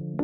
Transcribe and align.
You're 0.00 0.23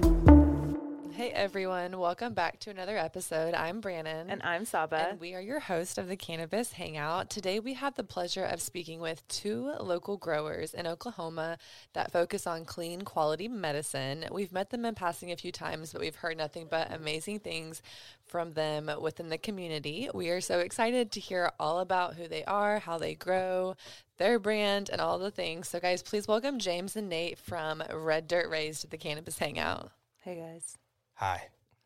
Hey 1.21 1.29
everyone, 1.29 1.99
welcome 1.99 2.33
back 2.33 2.57
to 2.61 2.71
another 2.71 2.97
episode. 2.97 3.53
I'm 3.53 3.79
Brannon. 3.79 4.31
And 4.31 4.41
I'm 4.41 4.65
Saba. 4.65 5.09
And 5.11 5.19
we 5.19 5.35
are 5.35 5.39
your 5.39 5.59
host 5.59 5.99
of 5.99 6.07
the 6.07 6.15
Cannabis 6.15 6.71
Hangout. 6.71 7.29
Today 7.29 7.59
we 7.59 7.75
have 7.75 7.93
the 7.93 8.03
pleasure 8.03 8.43
of 8.43 8.59
speaking 8.59 8.99
with 8.99 9.27
two 9.27 9.71
local 9.79 10.17
growers 10.17 10.73
in 10.73 10.87
Oklahoma 10.87 11.59
that 11.93 12.11
focus 12.11 12.47
on 12.47 12.65
clean 12.65 13.03
quality 13.03 13.47
medicine. 13.47 14.25
We've 14.31 14.51
met 14.51 14.71
them 14.71 14.83
in 14.83 14.95
passing 14.95 15.31
a 15.31 15.37
few 15.37 15.51
times, 15.51 15.93
but 15.93 16.01
we've 16.01 16.15
heard 16.15 16.39
nothing 16.39 16.65
but 16.67 16.91
amazing 16.91 17.41
things 17.41 17.83
from 18.25 18.53
them 18.53 18.89
within 18.99 19.29
the 19.29 19.37
community. 19.37 20.09
We 20.15 20.29
are 20.29 20.41
so 20.41 20.57
excited 20.57 21.11
to 21.11 21.19
hear 21.19 21.51
all 21.59 21.81
about 21.81 22.15
who 22.15 22.27
they 22.27 22.43
are, 22.45 22.79
how 22.79 22.97
they 22.97 23.13
grow, 23.13 23.75
their 24.17 24.39
brand, 24.39 24.89
and 24.89 24.99
all 24.99 25.19
the 25.19 25.29
things. 25.29 25.69
So 25.69 25.79
guys, 25.79 26.01
please 26.01 26.27
welcome 26.27 26.57
James 26.57 26.95
and 26.95 27.09
Nate 27.09 27.37
from 27.37 27.83
Red 27.93 28.27
Dirt 28.27 28.49
Raised 28.49 28.81
to 28.81 28.87
the 28.87 28.97
Cannabis 28.97 29.37
Hangout. 29.37 29.91
Hey 30.23 30.37
guys. 30.37 30.79
Hi. 31.21 31.39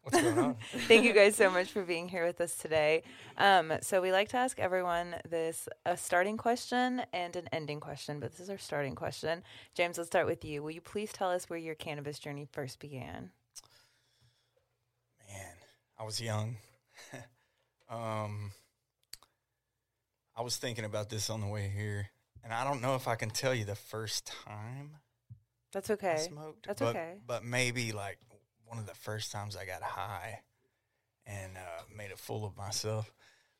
What's 0.04 0.22
going 0.22 0.38
on? 0.40 0.56
Thank 0.88 1.04
you 1.04 1.12
guys 1.12 1.36
so 1.36 1.52
much 1.52 1.70
for 1.70 1.84
being 1.84 2.08
here 2.08 2.26
with 2.26 2.40
us 2.40 2.56
today. 2.56 3.04
Um, 3.38 3.74
so 3.82 4.02
we 4.02 4.14
like 4.14 4.30
to 4.30 4.38
ask 4.38 4.62
everyone 4.62 5.14
this 5.30 5.68
a 5.86 5.98
starting 5.98 6.38
question 6.38 7.02
and 7.12 7.36
an 7.36 7.50
ending 7.52 7.82
question, 7.82 8.22
but 8.22 8.32
this 8.32 8.40
is 8.40 8.50
our 8.50 8.58
starting 8.58 8.96
question. 8.96 9.44
James, 9.74 9.98
let's 9.98 10.08
start 10.08 10.26
with 10.26 10.46
you. 10.46 10.64
Will 10.64 10.72
you 10.72 10.80
please 10.80 11.12
tell 11.12 11.30
us 11.32 11.50
where 11.50 11.60
your 11.60 11.76
cannabis 11.76 12.18
journey 12.18 12.48
first 12.50 12.80
began? 12.80 13.32
Man, 15.28 15.56
I 16.00 16.06
was 16.06 16.22
young. 16.22 16.56
um, 17.90 18.54
I 20.34 20.44
was 20.44 20.56
thinking 20.56 20.86
about 20.86 21.10
this 21.10 21.30
on 21.30 21.42
the 21.42 21.48
way 21.48 21.70
here, 21.76 22.08
and 22.42 22.54
I 22.54 22.64
don't 22.64 22.82
know 22.82 22.96
if 22.96 23.10
I 23.10 23.16
can 23.16 23.32
tell 23.32 23.54
you 23.54 23.66
the 23.66 23.76
first 23.76 24.32
time 24.46 24.92
That's 25.74 25.90
I 25.90 25.94
okay. 25.96 26.26
smoked. 26.26 26.68
That's 26.68 26.80
but, 26.80 26.96
okay. 26.96 27.16
But 27.28 27.44
maybe 27.44 27.92
like 27.92 28.18
one 28.66 28.78
of 28.80 28.86
the 28.88 28.94
first 28.96 29.32
times 29.32 29.56
I 29.56 29.66
got 29.66 29.82
high 29.82 30.42
and 31.26 31.58
uh, 31.58 31.84
made 31.96 32.12
a 32.12 32.18
fool 32.18 32.46
of 32.46 32.56
myself. 32.58 33.12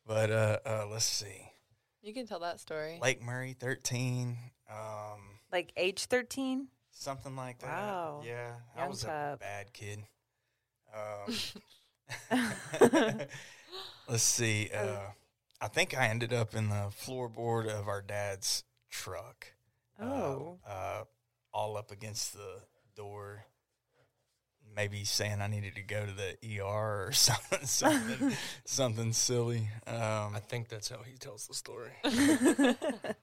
But 0.06 0.32
uh, 0.32 0.60
uh, 0.66 0.88
let's 0.92 1.06
see. 1.06 1.50
You 2.02 2.14
can 2.14 2.28
tell 2.28 2.40
that 2.42 2.60
story. 2.60 3.00
Lake 3.02 3.22
Murray, 3.24 3.56
13. 3.60 4.38
Um, 4.70 5.20
Like 5.52 5.72
age 5.78 6.06
13? 6.06 6.68
something 6.98 7.36
like 7.36 7.60
that. 7.60 7.68
Wow. 7.68 8.22
Yeah, 8.26 8.54
I 8.76 8.80
Young 8.82 8.90
was 8.90 9.04
a 9.04 9.38
bad 9.40 9.74
kid. 9.74 10.06
Um, 10.96 11.36
let's 14.10 14.24
see. 14.24 14.70
Uh, 14.74 14.98
I 15.60 15.68
think 15.68 15.98
I 15.98 16.08
ended 16.08 16.32
up 16.34 16.56
in 16.56 16.70
the 16.70 16.92
floorboard 16.92 17.68
of 17.68 17.88
our 17.88 18.02
dad's 18.02 18.64
truck. 18.90 19.48
uh, 20.00 20.04
Oh. 20.06 20.60
uh, 20.68 21.04
all 21.54 21.76
up 21.78 21.92
against 21.92 22.34
the 22.34 22.62
door. 22.96 23.46
Maybe 24.76 25.04
saying 25.06 25.42
I 25.42 25.48
needed 25.48 25.76
to 25.76 25.82
go 25.82 26.06
to 26.06 26.12
the 26.12 26.60
ER 26.60 27.08
or 27.08 27.12
something, 27.14 27.66
something, 27.66 28.34
something 28.66 29.14
silly. 29.14 29.70
Um, 29.88 30.36
I 30.36 30.42
think 30.46 30.68
that's 30.68 30.90
how 30.90 30.98
he 31.06 31.18
tells 31.18 31.48
the 31.48 31.54
story. 31.54 31.92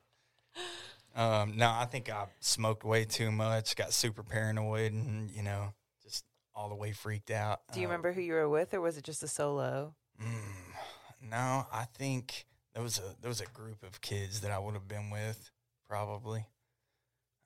Um, 1.15 1.59
no, 1.59 1.69
I 1.69 1.85
think 1.85 2.09
I 2.11 2.25
smoked 2.41 2.85
way 2.85 3.05
too 3.05 3.31
much, 3.31 3.77
got 3.77 3.93
super 3.93 4.23
paranoid, 4.23 4.93
and 4.93 5.31
you 5.31 5.43
know, 5.43 5.75
just 6.03 6.25
all 6.55 6.71
the 6.71 6.75
way 6.75 6.93
freaked 6.93 7.31
out. 7.31 7.61
Do 7.71 7.81
you 7.81 7.87
Uh, 7.87 7.91
remember 7.91 8.13
who 8.15 8.23
you 8.23 8.33
were 8.33 8.49
with, 8.49 8.73
or 8.73 8.81
was 8.81 8.97
it 8.97 9.05
just 9.05 9.23
a 9.23 9.29
solo? 9.29 9.95
Mm, 10.19 10.73
no, 11.21 11.67
I 11.71 11.85
think 11.93 12.47
there 12.73 12.83
was 12.83 12.99
a 12.99 13.15
there 13.21 13.29
was 13.29 13.43
a 13.43 13.47
group 13.47 13.83
of 13.83 14.01
kids 14.01 14.41
that 14.41 14.51
I 14.51 14.59
would 14.59 14.73
have 14.73 14.89
been 14.89 15.11
with, 15.11 15.51
probably. 15.87 16.47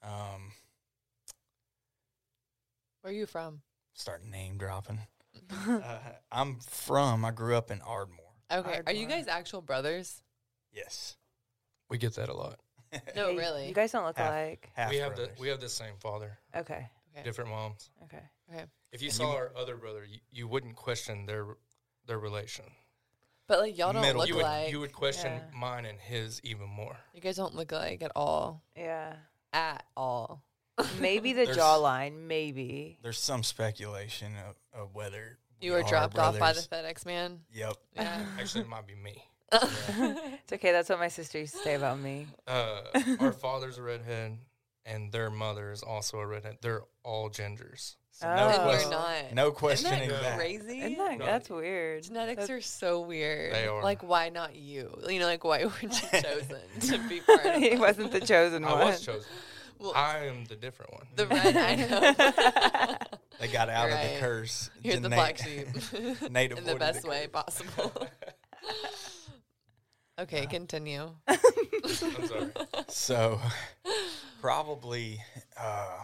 Um, 0.01 0.53
Where 3.01 3.13
are 3.13 3.17
you 3.17 3.27
from? 3.27 3.63
Start 3.97 4.25
name 4.25 4.57
dropping. 4.59 5.01
uh, 5.69 5.81
I'm 6.31 6.61
from. 6.61 7.25
I 7.25 7.31
grew 7.33 7.57
up 7.57 7.71
in 7.71 7.81
Ardmore. 7.83 8.25
Okay. 8.53 8.81
Are 8.87 8.93
you 8.93 9.07
guys 9.07 9.27
actual 9.27 9.61
brothers? 9.61 10.23
Yes. 10.73 11.17
We 11.91 11.99
get 11.99 12.15
that 12.15 12.29
a 12.29 12.35
lot. 12.35 12.61
No, 13.17 13.31
Hey, 13.31 13.37
really. 13.37 13.69
You 13.69 13.75
guys 13.75 13.91
don't 13.93 14.05
look 14.07 14.17
Half. 14.17 14.31
alike. 14.31 14.71
Half 14.75 14.91
we 14.91 14.97
have 14.99 15.17
the 15.17 15.31
we 15.41 15.49
have 15.49 15.61
the 15.61 15.69
same 15.69 15.95
father, 16.01 16.39
Okay. 16.55 16.89
okay. 17.13 17.25
different 17.25 17.51
moms. 17.51 17.91
Okay. 18.05 18.23
okay. 18.53 18.65
If 18.93 19.03
you 19.03 19.09
And 19.09 19.15
saw 19.17 19.31
you- 19.33 19.37
our 19.37 19.53
other 19.57 19.77
brother, 19.77 20.05
you, 20.05 20.21
you 20.31 20.49
wouldn't 20.49 20.77
question 20.77 21.27
their 21.27 21.47
their 22.07 22.19
relation. 22.19 22.65
But 23.49 23.59
like 23.61 23.77
y'all 23.77 23.93
don't 23.93 24.03
Middle. 24.03 24.21
look 24.21 24.29
You 24.29 24.37
would 24.37 24.43
like 24.45 24.71
you 24.71 24.81
would 24.81 24.93
question 24.93 25.33
Yeah. 25.33 25.59
mine 25.59 25.85
and 25.85 25.99
his 26.01 26.41
even 26.45 26.69
more. 26.69 26.97
you 27.13 27.21
guys 27.21 27.37
don't 27.37 27.55
look 27.55 27.73
like 27.73 28.03
at 28.03 28.13
all. 28.15 28.63
Yeah. 28.77 29.17
At 29.53 29.85
all. 29.97 30.43
Maybe 31.01 31.33
the 31.33 31.45
There's- 31.45 31.57
jawline. 31.59 32.27
Maybe. 32.27 32.99
There's 33.03 33.19
some 33.19 33.43
speculation 33.43 34.33
of, 34.49 34.81
of 34.81 34.95
whether 34.95 35.39
You 35.61 35.73
we 35.73 35.79
were 35.79 35.85
are 35.85 35.89
dropped 35.89 36.19
off 36.19 36.39
by 36.39 36.53
the 36.53 36.61
brothers. 36.63 36.69
FedEx 37.03 37.07
man. 37.07 37.41
Yep. 37.53 37.75
Yeah. 37.95 38.21
Actually, 38.41 38.63
it 38.63 38.69
might 38.69 38.87
be 38.87 38.95
me. 38.95 39.23
It's 39.53 40.53
okay. 40.53 40.73
That's 40.73 40.89
what 40.89 40.99
my 40.99 41.09
sister 41.09 41.39
used 41.39 41.55
to 41.55 41.61
say 41.61 41.75
about 41.75 41.99
me. 41.99 42.27
Uh, 42.47 42.81
our 43.21 43.33
father's 43.33 43.79
a 43.79 43.83
redhead, 43.83 44.39
and 44.85 45.11
their 45.13 45.31
mother 45.31 45.73
is 45.73 45.83
also 45.83 46.19
a 46.19 46.27
redhead. 46.27 46.59
They're 46.63 46.83
all 47.05 47.29
gingers. 47.31 47.97
So 48.13 48.27
Oh. 48.29 48.35
no, 48.35 48.49
and 48.49 48.49
Well, 48.65 48.81
you're 48.81 48.89
question, 48.89 48.91
not. 48.91 49.35
no 49.35 49.49
Isn't 49.69 50.09
that 50.09 50.23
that. 50.23 50.39
crazy? 50.39 50.81
Isn't 50.83 50.99
that, 50.99 51.19
No. 51.19 51.27
that's 51.27 51.51
weird. 51.51 52.05
Genetics 52.05 52.43
That's- 52.43 52.51
are 52.51 52.61
so 52.61 53.01
weird. 53.01 53.53
They 53.55 53.67
are. 53.67 53.83
Like, 53.83 54.03
why 54.03 54.29
not 54.31 54.55
you? 54.55 54.97
You 55.09 55.19
know, 55.21 55.27
like, 55.27 55.45
why 55.45 55.65
weren't 55.65 55.83
you 55.83 56.21
chosen 56.23 56.61
to 56.81 57.09
be 57.09 57.21
part 57.21 57.45
of 57.45 57.55
he 57.63 57.77
wasn't 57.77 58.13
the 58.13 58.21
chosen 58.21 58.63
one. 58.63 58.73
I 58.73 58.77
one. 58.79 58.87
was 58.89 59.01
chosen. 59.05 59.29
Well, 59.79 59.93
I 59.95 60.27
am 60.27 60.45
the 60.47 60.57
different 60.57 60.93
one. 60.93 61.07
the 61.17 61.27
red, 61.29 61.57
I 61.57 61.75
know. 61.77 62.97
They 63.39 63.49
got 63.49 63.69
out 63.69 63.91
of 63.91 63.99
the 64.01 64.19
curse. 64.19 64.71
You're 64.83 64.97
the 64.99 65.11
Nate- 65.11 65.19
black 65.19 65.37
sheep. 65.37 65.67
Nate 66.31 66.53
in 66.53 66.65
the 66.65 66.75
best 66.77 67.03
the 67.03 67.09
way 67.11 67.29
curse. 67.31 67.45
possible. 67.45 67.93
okay, 70.19 70.47
continue. 70.47 71.11
I'm 71.29 71.37
sorry. 72.27 72.51
So, 72.89 73.39
probably 74.41 75.21
uh, 75.61 75.99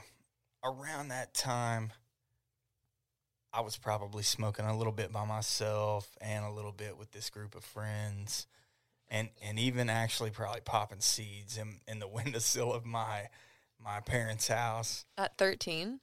around 0.63 1.09
that 1.09 1.33
time, 1.33 1.93
I 3.53 3.63
was 3.63 3.79
probably 3.79 4.23
smoking 4.23 4.67
a 4.67 4.77
little 4.77 4.93
bit 4.93 5.11
by 5.11 5.25
myself 5.25 6.09
and 6.21 6.45
a 6.45 6.51
little 6.51 6.73
bit 6.73 6.99
with 6.99 7.13
this 7.13 7.31
group 7.31 7.55
of 7.55 7.65
friends, 7.65 8.47
and 9.09 9.31
and 9.43 9.59
even 9.59 9.89
actually 9.89 10.31
probably 10.31 10.61
popping 10.61 11.01
seeds 11.01 11.57
in 11.57 11.77
in 11.89 11.99
the 11.99 12.09
windowsill 12.09 12.75
of 12.75 12.85
my 12.85 13.29
my 13.83 14.01
parents' 14.01 14.49
house. 14.49 15.05
At 15.19 15.37
13? 15.39 16.01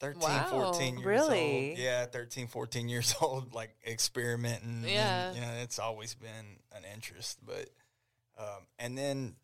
13, 0.00 0.20
Wow. 0.22 0.48
14 0.50 0.94
years 0.98 1.04
Really? 1.06 1.68
old. 1.70 1.78
Yeah, 1.78 2.06
13, 2.06 2.46
14 2.48 2.88
years 2.88 3.14
old, 3.20 3.54
like 3.54 3.74
experimenting. 3.86 4.68
and, 4.78 4.86
Yeah. 4.86 5.32
you 5.32 5.40
know, 5.40 5.52
it's 5.62 5.78
always 5.78 6.14
been 6.14 6.58
an 6.72 6.84
interest. 6.94 7.38
But, 7.44 7.68
um, 8.38 8.66
and 8.78 8.96
then 8.96 9.36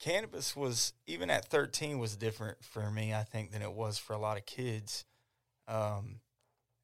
cannabis 0.00 0.56
was, 0.56 0.92
even 1.06 1.30
at 1.30 1.44
13, 1.44 1.98
was 2.00 2.16
different 2.16 2.64
for 2.64 2.90
me, 2.90 3.14
I 3.14 3.22
think, 3.22 3.52
than 3.52 3.62
it 3.62 3.72
was 3.72 3.96
for 3.98 4.12
a 4.14 4.18
lot 4.18 4.36
of 4.36 4.44
kids. 4.46 5.04
Um, 5.68 6.20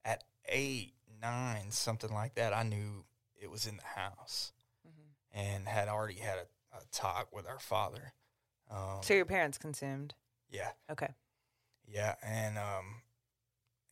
at 0.05 0.23
eight, 0.49 0.95
nine, 1.21 1.73
something 1.73 2.13
like 2.13 2.35
that, 2.37 2.53
I 2.55 2.63
knew 2.63 3.05
it 3.41 3.51
was 3.51 3.67
in 3.67 3.77
the 3.77 4.01
house 4.01 4.53
Mm-hmm. 4.87 5.39
and 5.41 5.67
had 5.69 5.89
already 5.89 6.15
had 6.21 6.39
a, 6.39 6.77
a 6.77 6.81
talk 6.93 7.35
with 7.35 7.49
our 7.49 7.59
father. 7.59 8.13
Um, 8.71 9.01
So 9.03 9.13
your 9.15 9.25
parents 9.27 9.59
consumed. 9.59 10.15
Yeah. 10.51 10.71
Okay. 10.91 11.09
Yeah, 11.87 12.15
and 12.23 12.59
um, 12.59 13.03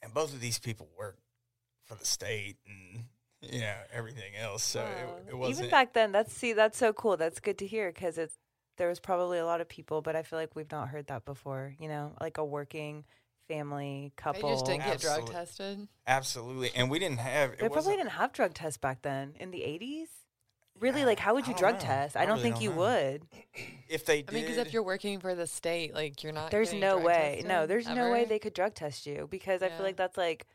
and 0.02 0.12
both 0.12 0.34
of 0.34 0.40
these 0.40 0.58
people 0.58 0.88
work 0.98 1.18
for 1.84 1.94
the 1.94 2.04
state 2.04 2.56
and 2.66 3.04
you 3.40 3.60
know 3.60 3.74
everything 3.92 4.34
else. 4.36 4.62
So 4.62 4.80
Wow. 4.80 5.16
it, 5.26 5.30
it 5.30 5.36
wasn't 5.36 5.58
Even 5.58 5.70
back 5.70 5.92
then, 5.94 6.12
that's 6.12 6.32
see, 6.32 6.52
that's 6.52 6.76
so 6.78 6.92
cool. 6.92 7.16
That's 7.16 7.40
good 7.40 7.58
to 7.58 7.66
hear 7.66 7.90
because 7.92 8.18
it's 8.18 8.36
there 8.76 8.88
was 8.88 9.00
probably 9.00 9.38
a 9.38 9.46
lot 9.46 9.60
of 9.62 9.68
people, 9.68 10.02
but 10.02 10.14
I 10.16 10.22
feel 10.22 10.38
like 10.38 10.54
we've 10.54 10.70
not 10.70 10.88
heard 10.88 11.06
that 11.06 11.24
before. 11.24 11.74
You 11.78 11.88
know, 11.88 12.14
like 12.20 12.36
a 12.38 12.44
working 12.44 13.04
family 13.48 14.12
They 14.16 14.22
couple. 14.22 14.50
just 14.50 14.66
didn't 14.66 14.84
get 14.84 15.00
drug 15.00 15.30
tested. 15.30 15.88
Absolutely. 16.06 16.72
And 16.74 16.90
we 16.90 16.98
didn't 16.98 17.18
have 17.20 17.52
it 17.52 17.60
They 17.60 17.68
probably 17.68 17.96
didn't 17.96 18.10
have 18.10 18.32
drug 18.32 18.54
tests 18.54 18.76
back 18.76 19.02
then 19.02 19.34
in 19.40 19.50
the 19.52 19.60
80s. 19.60 20.08
Really, 20.80 21.00
Yeah, 21.00 21.06
like, 21.06 21.18
how 21.18 21.34
would 21.34 21.46
you 21.46 21.54
drug 21.54 21.74
know. 21.74 21.80
test? 21.80 22.16
I 22.16 22.22
I 22.22 22.26
don't 22.26 22.36
really 22.38 22.42
think 22.50 22.54
don't 22.56 22.62
you 22.64 22.70
know. 22.70 22.76
would. 22.76 23.22
if 23.88 24.04
they 24.04 24.24
I 24.28 24.32
mean, 24.32 24.42
because 24.42 24.58
if 24.58 24.72
you're 24.72 24.82
working 24.82 25.20
for 25.20 25.34
the 25.34 25.46
state, 25.46 25.94
like 25.94 26.22
you're 26.22 26.32
not. 26.32 26.50
There's 26.50 26.72
no 26.72 26.94
drug 26.96 27.04
way. 27.06 27.42
No, 27.44 27.48
tested 27.48 27.70
there's 27.70 27.88
no 27.88 28.10
way 28.10 28.24
they 28.24 28.38
could 28.38 28.52
drug 28.54 28.74
test 28.74 29.06
you 29.06 29.26
because 29.30 29.62
I 29.62 29.68
feel 29.70 29.82
like 29.82 29.96
that's 29.96 30.16
like 30.16 30.46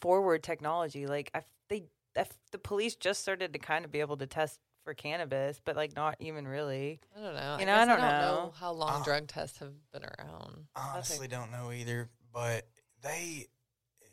forward 0.00 0.42
technology. 0.42 1.06
Like, 1.06 1.30
I, 1.34 1.38
f- 1.38 1.52
they, 1.68 1.84
if 2.16 2.28
the 2.52 2.58
police 2.58 2.96
just 2.96 3.20
started 3.20 3.52
to 3.52 3.58
kind 3.58 3.84
of 3.84 3.90
be 3.92 4.00
able 4.00 4.16
to 4.18 4.26
test 4.26 4.58
for 4.84 4.92
cannabis, 4.94 5.60
but 5.64 5.76
like 5.76 5.94
not 5.96 6.16
even 6.20 6.46
really. 6.46 7.00
I 7.16 7.20
don't 7.22 7.34
know. 7.34 7.56
You 7.58 7.66
know, 7.66 7.72
I 7.74 7.78
guess 7.78 7.86
don't 7.88 8.00
know. 8.00 8.08
know. 8.10 8.52
how 8.58 8.72
long 8.72 9.00
Uh, 9.00 9.04
drug 9.04 9.28
tests 9.28 9.58
have 9.58 9.72
been 9.92 10.04
around. 10.04 10.66
I 10.76 10.92
honestly 10.94 11.28
don't 11.28 11.50
know 11.50 11.72
either, 11.72 12.10
but 12.32 12.66
they 13.02 13.46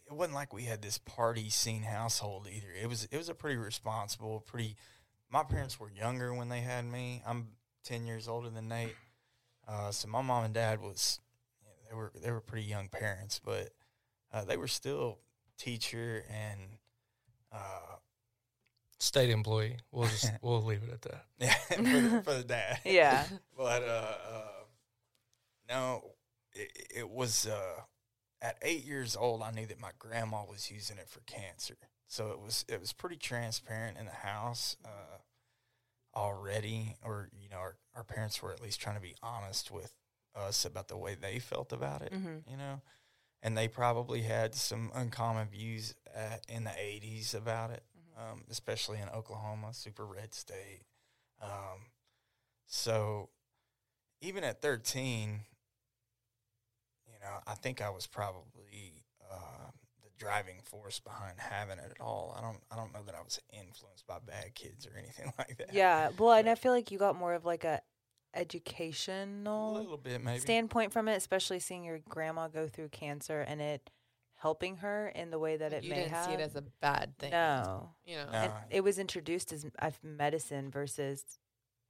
it 0.08 0.14
wasn't 0.14 0.36
like 0.36 0.54
we 0.54 0.64
had 0.64 0.82
this 0.82 0.98
party 0.98 1.50
scene 1.50 1.84
household 1.84 2.48
either. 2.54 2.68
It 2.82 2.88
was 2.88 3.06
it 3.12 3.18
was 3.18 3.28
a 3.30 3.34
pretty 3.34 3.58
responsible, 3.58 4.42
pretty 4.42 4.76
my 5.32 5.44
parents 5.44 5.80
were 5.80 5.90
younger 5.90 6.34
when 6.34 6.50
they 6.50 6.62
had 6.62 6.86
me. 6.86 7.22
I'm 7.26 7.48
10 7.86 8.06
years 8.06 8.28
older 8.28 8.50
than 8.50 8.68
Nate. 8.68 8.96
Uh, 9.68 9.92
so 9.92 10.08
my 10.08 10.22
mom 10.22 10.44
and 10.46 10.54
dad 10.54 10.82
was 10.82 11.20
they 11.90 11.96
were 11.96 12.12
they 12.22 12.32
were 12.32 12.42
pretty 12.42 12.66
young 12.66 12.90
parents, 12.90 13.40
but 13.44 13.70
uh, 14.34 14.44
they 14.44 14.58
were 14.58 14.68
still 14.68 15.20
teacher 15.58 16.24
and 16.30 16.60
uh, 17.54 17.96
State 19.00 19.32
employee. 19.32 19.78
We'll 19.92 20.08
just 20.08 20.32
we'll 20.44 20.64
leave 20.64 20.84
it 20.84 20.94
at 20.94 21.02
that. 21.02 21.26
yeah, 21.40 21.54
for, 21.76 21.82
the, 21.82 22.22
for 22.24 22.34
the 22.36 22.44
dad. 22.44 22.80
Yeah. 22.86 23.26
But 23.58 23.84
uh, 23.84 24.14
uh, 24.32 24.64
no, 25.68 26.04
it, 26.54 26.88
it 26.98 27.10
was 27.10 27.48
uh, 27.48 27.82
at 28.42 28.58
eight 28.62 28.86
years 28.86 29.16
old. 29.16 29.42
I 29.42 29.52
knew 29.52 29.66
that 29.68 29.80
my 29.80 29.92
grandma 30.00 30.44
was 30.50 30.72
using 30.72 30.98
it 30.98 31.08
for 31.10 31.22
cancer, 31.22 31.78
so 32.08 32.32
it 32.32 32.40
was 32.40 32.66
it 32.68 32.80
was 32.80 32.94
pretty 32.94 33.18
transparent 33.18 33.98
in 33.98 34.06
the 34.06 34.12
house 34.12 34.76
uh, 34.86 35.18
already. 36.16 36.96
Or 37.04 37.30
you 37.40 37.50
know, 37.50 37.58
our, 37.58 37.76
our 37.96 38.04
parents 38.04 38.42
were 38.42 38.52
at 38.52 38.62
least 38.62 38.82
trying 38.82 38.96
to 38.96 39.02
be 39.02 39.16
honest 39.22 39.72
with 39.72 39.94
us 40.36 40.66
about 40.66 40.88
the 40.88 40.98
way 40.98 41.16
they 41.16 41.40
felt 41.40 41.72
about 41.74 42.02
it. 42.02 42.14
Mhm. 42.14 42.44
You 42.50 42.58
know, 42.58 42.82
and 43.44 43.58
they 43.58 43.68
probably 43.68 44.22
had 44.22 44.56
some 44.56 44.92
uncommon 44.94 45.50
views 45.50 45.94
at, 46.14 46.46
in 46.50 46.64
the 46.64 46.72
'80s 46.72 47.34
about 47.36 47.72
it, 47.72 47.84
um, 48.18 48.44
especially 48.50 49.00
in 49.00 49.10
Oklahoma, 49.10 49.74
super 49.74 50.06
red 50.06 50.34
state. 50.34 50.84
Um, 51.42 51.92
so 52.68 53.30
even 54.22 54.44
at 54.44 54.62
13, 54.62 55.42
you 55.50 55.51
know, 57.22 57.38
I 57.48 57.54
think 57.56 57.82
I 57.82 57.90
was 57.90 58.08
probably 58.08 59.04
uh, 59.32 59.70
the 60.04 60.10
driving 60.18 60.62
force 60.64 61.00
behind 61.00 61.36
having 61.40 61.78
it 61.78 61.92
at 61.92 62.02
all. 62.02 62.36
I 62.38 62.42
don't, 62.42 62.60
I 62.72 62.76
don't 62.76 62.94
know 62.94 63.04
that 63.06 63.16
I 63.16 63.22
was 63.22 63.40
influenced 63.54 64.06
by 64.08 64.18
bad 64.26 64.54
kids 64.56 64.86
or 64.86 64.98
anything 64.98 65.32
like 65.38 65.58
that. 65.58 65.74
Yeah. 65.74 66.10
Well, 66.18 66.34
and 66.34 66.50
I 66.50 66.56
feel 66.56 66.72
like 66.72 66.92
you 66.92 66.98
got 66.98 67.16
more 67.16 67.34
of 67.34 67.46
like 67.46 67.64
a 67.64 67.82
a 68.34 68.40
educational 68.40 69.74
little 69.74 69.98
bit 69.98 70.24
maybe. 70.24 70.40
standpoint 70.40 70.94
from 70.94 71.08
it, 71.08 71.16
especially 71.18 71.60
seeing 71.60 71.84
your 71.84 72.00
grandma 72.10 72.48
go 72.48 72.68
through 72.68 72.90
cancer 72.90 73.42
and 73.42 73.62
it 73.62 73.90
helping 74.36 74.78
her 74.78 75.10
in 75.10 75.30
the 75.32 75.38
way 75.38 75.58
that 75.58 75.74
it 75.74 75.84
you 75.84 75.90
may 75.90 75.98
didn't 75.98 76.12
have. 76.12 76.26
see 76.26 76.32
it 76.32 76.40
as 76.40 76.56
a 76.56 76.64
bad 76.82 77.14
thing. 77.20 77.32
no. 77.32 77.90
You 78.06 78.16
know, 78.18 78.28
No. 78.32 78.54
It 78.70 78.82
was 78.86 78.98
introduced 79.00 79.52
as 79.54 79.66
as 79.80 79.94
medicine 80.02 80.72
versus 80.72 81.24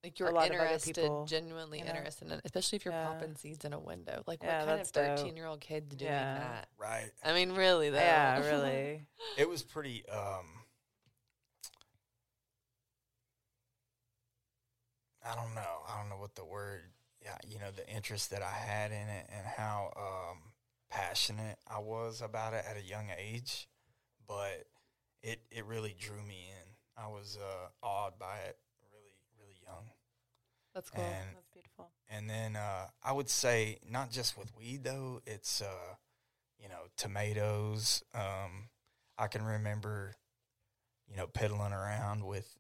like 0.04 0.20
you're 0.20 0.32
lot 0.32 0.46
of 0.46 0.52
other 0.52 0.64
interested, 0.64 0.96
people, 0.96 1.26
genuinely 1.28 1.80
you 1.80 1.86
know? 1.86 1.92
interested 1.92 2.32
in 2.32 2.42
especially 2.44 2.78
if 2.78 2.86
you're 2.86 2.94
Yeah. 2.94 3.06
popping 3.06 3.36
seeds 3.36 3.66
in 3.66 3.74
a 3.74 3.80
window. 3.80 4.24
Like, 4.28 4.44
Yeah, 4.44 4.60
what 4.60 4.68
kind 4.68 4.82
of 4.82 4.88
13 4.88 5.38
year 5.38 5.46
old 5.46 5.62
kid's 5.62 5.96
doing 5.96 6.10
Yeah. 6.10 6.34
that? 6.36 6.70
right. 6.78 7.12
I 7.24 7.34
mean, 7.34 7.54
really, 7.54 7.90
though. 7.90 7.98
yeah, 7.98 8.40
really. 8.52 9.06
It 9.38 9.48
was 9.48 9.62
pretty. 9.64 10.04
Um, 10.10 10.46
I 15.24 15.36
don't 15.36 15.54
know. 15.54 15.84
I 15.88 16.00
don't 16.00 16.10
know 16.10 16.18
what 16.18 16.36
the 16.36 16.46
word. 16.46 16.82
Yeah, 17.24 17.38
you 17.48 17.60
know, 17.60 17.70
the 17.70 17.88
interest 17.88 18.32
that 18.32 18.42
I 18.42 18.52
had 18.52 18.92
in 18.92 19.08
it 19.08 19.30
and 19.30 19.46
how 19.46 19.92
um, 19.96 20.40
passionate 20.90 21.60
I 21.68 21.78
was 21.80 22.22
about 22.22 22.54
it 22.54 22.66
at 22.68 22.78
a 22.78 22.82
young 22.82 23.10
age, 23.16 23.68
but 24.28 24.66
it 25.22 25.40
it 25.52 25.66
really 25.66 25.96
drew 26.00 26.22
me 26.24 26.48
in. 26.50 27.04
I 27.04 27.08
was 27.08 27.38
uh, 27.40 27.68
awed 27.86 28.18
by 28.20 28.38
it 28.48 28.58
really, 28.58 28.58
really 28.58 28.58
young. 28.58 28.71
That's 30.74 30.90
cool. 30.90 31.04
And 31.04 31.36
That's 31.36 31.48
beautiful. 31.54 31.90
and 32.10 32.30
then 32.30 32.56
uh, 32.56 32.88
I 33.04 33.12
would 33.12 33.30
say 33.30 33.80
not 33.90 34.12
just 34.12 34.38
with 34.38 34.56
weed 34.58 34.84
though. 34.84 35.22
It's 35.26 35.62
uh, 35.62 35.96
you 36.60 36.70
know 36.70 36.88
tomatoes. 36.98 38.04
Um, 38.14 38.70
I 39.18 39.28
can 39.28 39.44
remember, 39.44 40.16
you 41.10 41.16
know, 41.18 41.28
peddling 41.28 41.74
around 41.74 42.26
with 42.26 42.56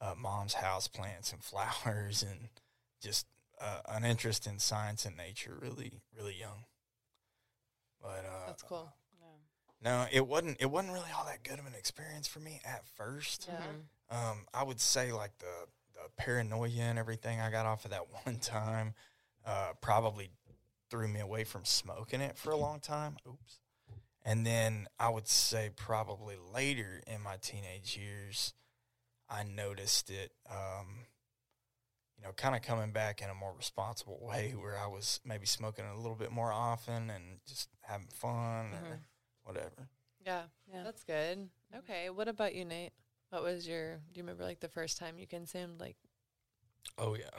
uh, 0.00 0.14
mom's 0.16 0.54
house 0.54 0.88
plants 0.88 1.32
and 1.32 1.42
flowers 1.50 2.22
and 2.22 2.48
just 3.02 3.26
uh, 3.60 3.80
an 3.88 4.04
interest 4.04 4.46
in 4.46 4.58
science 4.58 5.04
and 5.04 5.16
nature. 5.16 5.56
Really, 5.60 5.92
really 6.16 6.34
young. 6.38 6.64
But 8.00 8.24
uh, 8.26 8.46
That's 8.46 8.62
cool. 8.62 8.92
No, 9.82 10.06
it 10.12 10.26
wasn't. 10.26 10.58
It 10.60 10.70
wasn't 10.70 10.92
really 10.92 11.08
all 11.16 11.24
that 11.24 11.42
good 11.42 11.58
of 11.58 11.66
an 11.66 11.72
experience 11.74 12.28
for 12.28 12.38
me 12.38 12.60
at 12.66 12.86
first. 12.86 13.48
Yeah. 13.50 13.62
Mhm. 13.62 13.86
Um, 14.14 14.46
I 14.52 14.62
would 14.62 14.78
say 14.80 15.10
like 15.10 15.38
the 15.38 15.66
the 16.04 16.10
paranoia 16.22 16.68
and 16.80 16.98
everything 16.98 17.40
I 17.40 17.50
got 17.50 17.66
off 17.66 17.84
of 17.84 17.90
that 17.92 18.04
one 18.24 18.36
time 18.38 18.94
uh, 19.46 19.72
probably 19.80 20.30
threw 20.90 21.08
me 21.08 21.20
away 21.20 21.44
from 21.44 21.64
smoking 21.64 22.20
it 22.20 22.36
for 22.36 22.50
a 22.50 22.56
long 22.56 22.80
time. 22.80 23.16
Oops. 23.26 23.60
And 24.24 24.44
then 24.44 24.86
I 24.98 25.08
would 25.08 25.28
say 25.28 25.70
probably 25.74 26.36
later 26.52 27.00
in 27.06 27.22
my 27.22 27.36
teenage 27.40 27.96
years, 27.96 28.52
I 29.28 29.44
noticed 29.44 30.10
it. 30.10 30.32
Um, 30.50 31.06
you 32.18 32.24
know, 32.26 32.32
kind 32.32 32.54
of 32.54 32.60
coming 32.62 32.90
back 32.90 33.22
in 33.22 33.30
a 33.30 33.34
more 33.34 33.54
responsible 33.56 34.18
way, 34.22 34.52
where 34.58 34.78
I 34.78 34.86
was 34.86 35.20
maybe 35.24 35.46
smoking 35.46 35.84
a 35.86 35.96
little 35.96 36.16
bit 36.16 36.30
more 36.30 36.52
often 36.52 37.08
and 37.10 37.38
just 37.46 37.68
having 37.82 38.08
fun 38.08 38.74
or 38.74 38.96
Mhm. 38.96 39.00
whatever. 39.44 39.88
Yeah, 40.26 40.42
Yeah. 40.70 40.82
that's 40.82 41.02
good. 41.04 41.48
Okay, 41.74 42.10
what 42.10 42.28
about 42.28 42.54
you, 42.54 42.64
Nate? 42.66 42.92
What 43.30 43.42
was 43.42 43.66
your? 43.66 43.96
Do 43.96 44.02
you 44.14 44.22
remember 44.22 44.44
like 44.44 44.60
the 44.60 44.68
first 44.68 44.98
time 44.98 45.18
you 45.18 45.26
consumed 45.26 45.80
like? 45.80 45.96
Oh 46.98 47.14
yeah, 47.14 47.30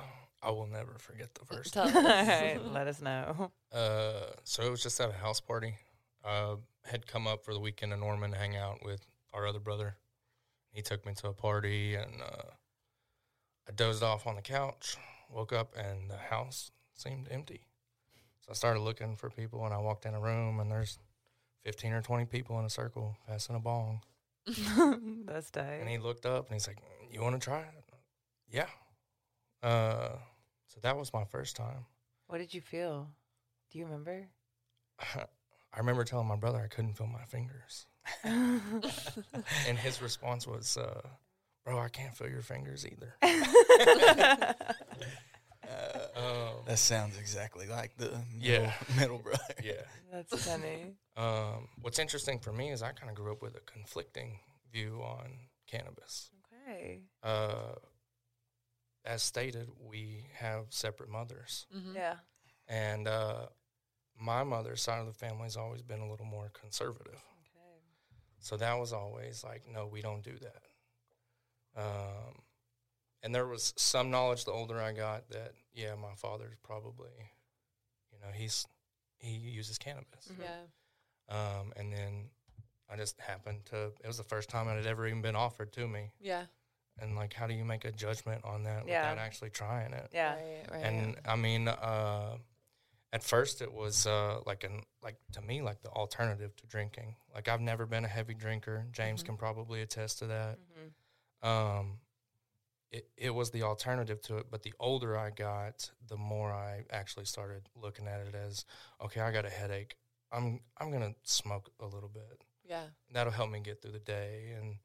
I 0.41 0.51
will 0.51 0.67
never 0.67 0.95
forget 0.97 1.33
the 1.35 1.45
first. 1.45 1.73
Tell 1.73 1.83
All 1.83 1.97
us. 2.07 2.27
right, 2.27 2.59
let 2.71 2.87
us 2.87 3.01
know. 3.01 3.51
Uh, 3.73 4.27
so 4.43 4.63
it 4.63 4.71
was 4.71 4.81
just 4.81 4.99
at 4.99 5.09
a 5.09 5.13
house 5.13 5.39
party. 5.39 5.75
Uh, 6.23 6.55
had 6.85 7.07
come 7.07 7.27
up 7.27 7.43
for 7.43 7.53
the 7.53 7.59
weekend 7.59 7.93
in 7.93 7.99
Norman 7.99 8.31
to 8.31 8.37
hang 8.37 8.55
out 8.55 8.79
with 8.83 9.01
our 9.33 9.45
other 9.47 9.59
brother. 9.59 9.95
He 10.71 10.81
took 10.81 11.05
me 11.05 11.13
to 11.15 11.27
a 11.27 11.33
party, 11.33 11.95
and 11.95 12.21
uh, 12.21 12.43
I 13.67 13.71
dozed 13.71 14.03
off 14.03 14.25
on 14.27 14.35
the 14.35 14.41
couch. 14.41 14.97
Woke 15.29 15.53
up, 15.53 15.75
and 15.77 16.09
the 16.09 16.17
house 16.17 16.71
seemed 16.93 17.27
empty. 17.31 17.61
So 18.41 18.51
I 18.51 18.53
started 18.53 18.81
looking 18.81 19.15
for 19.15 19.29
people, 19.29 19.65
and 19.65 19.73
I 19.73 19.77
walked 19.77 20.05
in 20.05 20.13
a 20.13 20.19
room, 20.19 20.59
and 20.59 20.71
there's 20.71 20.97
fifteen 21.63 21.91
or 21.91 22.01
twenty 22.01 22.25
people 22.25 22.57
in 22.59 22.65
a 22.65 22.69
circle 22.69 23.17
passing 23.27 23.55
a 23.55 23.59
bong. 23.59 24.01
That's 25.25 25.51
day. 25.51 25.77
And 25.79 25.89
he 25.89 25.97
looked 25.97 26.25
up, 26.25 26.47
and 26.47 26.53
he's 26.53 26.67
like, 26.67 26.77
"You 27.11 27.21
want 27.21 27.39
to 27.39 27.43
try 27.43 27.59
it?" 27.61 27.83
Yeah. 28.49 28.67
Uh, 29.61 30.17
so 30.67 30.79
that 30.81 30.97
was 30.97 31.13
my 31.13 31.23
first 31.25 31.55
time. 31.55 31.85
What 32.27 32.39
did 32.39 32.53
you 32.53 32.61
feel? 32.61 33.07
Do 33.71 33.79
you 33.79 33.85
remember? 33.85 34.27
I 34.99 35.77
remember 35.77 36.03
telling 36.03 36.27
my 36.27 36.35
brother 36.35 36.59
I 36.59 36.67
couldn't 36.67 36.93
feel 36.93 37.07
my 37.07 37.23
fingers. 37.25 37.85
and 38.23 39.77
his 39.77 40.01
response 40.01 40.47
was, 40.47 40.77
uh, 40.77 41.01
"Bro, 41.63 41.79
I 41.79 41.89
can't 41.89 42.15
feel 42.15 42.29
your 42.29 42.41
fingers 42.41 42.85
either." 42.85 43.15
That 46.71 46.77
sounds 46.77 47.17
exactly 47.19 47.67
like 47.67 47.97
the 47.97 48.11
middle, 48.11 48.23
Yeah. 48.39 48.73
middle 48.97 49.17
brother. 49.17 49.43
yeah. 49.63 49.73
That's 50.09 50.45
funny. 50.47 50.95
Um, 51.17 51.67
what's 51.81 51.99
interesting 51.99 52.39
for 52.39 52.53
me 52.53 52.71
is 52.71 52.81
I 52.81 52.93
kind 52.93 53.09
of 53.09 53.15
grew 53.17 53.29
up 53.33 53.41
with 53.41 53.55
a 53.57 53.59
conflicting 53.69 54.39
view 54.71 55.01
on 55.03 55.33
cannabis. 55.67 56.29
Okay. 56.69 57.01
Uh, 57.21 57.73
as 59.03 59.21
stated, 59.21 59.67
we 59.85 60.27
have 60.35 60.67
separate 60.69 61.09
mothers, 61.09 61.65
Mhm. 61.75 61.93
Yeah. 61.93 62.15
and 62.69 63.05
uh, 63.05 63.47
my 64.17 64.45
mother's 64.45 64.81
side 64.81 65.01
of 65.01 65.07
the 65.07 65.13
family 65.13 65.43
has 65.43 65.57
always 65.57 65.81
been 65.81 65.99
a 65.99 66.09
little 66.09 66.25
more 66.25 66.51
conservative. 66.53 67.15
Okay. 67.41 67.81
So 68.39 68.55
that 68.55 68.79
was 68.79 68.93
always 68.93 69.43
like, 69.43 69.63
no, 69.67 69.87
we 69.87 70.01
don't 70.01 70.23
do 70.23 70.37
that. 70.39 70.63
Um, 71.75 72.41
and 73.23 73.33
there 73.33 73.45
was 73.47 73.73
some 73.77 74.09
knowledge 74.11 74.45
the 74.45 74.51
older 74.51 74.81
I 74.81 74.91
got 74.93 75.29
that, 75.29 75.53
yeah, 75.73 75.95
my 75.95 76.15
father's 76.15 76.55
probably, 76.63 77.11
you 78.11 78.19
know, 78.19 78.31
he's 78.33 78.65
he 79.19 79.31
uses 79.37 79.77
cannabis. 79.77 80.27
Mhm. 80.31 80.41
Yeah. 80.41 80.61
Um, 81.29 81.73
and 81.75 81.93
then 81.93 82.29
I 82.89 82.95
just 82.97 83.19
happened 83.19 83.65
to. 83.67 83.93
It 84.03 84.07
was 84.07 84.17
the 84.17 84.23
first 84.23 84.49
time 84.49 84.67
it 84.67 84.75
had 84.75 84.87
ever 84.87 85.05
even 85.07 85.21
been 85.21 85.35
offered 85.35 85.71
to 85.73 85.87
me. 85.87 86.11
Yeah. 86.19 86.45
And 86.99 87.15
like, 87.15 87.33
how 87.33 87.47
do 87.47 87.53
you 87.53 87.63
make 87.63 87.85
a 87.85 87.91
judgment 87.91 88.43
on 88.43 88.63
that 88.63 88.85
Yeah. 88.87 89.01
without 89.11 89.17
actually 89.23 89.51
trying 89.51 89.93
it? 89.93 90.09
Yeah. 90.11 90.33
Right. 90.35 90.65
Right. 90.71 90.83
And 90.83 91.19
I 91.25 91.35
mean, 91.35 91.67
uh, 91.67 92.37
at 93.13 93.23
first 93.23 93.61
it 93.61 93.71
was 93.71 94.07
uh, 94.07 94.41
like 94.45 94.63
an 94.63 94.83
like 95.03 95.17
to 95.33 95.41
me 95.41 95.61
like 95.61 95.81
the 95.83 95.89
alternative 95.89 96.55
to 96.57 96.65
drinking. 96.67 97.15
Like 97.33 97.47
I've 97.47 97.61
never 97.61 97.85
been 97.85 98.03
a 98.05 98.09
heavy 98.09 98.33
drinker. 98.33 98.87
James 98.91 99.21
Mhm. 99.21 99.27
can 99.27 99.37
probably 99.37 99.81
attest 99.81 100.19
to 100.19 100.27
that. 100.27 100.57
Mhm. 100.59 101.47
Um, 101.47 101.99
it 102.91 103.07
it 103.17 103.29
was 103.31 103.51
the 103.51 103.63
alternative 103.63 104.21
to 104.23 104.37
it. 104.37 104.47
But 104.51 104.63
the 104.63 104.73
older 104.79 105.17
I 105.17 105.29
got, 105.29 105.89
the 106.07 106.17
more 106.17 106.51
I 106.51 106.85
actually 106.91 107.25
started 107.25 107.63
looking 107.75 108.07
at 108.07 108.21
it 108.21 108.35
as 108.35 108.65
okay. 109.03 109.21
I 109.21 109.31
got 109.31 109.45
a 109.45 109.49
headache. 109.49 109.95
I'm 110.31 110.59
I'm 110.77 110.91
gonna 110.91 111.15
smoke 111.23 111.71
a 111.79 111.85
little 111.85 112.09
bit. 112.09 112.43
Yeah. 112.67 112.83
That'll 113.11 113.33
help 113.33 113.51
me 113.51 113.59
get 113.59 113.81
through 113.81 113.91
the 113.91 113.99
day, 113.99 114.53
and 114.57 114.75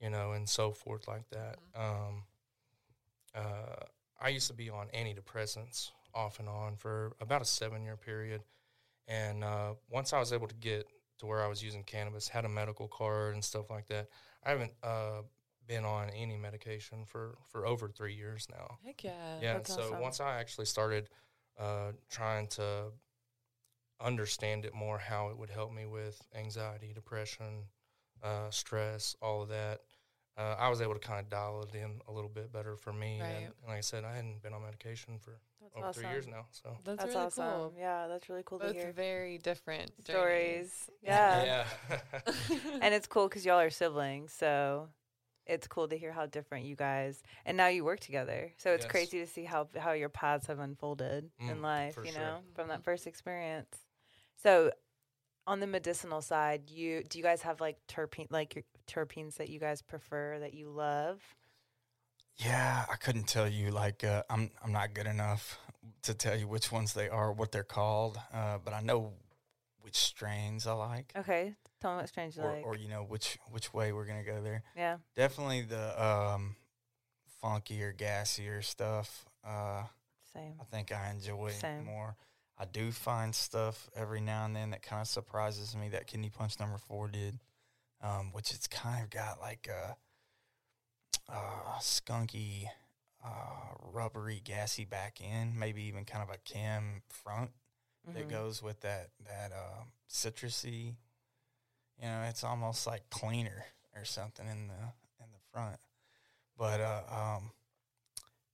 you 0.00 0.10
know, 0.10 0.32
and 0.32 0.48
so 0.48 0.72
forth 0.72 1.08
like 1.08 1.28
that. 1.30 1.58
Um, 1.74 2.24
uh, 3.34 3.86
I 4.20 4.28
used 4.28 4.48
to 4.48 4.54
be 4.54 4.70
on 4.70 4.88
antidepressants 4.88 5.90
off 6.14 6.38
and 6.38 6.48
on 6.48 6.76
for 6.76 7.12
about 7.20 7.42
a 7.42 7.46
seven 7.46 7.82
year 7.82 7.96
period. 7.96 8.42
And 9.08 9.42
uh, 9.42 9.74
once 9.90 10.12
I 10.12 10.18
was 10.20 10.32
able 10.32 10.48
to 10.48 10.54
get 10.54 10.86
to 11.18 11.26
where 11.26 11.42
I 11.42 11.48
was 11.48 11.62
using 11.62 11.82
cannabis, 11.82 12.28
had 12.28 12.44
a 12.44 12.48
medical 12.48 12.88
card 12.88 13.34
and 13.34 13.44
stuff 13.44 13.70
like 13.70 13.88
that, 13.88 14.08
I 14.44 14.50
haven't 14.50 14.72
uh, 14.82 15.22
been 15.66 15.84
on 15.84 16.10
any 16.10 16.36
medication 16.36 17.04
for, 17.06 17.36
for 17.50 17.66
over 17.66 17.88
three 17.88 18.14
years 18.14 18.46
now. 18.50 18.78
Heck 18.84 19.02
yeah. 19.04 19.12
yeah. 19.40 19.52
that's 19.54 19.74
So 19.74 19.82
awesome. 19.82 20.00
once 20.00 20.20
I 20.20 20.38
actually 20.38 20.66
started 20.66 21.08
uh, 21.58 21.92
trying 22.10 22.46
to 22.48 22.92
understand 24.00 24.64
it 24.64 24.74
more, 24.74 24.98
how 24.98 25.28
it 25.28 25.38
would 25.38 25.50
help 25.50 25.72
me 25.72 25.86
with 25.86 26.20
anxiety, 26.34 26.92
depression, 26.94 27.64
uh, 28.22 28.50
stress, 28.50 29.16
all 29.22 29.42
of 29.42 29.48
that. 29.48 29.80
Uh, 30.36 30.56
I 30.58 30.70
was 30.70 30.80
able 30.80 30.94
to 30.94 30.98
kind 30.98 31.20
of 31.20 31.28
dial 31.28 31.62
it 31.62 31.76
in 31.76 32.00
a 32.08 32.12
little 32.12 32.30
bit 32.30 32.52
better 32.52 32.74
for 32.76 32.92
me. 32.92 33.20
Right. 33.20 33.28
And, 33.28 33.44
and 33.44 33.54
like 33.68 33.78
I 33.78 33.80
said, 33.82 34.04
I 34.04 34.14
hadn't 34.14 34.42
been 34.42 34.54
on 34.54 34.62
medication 34.62 35.18
for 35.18 35.32
That's 35.60 35.76
over 35.76 35.86
awesome. 35.88 36.02
three 36.02 36.10
years 36.10 36.26
now. 36.26 36.46
So 36.50 36.70
That's, 36.84 37.02
That's 37.02 37.14
really 37.14 37.26
awesome. 37.26 37.44
cool. 37.44 37.74
Yeah, 37.78 38.06
that's 38.08 38.28
really 38.30 38.42
cool 38.46 38.58
to 38.60 38.72
hear. 38.72 38.92
very 38.92 39.36
different 39.38 39.92
Stories. 40.04 40.88
journeys. 40.88 40.90
Yeah. 41.02 41.64
yeah. 41.90 42.32
and 42.80 42.94
it's 42.94 43.06
cool 43.06 43.28
because 43.28 43.44
y'all 43.44 43.60
are 43.60 43.68
siblings, 43.70 44.32
so 44.32 44.88
it's 45.46 45.66
cool 45.66 45.88
to 45.88 45.96
hear 45.98 46.12
how 46.12 46.26
different 46.26 46.64
you 46.66 46.76
guys 46.76 47.22
and 47.44 47.56
now 47.56 47.66
you 47.68 47.84
work 47.84 48.00
together. 48.00 48.52
So 48.58 48.72
it's 48.72 48.84
Yes. 48.84 48.90
crazy 48.90 49.18
to 49.20 49.26
see 49.26 49.44
how 49.44 49.68
how 49.78 49.92
your 49.92 50.08
paths 50.08 50.46
have 50.46 50.58
unfolded 50.60 51.30
in 51.48 51.56
Mm, 51.56 51.62
life. 51.62 51.94
for 51.94 52.04
You 52.04 52.12
sure. 52.12 52.22
know, 52.24 52.38
from 52.54 52.68
that 52.68 52.84
first 52.84 53.06
experience. 53.06 53.76
So, 54.42 54.72
on 55.46 55.60
the 55.60 55.66
medicinal 55.66 56.20
side, 56.22 56.70
you 56.70 57.02
do 57.04 57.18
you 57.18 57.24
guys 57.24 57.42
have 57.42 57.60
like 57.60 57.78
terpene 57.88 58.28
like 58.30 58.54
your 58.54 58.64
terpenes 58.86 59.36
that 59.36 59.48
you 59.50 59.58
guys 59.60 59.82
prefer 59.82 60.38
that 60.40 60.54
you 60.54 60.68
love? 60.68 61.20
Yeah, 62.36 62.84
I 62.90 62.96
couldn't 62.96 63.26
tell 63.28 63.48
you. 63.48 63.70
Like, 63.70 64.04
uh, 64.04 64.22
I'm 64.30 64.50
I'm 64.64 64.72
not 64.72 64.94
good 64.94 65.06
enough 65.06 65.58
to 66.02 66.14
tell 66.14 66.36
you 66.36 66.48
which 66.48 66.72
ones 66.72 66.94
they 66.94 67.08
are, 67.08 67.32
what 67.32 67.52
they're 67.52 67.62
called. 67.64 68.18
Uh, 68.32 68.58
but 68.64 68.74
I 68.74 68.80
know 68.80 69.12
which 69.82 69.96
strains 69.96 70.66
I 70.66 70.72
like, 70.72 71.16
Okay, 71.16 71.54
tell 71.82 71.92
me 71.92 71.98
what 71.98 72.08
strange 72.08 72.36
you 72.36 72.42
or, 72.42 72.52
like. 72.52 72.64
or 72.64 72.76
you 72.76 72.88
know 72.88 73.02
which 73.02 73.38
which 73.50 73.74
way 73.74 73.92
we're 73.92 74.06
gonna 74.06 74.24
go 74.24 74.40
there. 74.42 74.62
yeah, 74.76 74.96
Definitely 75.14 75.62
the 75.62 76.02
um, 76.02 76.56
funkier, 77.44 77.94
gassier 77.96 78.62
stuff. 78.64 79.26
Uh, 79.44 79.84
same. 80.32 80.54
I 80.60 80.64
think 80.64 80.92
I 80.92 81.10
enjoy 81.10 81.50
Same. 81.50 81.84
more. 81.84 82.16
I 82.58 82.64
do 82.64 82.92
find 82.92 83.34
stuff 83.34 83.90
every 83.96 84.20
now 84.20 84.44
and 84.44 84.54
then 84.54 84.70
that 84.70 84.82
kind 84.82 85.00
of 85.02 85.08
surprises 85.08 85.74
me. 85.76 85.88
That 85.90 86.06
kidney 86.06 86.30
punch 86.30 86.58
number 86.60 86.78
four 86.78 87.08
did, 87.08 87.38
um, 88.00 88.30
which 88.32 88.52
it's 88.52 88.66
kind 88.68 89.02
of 89.02 89.10
got 89.10 89.40
like 89.40 89.68
a, 89.68 89.96
uh 91.28 91.78
skunky, 91.80 92.66
uh, 93.24 93.74
rubbery, 93.92 94.40
gassy 94.44 94.84
back 94.84 95.18
end, 95.22 95.58
maybe 95.58 95.82
even 95.82 96.04
kind 96.04 96.22
of 96.28 96.34
a 96.34 96.38
chem 96.38 97.02
front 97.08 97.50
that 98.06 98.26
Mhm. 98.26 98.30
goes 98.30 98.62
with 98.62 98.80
that 98.80 99.10
that 99.26 99.52
uh, 99.52 99.84
citrusy. 100.08 100.96
You 102.00 102.08
know, 102.08 102.22
it's 102.28 102.44
almost 102.44 102.86
like 102.86 103.08
cleaner 103.10 103.64
or 103.96 104.04
something 104.04 104.46
in 104.46 104.68
the 104.68 104.74
in 105.20 105.30
the 105.32 105.40
front. 105.52 105.76
But 106.58 106.80
uh, 106.80 107.02
um, 107.10 107.50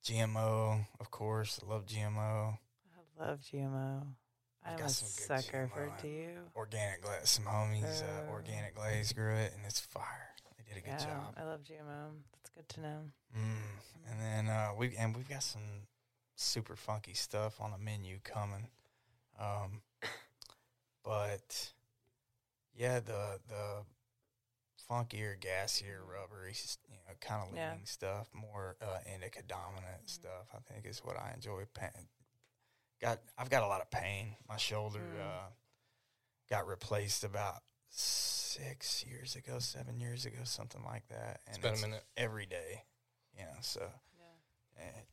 GMO, 0.03 0.85
of 0.99 1.11
course, 1.11 1.59
I 1.63 1.69
love 1.69 1.85
GMO. 1.85 2.57
I 3.19 3.25
love 3.25 3.39
GMO. 3.41 4.03
I'm 4.65 4.79
a 4.79 4.89
sucker 4.89 5.69
for 5.73 5.81
GMO 5.81 5.97
it. 5.97 6.01
Do 6.01 6.07
you? 6.07 6.29
Organic 6.55 7.01
glaze, 7.01 7.29
some 7.29 7.45
homies, 7.45 8.03
Uh. 8.03 8.31
organic 8.31 8.75
glaze 8.75 9.13
grew 9.13 9.35
it, 9.35 9.53
and 9.55 9.65
it's 9.65 9.79
fire. 9.79 10.29
They 10.57 10.63
did 10.73 10.77
a 10.77 10.85
good 10.85 10.99
yeah, 10.99 11.05
job. 11.05 11.35
I 11.37 11.43
love 11.43 11.61
GMO. 11.63 12.11
That's 12.33 12.49
good 12.55 12.69
to 12.69 12.81
know. 12.81 12.99
Mm. 13.37 14.11
And 14.11 14.19
then 14.19 14.53
uh, 14.53 14.69
we 14.77 14.95
and 14.97 15.15
we've 15.15 15.29
got 15.29 15.43
some 15.43 15.87
super 16.35 16.75
funky 16.75 17.13
stuff 17.13 17.59
on 17.61 17.71
the 17.71 17.77
menu 17.77 18.19
coming. 18.23 18.67
Um, 19.39 19.81
but 21.03 21.71
yeah, 22.79 22.99
the 23.01 23.39
the 23.47 23.83
funkier, 24.89 25.37
gassier, 25.39 25.99
rubbery, 26.05 26.53
you 26.89 26.97
know, 27.07 27.13
kind 27.19 27.43
of 27.47 27.55
Yeah. 27.55 27.71
leaning 27.71 27.85
stuff, 27.85 28.29
more 28.33 28.77
uh, 28.81 28.99
indica 29.13 29.43
dominant 29.43 30.09
stuff. 30.09 30.47
I 30.53 30.59
think 30.71 30.85
is 30.85 31.03
what 31.03 31.17
I 31.17 31.31
enjoy. 31.33 31.65
Pain. 31.73 32.07
Got 33.01 33.19
I've 33.37 33.49
got 33.49 33.63
a 33.63 33.67
lot 33.67 33.81
of 33.81 33.91
pain. 33.91 34.35
My 34.47 34.57
shoulder 34.57 34.99
Mm. 34.99 35.21
uh, 35.21 35.49
got 36.49 36.65
replaced 36.67 37.23
about 37.23 37.61
six 37.89 39.05
years 39.05 39.35
ago, 39.35 39.59
seven 39.59 39.99
years 39.99 40.25
ago, 40.25 40.39
something 40.43 40.83
like 40.83 41.07
that. 41.09 41.41
And 41.47 41.57
It's 41.57 41.63
been 41.63 41.73
a 41.73 41.77
minute. 41.87 42.05
every 42.17 42.45
day, 42.45 42.85
you 43.33 43.43
know. 43.43 43.57
So 43.61 43.91
Yeah. 44.17 44.83
and, 44.85 45.07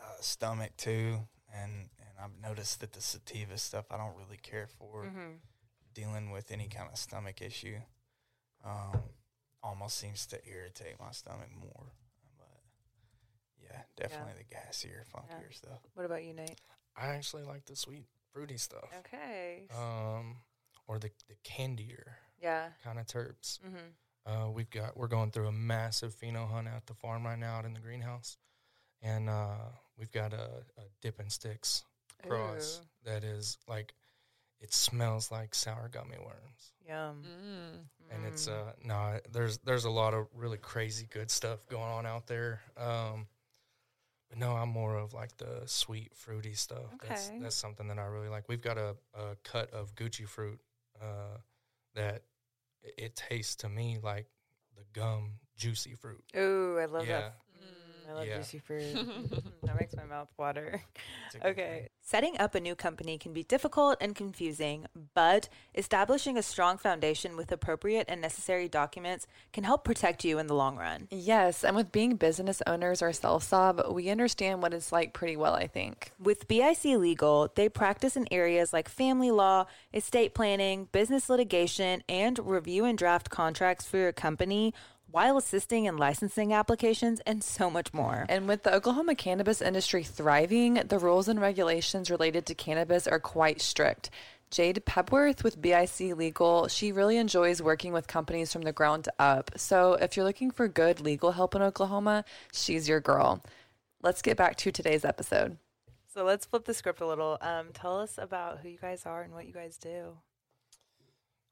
uh, 0.00 0.20
stomach 0.20 0.76
too, 0.76 1.28
and 1.52 1.90
and 1.98 2.18
I've 2.18 2.36
noticed 2.40 2.80
that 2.80 2.92
the 2.92 3.00
sativa 3.00 3.58
stuff 3.58 3.90
I 3.92 3.96
don't 3.98 4.16
really 4.16 4.38
care 4.38 4.66
for 4.66 5.04
Mm-hmm. 5.04 5.36
Dealing 5.94 6.30
with 6.30 6.50
any 6.50 6.68
kind 6.68 6.88
of 6.90 6.98
stomach 6.98 7.40
issue. 7.42 7.76
Um, 8.64 9.02
almost 9.62 9.98
seems 9.98 10.26
to 10.26 10.38
irritate 10.46 10.94
my 11.00 11.10
stomach 11.12 11.48
more, 11.58 11.92
but 12.38 12.60
yeah, 13.62 13.82
definitely 13.96 14.32
the 14.38 14.54
gassier, 14.54 15.04
funkier 15.14 15.52
stuff. 15.52 15.80
What 15.94 16.06
about 16.06 16.24
you, 16.24 16.32
Nate? 16.32 16.60
I 16.96 17.08
actually 17.08 17.44
like 17.44 17.64
the 17.66 17.76
sweet, 17.76 18.06
fruity 18.32 18.56
stuff. 18.56 18.90
Okay. 19.00 19.64
Um, 19.76 20.36
or 20.86 20.98
the 20.98 21.10
the 21.28 21.36
candier 21.44 22.18
yeah. 22.40 22.68
kind 22.84 22.98
of 22.98 23.06
terps. 23.06 23.58
Mm-hmm. 23.60 23.76
Uh, 24.24 24.50
we've 24.50 24.70
got 24.70 24.96
we're 24.96 25.08
going 25.08 25.30
through 25.30 25.48
a 25.48 25.52
massive 25.52 26.14
pheno 26.14 26.48
hunt 26.48 26.68
at 26.68 26.86
the 26.86 26.94
farm 26.94 27.24
right 27.24 27.38
now 27.38 27.56
out 27.56 27.64
in 27.64 27.74
the 27.74 27.80
greenhouse, 27.80 28.36
and 29.00 29.28
uh, 29.28 29.70
we've 29.98 30.12
got 30.12 30.32
a, 30.32 30.64
a 30.78 30.82
dip 31.00 31.18
and 31.18 31.32
sticks 31.32 31.84
cross 32.26 32.80
that 33.04 33.24
is 33.24 33.58
like 33.66 33.94
it 34.62 34.72
smells 34.72 35.30
like 35.30 35.54
sour 35.54 35.88
gummy 35.92 36.16
worms, 36.18 36.72
Yum. 36.88 37.22
Mm. 37.24 38.14
and 38.14 38.24
it's 38.24 38.46
Mm. 38.48 38.68
uh 38.68 38.72
no 38.84 39.20
there's 39.32 39.58
there's 39.58 39.84
a 39.84 39.90
lot 39.90 40.14
of 40.14 40.28
really 40.34 40.58
crazy 40.58 41.06
good 41.10 41.30
stuff 41.30 41.66
going 41.68 41.90
on 41.92 42.06
out 42.06 42.26
there. 42.26 42.60
Um, 42.76 43.26
but 44.28 44.38
no, 44.38 44.52
I'm 44.52 44.70
more 44.70 44.96
of 44.96 45.12
like 45.12 45.36
the 45.36 45.62
sweet 45.66 46.14
fruity 46.14 46.54
stuff. 46.54 46.86
That's 47.06 47.28
Okay. 47.28 47.38
that's 47.40 47.56
something 47.56 47.88
that 47.88 47.98
I 47.98 48.04
really 48.04 48.28
like. 48.30 48.48
We've 48.48 48.62
got 48.62 48.78
a, 48.78 48.96
a 49.14 49.36
cut 49.44 49.70
of 49.74 49.94
Gucci 49.94 50.26
fruit 50.26 50.58
uh, 51.02 51.36
that 51.94 52.22
it, 52.82 52.94
it 52.96 53.16
tastes 53.16 53.56
to 53.56 53.68
me 53.68 53.98
like 54.02 54.26
the 54.76 54.84
gum 54.98 55.34
juicy 55.56 55.94
fruit. 55.94 56.24
Ooh, 56.36 56.78
I 56.80 56.86
love 56.86 57.06
yeah. 57.06 57.20
that. 57.20 57.34
Mm, 58.06 58.10
I 58.10 58.14
love 58.14 58.26
Yeah. 58.26 58.36
juicy 58.36 58.58
fruit. 58.58 58.94
that 59.64 59.76
makes 59.76 59.96
my 59.96 60.04
mouth 60.04 60.28
water. 60.38 60.82
It's 61.26 61.34
a 61.36 61.38
good 61.38 61.46
Okay. 61.50 61.78
thing. 61.80 61.88
Setting 62.04 62.36
up 62.38 62.54
a 62.54 62.60
new 62.60 62.74
company 62.74 63.16
can 63.16 63.32
be 63.32 63.44
difficult 63.44 63.96
and 64.00 64.14
confusing, 64.14 64.86
but 65.14 65.48
establishing 65.74 66.36
a 66.36 66.42
strong 66.42 66.76
foundation 66.76 67.36
with 67.36 67.52
appropriate 67.52 68.06
and 68.08 68.20
necessary 68.20 68.68
documents 68.68 69.26
can 69.52 69.62
help 69.64 69.84
protect 69.84 70.24
you 70.24 70.38
in 70.38 70.48
the 70.48 70.54
long 70.54 70.76
run. 70.76 71.06
Yes, 71.10 71.62
and 71.64 71.76
with 71.76 71.92
being 71.92 72.16
business 72.16 72.60
owners 72.66 73.02
ourselves, 73.02 73.46
Sob, 73.46 73.82
we 73.90 74.10
understand 74.10 74.62
what 74.62 74.74
it's 74.74 74.90
like 74.92 75.12
pretty 75.14 75.36
well, 75.36 75.54
I 75.54 75.68
think. 75.68 76.10
With 76.18 76.48
BIC 76.48 76.84
Legal, 76.84 77.50
they 77.54 77.68
practice 77.68 78.16
in 78.16 78.26
areas 78.32 78.72
like 78.72 78.88
family 78.88 79.30
law, 79.30 79.66
estate 79.94 80.34
planning, 80.34 80.88
business 80.90 81.28
litigation, 81.30 82.02
and 82.08 82.38
review 82.40 82.84
and 82.84 82.98
draft 82.98 83.30
contracts 83.30 83.86
for 83.86 83.98
your 83.98 84.12
company 84.12 84.74
while 85.12 85.36
assisting 85.36 85.84
in 85.84 85.98
licensing 85.98 86.54
applications 86.54 87.20
and 87.26 87.44
so 87.44 87.70
much 87.70 87.92
more. 87.92 88.24
And 88.30 88.48
with 88.48 88.62
the 88.62 88.74
Oklahoma 88.74 89.14
cannabis 89.14 89.60
industry 89.60 90.02
thriving, 90.02 90.74
the 90.74 90.98
rules 90.98 91.28
and 91.28 91.40
regulations 91.40 92.10
related 92.10 92.46
to 92.46 92.54
cannabis 92.54 93.06
are 93.06 93.20
quite 93.20 93.60
strict. 93.60 94.08
Jade 94.50 94.84
Pepworth 94.86 95.44
with 95.44 95.60
BIC 95.60 96.16
Legal, 96.16 96.66
she 96.68 96.92
really 96.92 97.18
enjoys 97.18 97.62
working 97.62 97.92
with 97.92 98.06
companies 98.06 98.52
from 98.52 98.62
the 98.62 98.72
ground 98.72 99.08
up. 99.18 99.50
So 99.56 99.94
if 99.94 100.16
you're 100.16 100.26
looking 100.26 100.50
for 100.50 100.66
good 100.66 101.00
legal 101.00 101.32
help 101.32 101.54
in 101.54 101.62
Oklahoma, 101.62 102.24
she's 102.52 102.88
your 102.88 103.00
girl. 103.00 103.42
Let's 104.02 104.22
get 104.22 104.36
back 104.36 104.56
to 104.56 104.72
today's 104.72 105.04
episode. 105.04 105.58
So 106.12 106.24
let's 106.24 106.44
flip 106.44 106.64
the 106.64 106.74
script 106.74 107.00
a 107.00 107.06
little. 107.06 107.38
Um, 107.40 107.68
tell 107.72 107.98
us 107.98 108.18
about 108.18 108.60
who 108.60 108.68
you 108.68 108.78
guys 108.78 109.04
are 109.06 109.22
and 109.22 109.32
what 109.32 109.46
you 109.46 109.52
guys 109.52 109.78
do. 109.78 110.16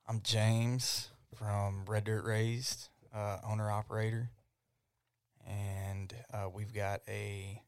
I'm 0.07 0.21
James 0.23 1.09
from 1.35 1.85
Red 1.87 2.05
Dirt 2.05 2.25
Raised, 2.25 2.89
uh, 3.15 3.39
owner 3.45 3.71
operator, 3.71 4.31
and 5.47 6.15
uh, 6.33 6.49
we've 6.53 6.73
got 6.73 7.01
a 7.09 7.61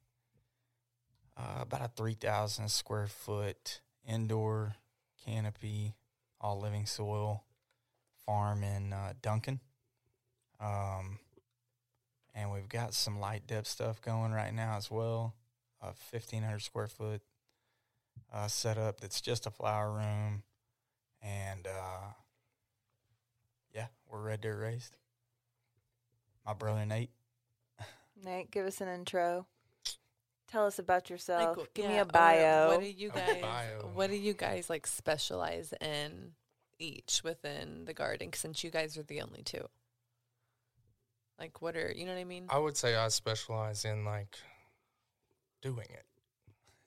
uh, 1.36 1.62
about 1.62 1.80
a 1.82 1.90
three 1.96 2.14
thousand 2.14 2.68
square 2.70 3.06
foot 3.06 3.80
indoor 4.06 4.74
canopy, 5.24 5.94
all 6.40 6.60
living 6.60 6.86
soil 6.86 7.44
farm 8.26 8.62
in 8.62 8.92
uh, 8.92 9.12
Duncan. 9.20 9.60
Um, 10.60 11.18
and 12.34 12.52
we've 12.52 12.68
got 12.68 12.94
some 12.94 13.20
light 13.20 13.46
dep 13.46 13.66
stuff 13.66 14.00
going 14.00 14.32
right 14.32 14.54
now 14.54 14.76
as 14.76 14.90
well. 14.90 15.34
A 15.80 15.86
1,500 15.86 16.60
square 16.60 16.86
foot 16.86 17.20
uh, 18.32 18.46
setup 18.46 19.00
that's 19.00 19.20
just 19.20 19.46
a 19.46 19.50
flower 19.50 19.92
room. 19.92 20.42
And 21.20 21.66
uh, 21.66 22.12
yeah, 23.74 23.86
we're 24.10 24.22
red 24.22 24.40
dirt 24.40 24.56
raised. 24.56 24.96
My 26.46 26.54
brother 26.54 26.84
Nate. 26.84 27.10
Nate, 28.24 28.50
give 28.50 28.66
us 28.66 28.80
an 28.80 28.88
intro. 28.88 29.46
Tell 30.48 30.66
us 30.66 30.78
about 30.78 31.08
yourself. 31.08 31.56
Like, 31.56 31.74
give 31.74 31.86
me 31.86 31.96
a 31.96 32.02
or 32.02 32.06
bio. 32.06 32.68
What 32.68 32.80
do 32.80 32.86
you 32.86 33.10
guys? 33.10 33.42
What 33.94 34.10
do 34.10 34.16
you 34.16 34.34
guys 34.34 34.68
like 34.68 34.86
specialize 34.86 35.72
in 35.80 36.32
each 36.78 37.22
within 37.24 37.84
the 37.86 37.94
garden? 37.94 38.32
Since 38.34 38.62
you 38.62 38.70
guys 38.70 38.98
are 38.98 39.02
the 39.02 39.22
only 39.22 39.42
two. 39.42 39.66
Like, 41.38 41.62
what 41.62 41.76
are 41.76 41.92
you 41.96 42.04
know 42.04 42.12
what 42.12 42.20
I 42.20 42.24
mean? 42.24 42.46
I 42.50 42.58
would 42.58 42.76
say 42.76 42.94
I 42.96 43.08
specialize 43.08 43.84
in 43.84 44.04
like 44.04 44.36
doing 45.62 45.88
it. 45.90 46.04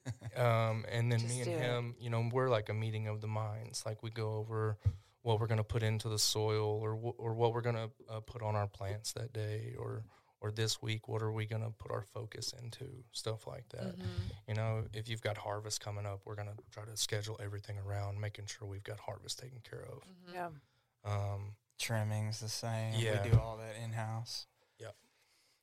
um, 0.40 0.86
and 0.92 1.12
then 1.12 1.20
Just 1.20 1.34
me 1.34 1.42
and 1.42 1.46
do 1.46 1.58
it. 1.58 1.60
him, 1.60 1.96
you 2.00 2.10
know, 2.12 2.30
we're 2.32 2.50
like 2.50 2.70
a 2.70 2.74
meeting 2.74 3.08
of 3.08 3.22
the 3.22 3.28
minds. 3.28 3.84
Like 3.86 4.04
we 4.04 4.12
go 4.12 4.36
over 4.36 4.78
what 5.25 5.39
we're 5.39 5.48
going 5.48 5.58
to 5.58 5.63
put 5.63 5.82
into 5.82 6.08
the 6.08 6.20
soil, 6.20 6.79
or 6.84 6.94
wh- 6.96 7.20
or 7.20 7.34
what 7.34 7.51
we're 7.53 7.62
going 7.62 7.75
to 7.75 7.89
uh, 8.10 8.20
put 8.20 8.44
on 8.44 8.55
our 8.55 8.67
plants 8.67 9.12
that 9.13 9.34
day, 9.34 9.74
or 9.77 10.03
or 10.41 10.51
this 10.51 10.79
week, 10.82 11.08
what 11.08 11.24
are 11.24 11.32
we 11.32 11.46
going 11.48 11.63
to 11.63 11.72
put 11.72 11.91
our 11.91 12.03
focus 12.03 12.53
into? 12.62 12.86
Stuff 13.12 13.48
like 13.48 13.67
that. 13.70 13.98
Mhm. 13.98 14.05
You 14.48 14.53
know, 14.53 14.84
if 14.94 15.10
you've 15.10 15.22
got 15.22 15.38
harvest 15.38 15.82
coming 15.82 16.05
up, 16.05 16.22
we're 16.25 16.36
going 16.36 16.50
to 16.50 16.58
try 16.72 16.86
to 16.86 16.96
schedule 16.96 17.39
everything 17.41 17.77
around 17.79 18.20
making 18.22 18.46
sure 18.46 18.67
we've 18.67 18.84
got 18.84 19.00
harvest 19.00 19.39
taken 19.39 19.60
care 19.67 19.82
of. 19.91 20.03
Mhm. 20.03 20.34
yeah. 20.34 20.50
Um, 21.03 21.55
Trimmings 21.79 22.39
the 22.39 22.50
same. 22.50 22.94
Yeah. 22.96 23.24
We 23.24 23.32
do 23.32 23.39
all 23.39 23.58
that 23.58 23.75
in 23.84 23.94
house. 23.94 24.46
yep 24.79 24.96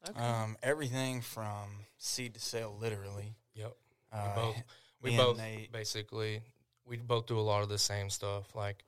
Okay. 0.08 0.18
Um, 0.20 0.56
everything 0.62 1.20
from 1.20 1.86
seed 1.98 2.34
to 2.34 2.40
sale, 2.40 2.76
literally. 2.80 3.36
yep. 3.54 3.76
Uh, 4.10 4.34
both- 4.34 4.62
We 5.00 5.16
both 5.16 5.36
Nate- 5.38 5.70
basically 5.72 6.42
we 6.84 6.96
both 6.96 7.26
do 7.26 7.38
a 7.38 7.46
lot 7.52 7.62
of 7.62 7.68
the 7.68 7.78
same 7.78 8.10
stuff. 8.10 8.54
Like 8.56 8.84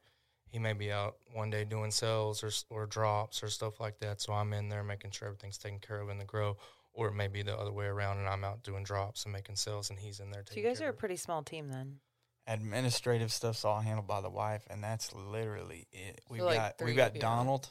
he 0.55 0.61
may 0.61 0.73
be 0.73 0.93
out 0.93 1.17
one 1.33 1.51
day 1.51 1.65
doing 1.65 1.91
sales 1.91 2.45
or 2.45 2.51
or 2.71 2.87
drops 2.87 3.43
or 3.43 3.49
stuff 3.49 3.81
like 3.81 3.99
that. 3.99 4.21
So 4.21 4.33
I'm 4.33 4.53
in 4.53 4.69
there 4.69 4.85
making 4.85 5.11
sure 5.11 5.27
everything's 5.27 5.59
taken 5.59 5.81
care 5.81 6.01
of 6.01 6.09
in 6.11 6.19
the 6.19 6.25
grow. 6.25 6.57
Or 6.93 7.09
it 7.09 7.15
may 7.15 7.27
be 7.27 7.43
the 7.43 7.59
other 7.59 7.73
way 7.73 7.87
around, 7.87 8.19
and 8.19 8.29
I'm 8.29 8.45
out 8.45 8.63
doing 8.63 8.85
drops 8.85 9.25
and 9.25 9.33
making 9.33 9.57
sales, 9.57 9.91
and 9.91 9.99
he's 9.99 10.21
in 10.21 10.31
there 10.31 10.45
So 10.49 10.55
you 10.61 10.63
guys 10.65 10.81
are 10.81 10.89
a 10.91 10.93
pretty 10.93 11.17
small 11.17 11.43
team 11.43 11.69
then. 11.69 11.99
administrative 12.47 13.33
stuff's 13.33 13.65
all 13.65 13.81
handled 13.81 14.07
by 14.07 14.21
the 14.21 14.31
wife, 14.31 14.63
and 14.71 14.81
that's 14.85 15.13
literally 15.13 15.89
it. 15.91 16.21
We've 16.31 16.43
like, 16.43 16.57
got 16.57 16.79
three 16.79 16.87
we've 16.89 16.97
got 16.97 17.09
of 17.11 17.15
you. 17.17 17.21
Donald. 17.21 17.69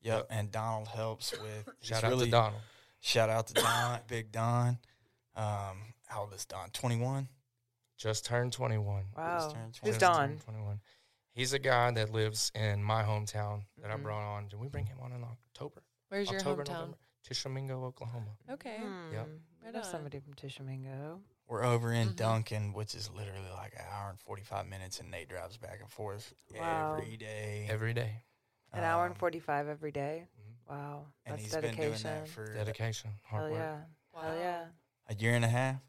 Yep, 0.00 0.16
Yep. 0.16 0.26
and 0.30 0.50
Donald 0.50 0.88
helps 0.88 1.32
with. 1.42 1.68
he's 1.80 1.88
Shout 1.90 2.04
out 2.04 2.08
really, 2.10 2.24
to 2.26 2.30
Donald. 2.30 2.62
Shout 3.00 3.28
out 3.28 3.46
to 3.48 3.54
Don, 3.62 4.00
Big 4.08 4.32
Don. 4.32 4.78
Um, 5.36 5.92
how 6.06 6.20
old 6.22 6.32
is 6.32 6.46
Don? 6.46 6.70
Twenty 6.70 6.96
one. 6.96 7.28
Just 7.98 8.24
turned 8.24 8.52
21. 8.52 9.04
Wow. 9.16 9.38
turned 9.52 9.76
Who's 9.76 9.78
21. 9.80 9.90
Just 9.92 10.00
Don? 10.00 10.28
turned 10.28 10.40
21. 10.40 10.80
He's 11.34 11.52
a 11.52 11.58
guy 11.58 11.90
that 11.90 12.10
lives 12.10 12.52
in 12.54 12.82
my 12.82 13.02
hometown 13.02 13.64
that 13.82 13.90
I 13.90 13.96
Mhm. 13.96 14.02
brought 14.04 14.22
on. 14.22 14.48
Did 14.48 14.60
we 14.60 14.68
bring 14.68 14.86
him 14.86 15.00
on 15.00 15.12
in 15.12 15.24
October? 15.24 15.82
Where's 16.08 16.30
your 16.30 16.38
October, 16.38 16.62
hometown? 16.64 16.68
November? 16.74 16.98
Tishomingo, 17.24 17.84
Oklahoma. 17.84 18.36
Okay. 18.50 18.76
Yep. 18.80 18.80
Hmm. 19.26 19.36
I 19.62 19.64
Right 19.64 19.74
know 19.74 19.82
somebody 19.82 20.20
from 20.20 20.34
Tishomingo. 20.34 21.20
We're 21.48 21.64
over 21.64 21.92
in 21.92 22.10
Mhm. 22.10 22.16
Duncan, 22.16 22.72
which 22.72 22.94
is 22.94 23.10
literally 23.10 23.50
like 23.50 23.74
an 23.74 23.84
hour 23.90 24.10
and 24.10 24.20
forty 24.20 24.42
five 24.44 24.66
minutes, 24.68 25.00
and 25.00 25.10
Nate 25.10 25.28
drives 25.28 25.56
back 25.56 25.80
and 25.80 25.90
forth 25.90 26.32
Wow. 26.54 26.94
every 26.94 27.16
day. 27.16 27.66
Every 27.68 27.94
day. 27.94 28.22
An 28.72 28.84
hour 28.84 29.04
and 29.04 29.14
Um, 29.14 29.18
45 29.18 29.66
every 29.68 29.92
day. 29.92 30.28
Mhm. 30.38 30.68
Wow. 30.68 31.12
And 31.24 31.32
That's 31.34 31.42
he's 31.42 31.52
dedication. 31.52 31.76
been 31.80 31.90
doing 31.90 32.02
that 32.02 32.28
for 32.28 32.52
Dedication, 32.54 33.18
hard 33.24 33.42
Hell 33.44 33.50
work. 33.52 33.60
yeah. 33.60 33.84
Wow. 34.12 34.20
Hell 34.22 34.36
yeah. 34.38 34.68
a 35.06 35.14
year 35.14 35.34
and 35.34 35.44
a 35.44 35.48
half. 35.48 35.80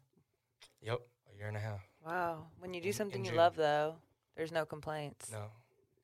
Yep, 0.80 1.00
a 1.30 1.34
year 1.34 1.48
and 1.48 1.56
a 1.56 1.60
half. 1.60 1.80
Wow. 2.00 2.50
When 2.58 2.74
you 2.74 2.80
do 2.80 2.92
something 2.92 3.24
in 3.24 3.32
you 3.32 3.36
love, 3.36 3.56
though, 3.56 4.00
there's 4.36 4.52
no 4.52 4.64
complaints. 4.66 5.30
No, 5.32 5.44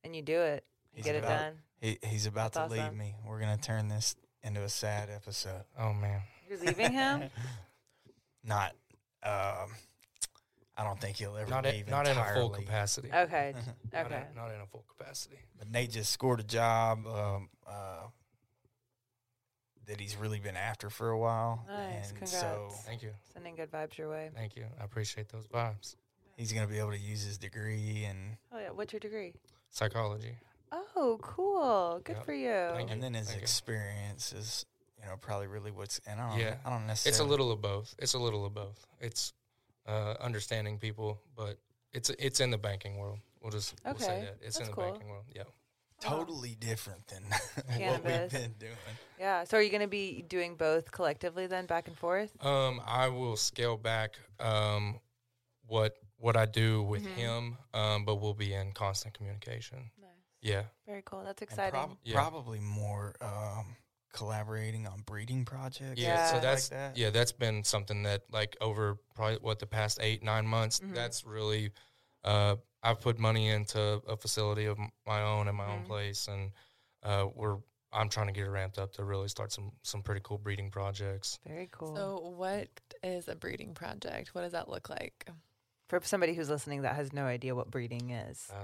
And 0.04 0.14
you 0.16 0.22
do 0.22 0.40
it. 0.40 0.64
You 0.92 0.96
He's 0.96 1.04
get 1.04 1.14
it 1.16 1.22
done. 1.22 1.54
He, 1.80 1.98
he's 2.02 2.26
about 2.26 2.52
That's 2.52 2.72
to 2.72 2.80
leave 2.80 2.92
me. 2.94 3.14
We're 3.26 3.40
gonna 3.40 3.56
turn 3.56 3.88
this 3.88 4.14
into 4.42 4.62
a 4.62 4.68
sad 4.68 5.08
episode. 5.10 5.64
oh 5.78 5.92
man. 5.92 6.20
You're 6.48 6.58
leaving 6.58 6.92
him? 6.92 7.24
Not. 8.44 8.72
Um, 9.22 9.70
I 10.76 10.84
don't 10.84 11.00
think 11.00 11.16
he'll 11.16 11.36
ever 11.36 11.48
not 11.50 11.64
leave 11.64 11.84
in, 11.86 11.90
not 11.90 12.08
in 12.08 12.16
a 12.16 12.24
full 12.34 12.48
capacity. 12.50 13.08
Okay. 13.08 13.52
capacity. 13.54 13.76
Not, 13.92 14.06
Okay. 14.06 14.24
not 14.34 14.50
in 14.54 14.60
a 14.60 14.66
full 14.66 14.84
capacity. 14.96 15.36
But 15.58 15.70
Nate 15.70 15.90
just 15.90 16.10
scored 16.10 16.40
a 16.40 16.42
job 16.44 17.06
um, 17.06 17.50
uh, 17.66 18.06
that 19.86 20.00
he's 20.00 20.16
really 20.16 20.40
been 20.40 20.56
after 20.56 20.88
for 20.90 21.10
a 21.10 21.18
while. 21.18 21.64
Nice, 21.68 22.08
and 22.08 22.18
congrats. 22.18 22.40
so 22.40 22.68
Thank 22.86 23.02
you, 23.02 23.10
Sending 23.32 23.54
good 23.54 23.70
vibes 23.70 23.96
your 23.98 24.08
way. 24.10 24.30
thank 24.34 24.56
you. 24.56 24.64
I 24.80 24.84
appreciate 24.84 25.28
those 25.28 25.46
vibes. 25.46 25.96
He's 26.36 26.52
going 26.52 26.66
to 26.66 26.72
be 26.72 26.78
able 26.78 26.90
to 26.92 26.98
use 26.98 27.22
his 27.22 27.38
degree 27.38 28.04
and 28.08 28.36
Oh, 28.52 28.58
yeah. 28.58 28.70
What's 28.70 28.92
your 28.92 29.00
degree? 29.00 29.32
Psychology. 29.70 30.36
Oh, 30.96 31.18
cool. 31.22 32.00
Good 32.04 32.16
Yep. 32.16 32.24
for 32.24 32.34
you. 32.34 32.68
Thank 32.74 32.88
you. 32.88 32.94
and 32.94 33.02
then 33.02 33.14
his 33.14 33.28
thank 33.28 33.38
you. 33.40 33.42
experience 33.42 34.32
is 34.32 34.66
you 35.00 35.06
know 35.06 35.16
probably 35.20 35.46
really 35.46 35.70
what's 35.70 36.00
and 36.06 36.20
I 36.20 36.30
don't 36.30 36.38
Yeah. 36.40 36.54
I 36.64 36.70
don't 36.70 36.86
necessarily 36.86 37.12
It's 37.14 37.20
a 37.20 37.24
little 37.24 37.50
of 37.52 37.60
both. 37.60 37.94
It's 37.98 38.14
a 38.14 38.18
little 38.18 38.44
of 38.46 38.54
both. 38.54 38.86
It's 39.00 39.32
uh, 39.86 40.14
understanding 40.20 40.78
people, 40.78 41.20
but 41.36 41.58
it's 41.92 42.10
it's 42.18 42.40
in 42.40 42.50
the 42.50 42.58
banking 42.58 42.96
world. 42.98 43.18
We'll 43.42 43.50
just 43.52 43.74
we'll 43.84 43.98
say 43.98 44.20
that 44.22 44.36
it's 44.40 44.56
that's 44.56 44.60
in 44.60 44.66
the 44.66 44.72
cool. 44.72 44.84
banking 44.90 45.08
world. 45.08 45.24
Yeah. 45.34 45.42
totally 46.00 46.54
different 46.58 47.06
than 47.08 47.22
what 47.90 48.04
we've 48.04 48.30
been 48.30 48.54
doing. 48.58 48.72
Yeah. 49.18 49.44
So 49.44 49.58
are 49.58 49.62
you 49.62 49.70
going 49.70 49.82
to 49.82 49.88
be 49.88 50.22
doing 50.28 50.54
both 50.56 50.90
collectively 50.90 51.46
then, 51.46 51.66
back 51.66 51.86
and 51.88 51.96
forth? 51.98 52.30
Um, 52.44 52.80
I 52.86 53.08
will 53.08 53.36
scale 53.36 53.76
back 53.76 54.16
um, 54.40 54.98
what 55.66 55.96
what 56.22 56.37
I 56.37 56.46
do 56.46 56.82
with 56.85 57.02
Mhm. 57.04 57.14
him, 57.14 57.58
um, 57.74 58.04
but 58.04 58.16
we'll 58.16 58.32
be 58.35 58.54
in 58.54 58.70
constant 58.72 59.12
communication. 59.14 59.90
Nice. 60.00 60.11
Yeah. 60.40 60.64
Very 60.87 61.02
cool. 61.04 61.24
That's 61.24 61.42
exciting. 61.42 61.72
prob- 61.72 61.98
Yeah. 62.04 62.14
Probably 62.14 62.61
more 62.61 63.14
um, 63.20 63.76
collaborating 64.12 64.87
on 64.87 65.00
breeding 65.02 65.44
projects. 65.44 66.00
Yeah, 66.00 66.14
Yeah. 66.14 66.30
so 66.30 66.40
that's 66.40 66.70
like 66.70 66.78
that. 66.78 66.96
yeah, 66.96 67.11
that's 67.11 67.32
been 67.32 67.64
something 67.64 68.04
that 68.04 68.22
like 68.30 68.56
over 68.61 68.98
probably 69.16 69.38
what 69.38 69.58
the 69.58 69.66
past 69.66 69.98
eight 70.00 70.22
nine 70.22 70.46
months. 70.46 70.78
Mhm. 70.80 70.94
That's 70.94 71.24
really 71.24 71.72
uh, 72.24 72.54
I've 72.85 73.00
put 73.00 73.18
money 73.18 73.48
into 73.48 73.80
a 73.80 74.16
facility 74.16 74.66
of 74.66 74.78
my 75.06 75.22
own 75.22 75.48
in 75.48 75.56
my 75.56 75.64
Mhm. 75.66 75.70
own 75.70 75.85
place, 75.87 76.28
and 76.28 76.52
uh, 77.02 77.26
we're 77.35 77.58
I'm 77.92 78.08
trying 78.08 78.28
to 78.28 78.32
get 78.32 78.44
it 78.46 78.50
ramped 78.50 78.78
up 78.78 78.92
to 78.92 79.04
really 79.04 79.28
start 79.28 79.50
some 79.50 79.72
some 79.82 80.02
pretty 80.04 80.20
cool 80.22 80.38
breeding 80.38 80.70
projects. 80.70 81.40
Very 81.44 81.66
cool. 81.72 81.96
So, 81.96 82.18
what 82.20 82.68
is 83.02 83.26
a 83.28 83.35
breeding 83.35 83.74
project? 83.74 84.35
What 84.37 84.42
does 84.42 84.52
that 84.52 84.68
look 84.68 84.88
like? 84.88 85.28
For 86.00 86.07
somebody 86.09 86.33
who's 86.33 86.48
listening 86.48 86.83
that 86.83 86.96
has 86.96 87.12
no 87.12 87.24
idea 87.26 87.55
what 87.55 87.70
breeding 87.70 88.11
is. 88.11 88.48
Uh, 88.50 88.57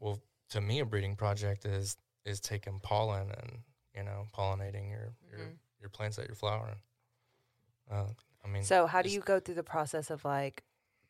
well, 0.00 0.20
to 0.50 0.60
me, 0.60 0.80
a 0.80 0.84
breeding 0.84 1.16
project 1.16 1.64
is 1.64 1.96
is 2.26 2.40
taking 2.40 2.78
pollen 2.80 3.30
and 3.30 3.58
you 3.96 4.02
know 4.02 4.26
pollinating 4.36 4.90
your 4.90 5.14
your, 5.30 5.40
Mhm. 5.46 5.56
your 5.80 5.88
plants 5.88 6.18
that 6.18 6.26
you're 6.26 6.34
flowering. 6.36 6.76
Uh, 7.90 8.04
I 8.44 8.48
mean, 8.48 8.64
So 8.64 8.86
how 8.86 9.00
do 9.00 9.08
you 9.08 9.20
go 9.20 9.40
through 9.40 9.54
the 9.54 9.62
process 9.62 10.10
of 10.10 10.24
like 10.26 10.62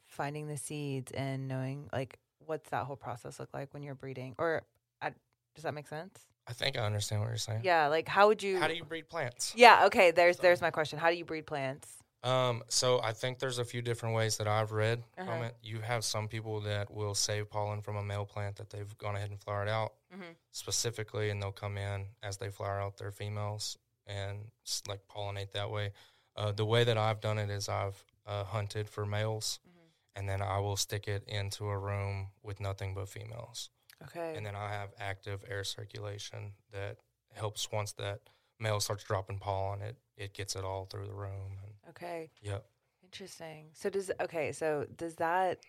finding 0.07 0.47
the 0.47 0.57
seeds 0.57 1.11
and 1.11 1.49
knowing 1.49 1.89
like 1.93 2.21
what's 2.47 2.71
that 2.71 2.85
whole 2.85 2.95
process 2.97 3.41
look 3.41 3.53
like 3.53 3.75
when 3.75 3.83
you're 3.83 3.97
breeding? 3.97 4.37
Or 4.39 4.63
I, 5.03 5.11
does 5.57 5.65
that 5.65 5.75
make 5.75 5.89
sense? 5.89 6.21
I 6.47 6.53
think 6.53 6.79
I 6.79 6.87
understand 6.87 7.21
what 7.21 7.29
you're 7.31 7.37
saying. 7.37 7.63
Yeah, 7.65 7.89
like 7.89 8.07
how 8.07 8.29
would 8.29 8.45
you 8.45 8.61
How 8.61 8.69
do 8.69 8.75
you 8.75 8.85
breed 8.85 9.09
plants? 9.09 9.55
Yeah, 9.57 9.87
okay, 9.87 10.13
there's 10.13 10.37
So- 10.37 10.43
there's 10.43 10.61
my 10.63 10.71
question. 10.71 11.01
How 11.01 11.11
do 11.11 11.17
you 11.17 11.25
breed 11.25 11.47
plants? 11.49 11.97
Um, 12.23 12.63
so 12.69 13.01
I 13.01 13.13
think 13.13 13.39
there's 13.39 13.59
a 13.59 13.65
few 13.65 13.81
different 13.81 14.15
ways 14.15 14.37
that 14.39 14.49
I've 14.49 14.73
read 14.73 15.05
from 15.17 15.29
Uh-huh. 15.41 15.45
it. 15.45 15.57
You 15.63 15.81
have 15.81 16.05
some 16.05 16.27
people 16.29 16.61
that 16.63 16.91
will 16.91 17.15
save 17.15 17.49
pollen 17.49 17.81
from 17.81 17.97
a 17.97 18.03
male 18.03 18.27
plant 18.27 18.57
that 18.57 18.71
they've 18.71 18.97
gone 18.99 19.15
ahead 19.17 19.31
and 19.31 19.41
flowered 19.41 19.69
out 19.69 19.95
Mhm. 20.13 20.35
specifically, 20.51 21.31
and 21.31 21.41
they'll 21.41 21.53
come 21.53 21.79
in 21.79 22.17
as 22.23 22.39
they 22.39 22.51
flower 22.51 22.81
out 22.81 22.97
their 22.97 23.13
females 23.13 23.79
and 24.07 24.51
like 24.89 25.07
pollinate 25.07 25.53
that 25.53 25.71
way. 25.71 25.93
Uh, 26.35 26.51
the 26.53 26.65
way 26.65 26.83
that 26.85 26.99
I've 26.99 27.21
done 27.21 27.39
it 27.39 27.51
is 27.51 27.69
I've 27.69 28.05
uh, 28.27 28.45
hunted 28.45 28.89
for 28.89 29.07
males, 29.07 29.61
Mhm. 29.67 29.91
and 30.17 30.29
then 30.29 30.43
I 30.43 30.59
will 30.59 30.77
stick 30.77 31.07
it 31.09 31.25
into 31.29 31.69
a 31.69 31.79
room 31.79 32.33
with 32.43 32.59
nothing 32.61 32.95
but 32.95 33.09
females, 33.09 33.71
Okay. 34.03 34.35
and 34.35 34.45
then 34.45 34.55
I 34.57 34.71
have 34.71 34.93
active 34.99 35.45
air 35.49 35.63
circulation 35.65 36.57
that 36.73 36.99
helps 37.33 37.71
once 37.71 37.93
that 37.93 38.21
male 38.59 38.81
starts 38.81 39.05
dropping 39.05 39.39
pollen, 39.39 39.81
it 39.83 39.97
it 40.17 40.35
gets 40.35 40.57
it 40.57 40.65
all 40.65 40.87
through 40.87 41.07
the 41.07 41.15
room. 41.15 41.59
And 41.63 41.73
okay. 41.91 42.31
yep. 42.43 42.65
Interesting. 43.05 43.67
So 43.73 43.89
does 43.91 44.11
okay, 44.21 44.53
so 44.53 44.87
does 44.97 45.17
that 45.17 45.61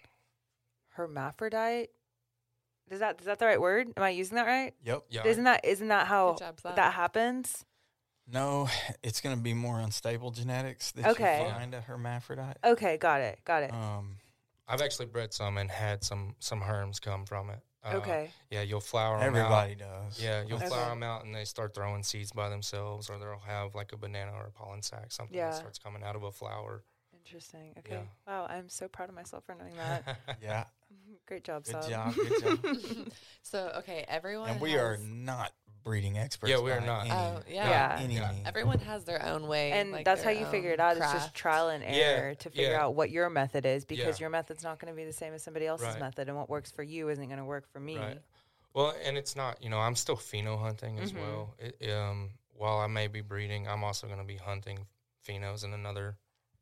hermaphrodite 0.89 1.89
does 2.89 2.99
that 2.99 3.19
is 3.19 3.25
that 3.27 3.39
the 3.39 3.45
right 3.45 3.61
word? 3.61 3.87
Am 3.95 4.03
I 4.03 4.09
using 4.09 4.35
that 4.35 4.47
right? 4.47 4.73
Yep. 4.83 5.03
Yeah, 5.09 5.27
Isn't 5.27 5.43
that 5.43 5.63
isn't 5.63 5.87
that 5.89 6.07
how 6.07 6.35
job, 6.37 6.59
that 6.63 6.93
happens? 6.93 7.65
No, 8.31 8.67
it's 9.03 9.21
going 9.21 9.35
to 9.35 9.41
be 9.41 9.53
more 9.53 9.79
unstable 9.79 10.31
genetics 10.31 10.91
that 10.91 11.07
Okay. 11.07 11.43
you 11.43 11.49
find 11.51 11.73
a 11.73 11.81
hermaphrodite. 11.81 12.57
Okay, 12.63 12.97
got 12.97 13.21
it. 13.21 13.39
Got 13.43 13.63
it. 13.63 13.73
Um, 13.73 14.17
I've 14.67 14.81
actually 14.81 15.07
bred 15.07 15.33
some 15.33 15.57
and 15.57 15.69
had 15.69 16.03
some 16.03 16.35
some 16.39 16.61
herms 16.61 17.01
come 17.01 17.25
from 17.25 17.49
it. 17.49 17.59
Uh, 17.83 17.95
okay. 17.95 18.29
Yeah, 18.49 18.61
you'll 18.61 18.81
flower 18.81 19.17
'em 19.17 19.23
Everybody 19.23 19.73
out. 19.73 19.77
does. 19.79 20.19
Yeah, 20.21 20.43
you'll 20.43 20.57
Okay. 20.57 20.67
flower 20.67 20.89
them 20.89 21.03
out 21.03 21.23
and 21.23 21.33
they 21.33 21.45
start 21.45 21.73
throwing 21.73 22.03
seeds 22.03 22.31
by 22.31 22.49
themselves, 22.49 23.09
or 23.09 23.17
they'll 23.17 23.39
have 23.39 23.73
like 23.75 23.93
a 23.93 23.97
banana 23.97 24.33
or 24.33 24.47
a 24.47 24.51
pollen 24.51 24.81
sac, 24.81 25.11
something 25.11 25.35
Yeah. 25.37 25.49
that 25.51 25.55
starts 25.57 25.79
coming 25.79 26.03
out 26.03 26.15
of 26.15 26.23
a 26.23 26.31
flower. 26.31 26.83
Interesting. 27.13 27.73
Okay. 27.79 27.95
Yeah. 27.95 28.03
Wow. 28.27 28.47
I'm 28.49 28.69
so 28.69 28.87
proud 28.87 29.09
of 29.09 29.15
myself 29.15 29.45
for 29.45 29.55
knowing 29.55 29.75
that. 29.77 30.03
Yeah. 30.41 30.65
Great 31.25 31.43
job, 31.43 31.63
Good 31.63 31.83
Sal. 31.83 31.89
job. 31.89 32.15
Good 32.15 32.41
job. 32.41 33.11
so 33.43 33.71
okay, 33.77 34.03
everyone 34.07 34.49
and 34.49 34.61
we 34.61 34.77
are 34.77 34.97
not 34.97 35.53
breeding 35.89 36.19
experts. 36.19 36.51
Yeah, 36.51 36.59
we 36.59 36.71
are 36.71 36.79
not. 36.81 37.05
Any, 37.05 37.11
Oh, 37.15 37.41
yeah. 37.49 37.67
Yeah. 37.67 37.97
Any 38.03 38.15
Yeah. 38.15 38.31
means. 38.31 38.47
everyone 38.47 38.77
has 38.79 39.05
their 39.05 39.25
own 39.25 39.47
way, 39.47 39.71
And 39.71 39.91
like, 39.91 40.05
that's 40.05 40.23
how 40.23 40.29
you 40.29 40.45
figure 40.45 40.69
it 40.71 40.79
out. 40.79 40.97
It's 40.97 41.11
just 41.11 41.33
trial 41.33 41.69
and 41.69 41.83
Yeah, 41.83 41.89
error 41.89 42.35
to 42.35 42.49
figure 42.51 42.73
yeah. 42.73 42.83
out 42.83 42.93
what 42.93 43.09
your 43.09 43.27
method 43.29 43.65
is 43.65 43.85
because 43.85 44.19
Yeah. 44.19 44.23
your 44.25 44.29
method's 44.29 44.63
not 44.63 44.77
going 44.79 44.93
to 44.93 44.95
be 44.95 45.03
the 45.03 45.13
same 45.13 45.33
as 45.33 45.41
somebody 45.43 45.65
else's 45.65 45.87
Right. 45.87 45.99
method, 45.99 46.27
and 46.27 46.37
what 46.37 46.47
works 46.47 46.69
for 46.69 46.83
you 46.83 47.09
isn't 47.09 47.25
going 47.25 47.39
to 47.39 47.43
work 47.45 47.67
for 47.71 47.79
me. 47.79 47.97
Right. 47.97 48.21
Well, 48.73 48.93
and 49.03 49.17
it's 49.17 49.35
not, 49.35 49.63
you 49.63 49.69
know, 49.69 49.79
I'm 49.79 49.95
still 49.95 50.15
pheno 50.15 50.59
hunting 50.59 50.99
as 50.99 51.11
Mhm. 51.11 51.19
well. 51.21 51.55
It, 51.57 51.89
um, 51.91 52.37
while 52.53 52.77
I 52.77 52.87
may 52.87 53.07
be 53.07 53.21
breeding, 53.21 53.67
I'm 53.67 53.83
also 53.83 54.05
going 54.05 54.19
to 54.19 54.25
be 54.25 54.37
hunting 54.37 54.85
phenos 55.25 55.63
in 55.63 55.73
another 55.73 56.17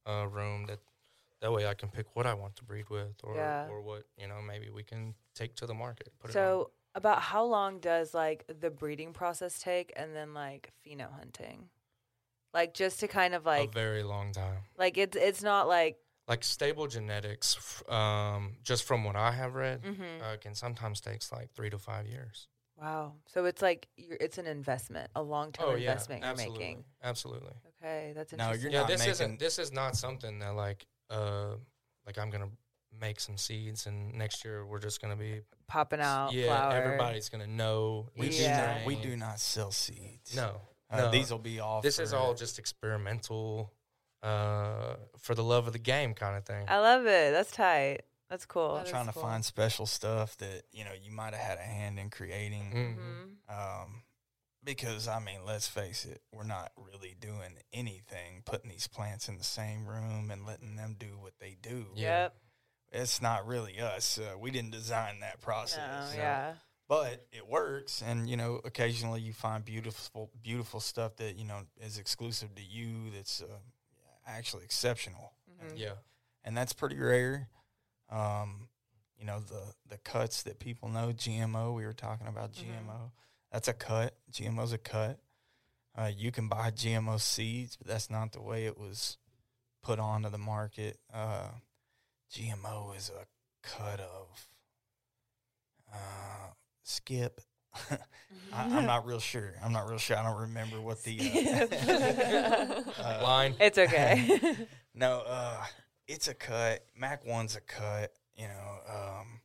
uh, 0.06 0.26
room. 0.26 0.68
That 0.68 0.80
that 1.42 1.52
way 1.52 1.68
I 1.68 1.74
can 1.74 1.90
pick 1.90 2.16
what 2.16 2.26
I 2.26 2.34
want 2.34 2.56
to 2.56 2.64
breed 2.64 2.90
with, 2.90 3.16
or 3.26 3.36
Yeah. 3.36 3.68
or 3.68 3.82
what 3.82 4.04
you 4.18 4.26
know 4.26 4.42
maybe 4.42 4.70
we 4.70 4.84
can 4.84 5.16
take 5.36 5.54
to 5.56 5.66
the 5.68 5.74
market. 5.74 6.18
Put 6.18 6.30
it. 6.30 6.34
So, 6.34 6.72
about 6.98 7.22
how 7.22 7.44
long 7.46 7.80
does 7.80 8.14
like 8.14 8.44
the 8.60 8.70
breeding 8.72 9.14
process 9.14 9.60
take, 9.60 9.94
and 9.96 10.16
then 10.16 10.34
like 10.34 10.72
pheno 10.84 11.08
hunting, 11.20 11.70
like 12.54 12.74
just 12.74 13.00
to 13.02 13.08
kind 13.08 13.34
of 13.36 13.46
like 13.46 13.70
a 13.70 13.72
very 13.72 14.04
long 14.04 14.32
time. 14.34 14.60
like 14.78 14.98
it's 14.98 15.16
it's 15.16 15.44
not 15.44 15.68
like 15.68 15.96
Like 16.28 16.44
stable 16.44 16.88
genetics, 16.88 17.48
um, 17.88 18.58
just 18.64 18.84
from 18.84 19.04
what 19.06 19.16
I 19.16 19.32
have 19.32 19.54
read, 19.56 19.84
mhm. 19.84 20.22
uh, 20.22 20.38
can 20.44 20.56
sometimes 20.56 21.00
takes 21.00 21.32
like 21.32 21.54
three 21.54 21.70
to 21.70 21.78
five 21.78 22.06
years. 22.08 22.48
wow. 22.82 23.14
So 23.28 23.46
it's 23.46 23.62
like 23.62 23.88
you're, 23.96 24.18
it's 24.20 24.38
an 24.40 24.48
investment, 24.48 25.10
a 25.16 25.22
long 25.22 25.52
term 25.52 25.66
oh 25.70 25.76
yeah, 25.76 25.92
investment 25.92 26.22
you're 26.24 26.32
absolutely, 26.32 26.60
making. 26.60 26.84
absolutely. 27.04 27.54
Okay, 27.82 28.12
that's 28.16 28.34
No, 28.34 28.38
you're 28.52 28.72
interesting. 28.72 28.72
yeah, 28.74 28.80
not 28.82 28.88
this 28.90 29.00
making- 29.02 29.12
isn't 29.12 29.40
this 29.40 29.60
is 29.60 29.72
not 29.72 29.96
something 29.96 30.40
that 30.40 30.56
like 30.56 30.86
uh 31.12 31.56
like 32.08 32.18
I'm 32.18 32.30
gonna 32.32 32.50
make 33.00 33.20
some 33.20 33.38
seeds 33.38 33.86
and 33.86 34.14
next 34.14 34.44
year 34.46 34.66
we're 34.66 34.80
just 34.80 35.02
gonna 35.02 35.16
be 35.16 35.42
popping 35.68 36.00
out. 36.00 36.32
yeah 36.34 36.48
flower. 36.48 36.74
everybody's 36.74 37.30
gonna 37.30 37.48
know 37.48 38.10
We, 38.18 38.28
each 38.28 38.38
do 38.38 38.44
Yeah. 38.44 38.78
not, 38.78 38.86
we 38.86 38.96
do 38.96 39.16
not 39.18 39.40
sell 39.40 39.72
seeds. 39.72 40.36
no 40.36 40.62
Uh, 40.90 40.98
no. 40.98 41.12
These 41.12 41.32
will 41.32 41.40
be 41.40 41.60
all. 41.60 41.82
this 41.82 42.00
is 42.00 42.14
all 42.14 42.34
just 42.34 42.58
experimental 42.60 43.72
uh 44.24 44.96
for 45.20 45.36
the 45.36 45.44
love 45.44 45.68
of 45.68 45.74
the 45.74 45.80
game 45.80 46.14
kind 46.14 46.36
of 46.38 46.46
thing 46.46 46.66
I 46.68 46.80
love 46.80 47.06
it. 47.06 47.32
That's 47.34 47.52
tight. 47.52 48.02
That's 48.30 48.46
cool. 48.46 48.76
That 48.76 48.86
is 48.86 48.90
trying 48.92 49.06
to 49.08 49.14
cool. 49.14 49.22
find 49.22 49.46
special 49.46 49.86
stuff 49.86 50.36
that 50.38 50.64
you 50.72 50.84
know 50.84 50.92
you 51.02 51.12
might 51.12 51.34
have 51.34 51.42
had 51.50 51.58
a 51.60 51.62
hand 51.62 52.00
in 52.00 52.10
creating. 52.10 52.72
Mhm. 52.74 52.98
Mhm. 53.50 53.84
Um, 53.84 54.04
because 54.64 55.08
I 55.08 55.20
mean, 55.20 55.46
let's 55.46 55.68
face 55.68 56.04
it, 56.04 56.22
we're 56.34 56.44
not 56.44 56.72
really 56.76 57.16
doing 57.20 57.58
anything 57.72 58.42
putting 58.46 58.70
these 58.70 58.88
plants 58.88 59.30
in 59.30 59.38
the 59.38 59.44
same 59.46 59.86
room 59.86 60.30
and 60.32 60.46
letting 60.46 60.76
them 60.76 60.96
do 61.00 61.18
what 61.18 61.34
they 61.40 61.56
do. 61.62 61.88
Yeah. 61.96 62.24
Yep. 62.24 62.36
It's 62.92 63.22
not 63.22 63.46
really 63.46 63.80
us. 63.80 64.18
Uh, 64.18 64.38
we 64.38 64.50
didn't 64.52 64.72
design 64.72 65.20
that 65.20 65.38
No, 65.40 65.44
process. 65.44 66.14
yeah. 66.16 66.54
but 66.88 67.26
it 67.34 67.46
works 67.48 68.02
and 68.02 68.30
you 68.30 68.38
know 68.38 68.62
occasionally 68.64 69.20
you 69.20 69.34
find 69.34 69.66
beautiful 69.66 70.32
beautiful 70.42 70.80
stuff 70.80 71.18
that 71.18 71.36
you 71.36 71.44
know 71.44 71.64
is 71.82 71.98
exclusive 71.98 72.56
to 72.56 72.64
you 72.64 73.10
that's 73.14 73.42
uh, 73.42 73.46
actually 74.26 74.64
exceptional 74.64 75.34
Mhm. 75.62 75.74
yeah 75.76 75.96
and 76.46 76.56
that's 76.56 76.72
pretty 76.72 76.98
rare 76.98 77.50
um, 78.10 78.70
you 79.20 79.26
know 79.26 79.40
the 79.42 79.74
the 79.90 79.98
cuts 79.98 80.44
that 80.44 80.60
people 80.60 80.88
know 80.88 81.12
gmo 81.12 81.74
we 81.76 81.86
were 81.86 81.94
talking 81.94 82.28
about 82.28 82.54
gmo 82.54 83.12
that's 83.52 83.68
a 83.68 83.74
cut 83.74 84.16
gmo's 84.32 84.72
a 84.72 84.78
cut 84.78 85.20
uh, 85.98 86.10
you 86.16 86.32
can 86.32 86.48
buy 86.48 86.72
gmo 86.72 87.20
seeds 87.20 87.76
but 87.76 87.88
that's 87.88 88.10
not 88.10 88.32
the 88.32 88.42
way 88.42 88.66
it 88.66 88.78
was 88.78 89.18
put 89.84 90.00
onto 90.00 90.30
the 90.30 90.38
market 90.38 91.00
uh, 91.14 91.50
gmo 92.32 92.96
is 92.96 93.10
a 93.10 93.26
cut 93.68 94.00
of 94.00 94.48
uh, 95.94 96.52
skip 96.84 97.42
I, 98.54 98.64
I'm 98.64 98.86
not 98.86 99.06
real 99.06 99.20
sure. 99.20 99.54
I'm 99.64 99.72
not 99.72 99.88
real 99.88 99.98
sure. 99.98 100.18
I 100.18 100.24
don't 100.24 100.42
remember 100.42 100.82
what 100.82 101.04
the 101.04 101.20
uh, 101.20 102.92
uh, 103.04 103.24
line 103.24 103.56
It's 103.60 103.78
okay. 103.78 104.56
No, 104.94 105.22
uh, 105.28 105.64
it's 106.08 106.28
a 106.28 106.34
cut. 106.34 106.84
Mac 106.98 107.24
one's 107.24 107.56
a 107.56 107.62
cut. 107.62 108.14
You 108.36 108.48
know, 108.48 108.78
um, 108.90 109.42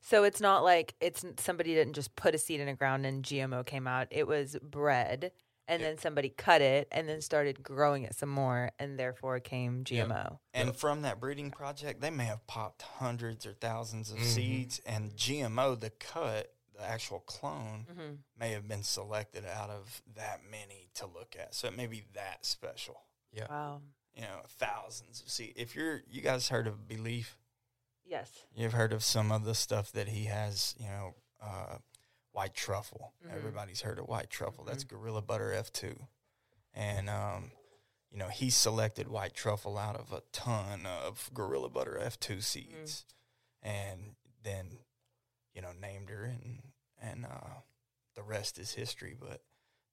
so 0.00 0.24
it's 0.24 0.40
not 0.40 0.64
like 0.64 0.94
it's 1.02 1.22
somebody 1.36 1.74
didn't 1.74 1.92
just 1.92 2.16
put 2.16 2.34
a 2.34 2.38
seed 2.38 2.60
in 2.60 2.66
the 2.66 2.72
ground 2.72 3.04
and 3.04 3.22
GMO 3.22 3.66
came 3.66 3.86
out. 3.86 4.08
It 4.10 4.26
was 4.26 4.56
bred 4.62 5.32
and 5.68 5.80
Yeah. 5.80 5.88
then 5.88 5.98
somebody 5.98 6.28
cut 6.28 6.60
it 6.62 6.88
and 6.92 7.08
then 7.08 7.20
started 7.20 7.62
growing 7.62 8.02
it 8.04 8.14
some 8.14 8.28
more 8.28 8.70
and 8.78 8.98
therefore 8.98 9.40
came 9.40 9.78
Yeah. 9.88 10.04
GMO. 10.04 10.40
and 10.52 10.68
Yep. 10.68 10.76
from 10.76 11.02
that 11.02 11.20
breeding 11.20 11.50
project, 11.50 12.00
they 12.00 12.10
may 12.10 12.24
have 12.26 12.46
popped 12.46 12.82
hundreds 12.82 13.46
or 13.46 13.54
thousands 13.54 14.10
of 14.10 14.18
Mhm. 14.18 14.24
seeds. 14.34 14.78
And 14.86 15.16
GMO, 15.16 15.74
the 15.74 15.90
cut, 15.90 16.54
the 16.74 16.82
actual 16.82 17.20
clone, 17.20 17.86
Mm-hmm. 17.90 18.14
may 18.36 18.50
have 18.52 18.66
been 18.68 18.82
selected 18.82 19.44
out 19.44 19.70
of 19.70 20.02
that 20.14 20.42
many 20.44 20.90
to 20.94 21.06
look 21.06 21.36
at. 21.36 21.54
So 21.54 21.68
it 21.68 21.76
may 21.76 21.86
be 21.86 22.00
that 22.12 22.44
special. 22.44 23.06
yeah 23.32 23.46
Wow. 23.48 23.82
You 24.14 24.22
know, 24.22 24.42
thousands 24.48 25.20
of 25.22 25.28
seeds. 25.28 25.54
If 25.56 25.74
you're, 25.74 26.02
you 26.06 26.20
guys 26.20 26.48
heard 26.48 26.66
of 26.68 26.86
Beleaf? 26.86 27.36
Yes. 28.04 28.46
You've 28.54 28.74
heard 28.74 28.92
of 28.92 29.02
some 29.02 29.32
of 29.32 29.44
the 29.44 29.54
stuff 29.56 29.90
that 29.92 30.08
he 30.08 30.26
has, 30.26 30.74
you 30.78 30.86
know, 30.86 31.14
uh, 31.40 31.78
white 32.34 32.52
truffle. 32.54 33.14
Mhm. 33.24 33.32
Everybody's 33.32 33.80
heard 33.82 33.98
of 33.98 34.06
white 34.08 34.28
truffle. 34.28 34.64
That's 34.64 34.84
Gorilla 34.84 35.22
Butter 35.22 35.52
F2. 35.52 36.08
And, 36.74 37.08
um, 37.08 37.52
you 38.10 38.18
know, 38.18 38.28
he 38.28 38.50
selected 38.50 39.06
white 39.08 39.34
truffle 39.34 39.78
out 39.78 39.94
of 39.96 40.12
a 40.12 40.22
ton 40.32 40.84
of 40.84 41.30
Gorilla 41.32 41.70
Butter 41.70 41.96
F2 42.00 42.40
seeds 42.42 43.06
and 43.62 44.16
then, 44.42 44.78
you 45.54 45.62
know, 45.62 45.72
named 45.72 46.10
her 46.10 46.24
and, 46.24 46.62
and 47.00 47.24
uh, 47.24 47.60
the 48.16 48.22
rest 48.24 48.58
is 48.58 48.72
history. 48.74 49.14
But 49.18 49.42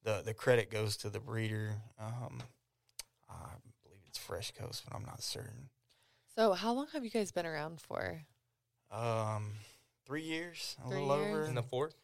the, 0.04 0.21
the 0.23 0.34
credit 0.34 0.71
goes 0.71 0.97
to 0.97 1.10
the 1.12 1.19
breeder. 1.19 1.84
Um, 1.99 2.41
I 3.30 3.54
believe 3.84 4.01
it's 4.08 4.17
Fresh 4.17 4.54
Coast, 4.54 4.84
but 4.88 4.95
I'm 4.95 5.06
not 5.06 5.21
certain. 5.21 5.69
So, 6.36 6.54
how 6.54 6.73
long 6.73 6.88
have 6.93 7.04
you 7.04 7.12
guys 7.12 7.32
been 7.32 7.45
around 7.45 7.82
for? 7.82 8.23
Um, 8.89 9.54
three 10.06 10.23
years, 10.23 10.75
a 10.84 10.89
Three 10.89 10.99
little 10.99 11.17
years? 11.23 11.36
over. 11.36 11.45
in 11.45 11.56
the 11.56 11.62
fourth 11.63 11.95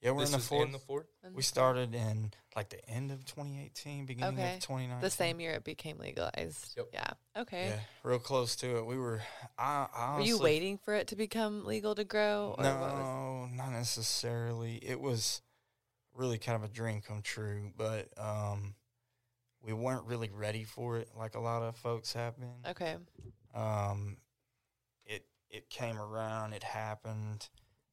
yeah, 0.00 0.10
we're 0.12 0.20
this 0.20 0.32
in 0.32 0.38
the 0.38 0.44
fourth. 0.44 0.66
in 0.66 0.72
the 0.72 0.78
fourth 0.78 1.06
we 1.34 1.42
started 1.42 1.94
in 1.94 2.32
like 2.56 2.70
the 2.70 2.84
end 2.88 3.10
of 3.10 3.24
2018, 3.24 4.06
beginning 4.06 4.34
Okay. 4.38 4.54
of 4.56 4.60
2019. 4.60 5.00
the 5.00 5.10
same 5.10 5.40
year 5.40 5.52
it 5.52 5.64
became 5.64 5.98
legalized. 5.98 6.74
Yep. 6.76 6.86
Yeah. 6.92 7.10
Okay. 7.36 7.66
Yeah, 7.68 7.78
real 8.02 8.18
close 8.18 8.56
to 8.56 8.78
it. 8.78 8.86
We 8.86 8.96
were. 8.98 9.20
I, 9.58 9.86
I 9.94 10.16
Were 10.18 10.24
you 10.24 10.38
waiting 10.38 10.78
for 10.78 10.94
it 10.94 11.08
to 11.08 11.16
become 11.16 11.64
legal 11.64 11.94
to 11.94 12.04
grow, 12.04 12.54
or 12.58 12.64
No, 12.64 12.80
what 12.80 12.94
was? 12.94 13.50
not 13.56 13.70
necessarily. 13.72 14.76
It 14.76 15.00
was 15.00 15.42
really 16.14 16.38
kind 16.38 16.56
of 16.56 16.68
a 16.68 16.72
dream 16.72 17.00
come 17.06 17.22
true, 17.22 17.70
but 17.76 18.08
um, 18.18 18.74
we 19.62 19.72
weren't 19.72 20.04
really 20.06 20.30
ready 20.30 20.64
for 20.64 20.98
it, 20.98 21.10
like 21.16 21.34
a 21.36 21.40
lot 21.40 21.62
of 21.62 21.76
folks 21.76 22.12
have 22.14 22.36
been. 22.38 22.70
Okay. 22.70 22.96
um, 23.54 24.16
it 25.04 25.24
it 25.50 25.70
came 25.70 25.98
around, 25.98 26.54
it 26.54 26.62
happened, 26.64 27.48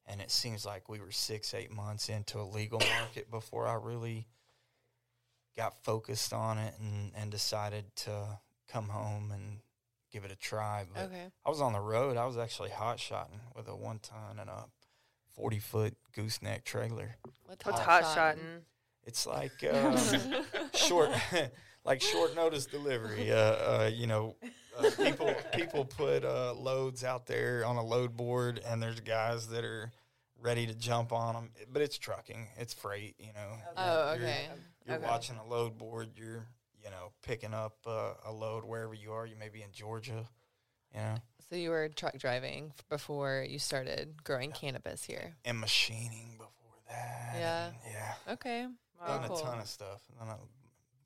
and 0.08 0.22
it 0.22 0.32
seems 0.32 0.66
like 0.66 0.88
we 0.90 1.00
were 1.00 1.12
six 1.12 1.54
eight 1.54 1.72
months 1.72 2.10
into 2.10 2.40
a 2.40 2.44
legal 2.44 2.80
market 3.00 3.30
before 3.32 3.68
I 3.68 3.74
really 3.76 4.28
got 5.58 5.84
focused 5.84 6.34
on 6.34 6.58
it 6.58 6.74
and 6.80 7.12
and 7.16 7.32
decided 7.32 7.86
to 7.96 8.40
come 8.68 8.90
home 8.90 9.32
and 9.32 9.60
give 10.12 10.26
it 10.26 10.32
a 10.32 10.36
try. 10.36 10.86
But 10.94 11.04
Okay. 11.06 11.28
I 11.46 11.50
was 11.50 11.62
on 11.62 11.74
the 11.74 11.80
road. 11.80 12.18
I 12.18 12.26
was 12.26 12.38
actually 12.38 12.70
hot 12.72 13.00
shotting 13.00 13.40
with 13.56 13.68
a 13.68 13.76
one 13.76 14.00
ton 14.00 14.40
and 14.40 14.50
a 14.50 14.66
forty 15.34 15.60
foot 15.60 15.96
gooseneck 16.14 16.64
trailer. 16.66 17.18
What's, 17.46 17.66
What's 17.66 17.80
hot 17.80 18.04
hot 18.04 18.16
shotting? 18.16 18.42
shotting? 18.44 18.62
It's 19.08 19.28
like 19.28 19.64
um, 19.72 19.96
short, 20.74 21.10
like 21.86 22.02
short 22.02 22.36
notice 22.36 22.66
delivery. 22.66 23.32
Uh, 23.32 23.36
uh, 23.38 23.92
you 23.94 24.08
know, 24.08 24.36
uh, 24.78 24.90
people 25.04 25.34
people 25.54 25.86
put 25.86 26.24
uh, 26.24 26.54
loads 26.54 27.04
out 27.04 27.26
there 27.28 27.66
on 27.66 27.76
a 27.78 27.84
load 27.84 28.16
board, 28.18 28.62
and 28.68 28.82
there's 28.82 29.00
guys 29.00 29.48
that 29.50 29.64
are 29.64 29.92
ready 30.42 30.68
to 30.68 30.74
jump 30.74 31.12
on 31.12 31.34
them. 31.36 31.50
But 31.72 31.82
it's 31.82 31.98
trucking, 31.98 32.48
it's 32.58 32.74
freight. 32.74 33.16
You 33.20 33.34
know. 33.34 33.52
Oh, 33.78 34.14
You're- 34.14 34.26
okay. 34.26 34.48
You're, 34.86 34.98
Okay. 34.98 35.06
watching 35.08 35.38
a 35.38 35.48
load 35.50 35.78
board. 35.78 36.10
You're 36.16 36.46
you 36.84 36.90
know 36.92 37.12
picking 37.24 37.54
up 37.54 37.76
uh, 37.88 38.14
a 38.26 38.32
load 38.32 38.64
wherever 38.66 38.94
you 38.94 39.12
are. 39.14 39.26
You 39.26 39.36
may 39.36 39.50
be 39.50 39.62
in 39.64 39.72
Georgia. 39.72 40.26
You 40.94 41.00
know, 41.02 41.16
So 41.50 41.56
you 41.58 41.72
were 41.72 41.90
truck 41.90 42.18
driving 42.18 42.72
before 42.90 43.46
you 43.50 43.60
started 43.60 44.24
growing 44.24 44.52
cannabis 44.52 45.04
here. 45.04 45.36
and 45.44 45.60
machining 45.60 46.36
before 46.38 46.78
that. 46.88 47.34
Yeah. 47.36 47.66
and 47.68 47.76
yeah. 47.92 48.34
Okay. 48.34 48.68
Wow. 49.02 49.08
Done 49.20 49.28
cool. 49.28 49.38
a 49.38 49.42
ton 49.42 49.60
of 49.60 49.68
stuff. 49.68 50.02
Done 50.18 50.30
a 50.30 50.38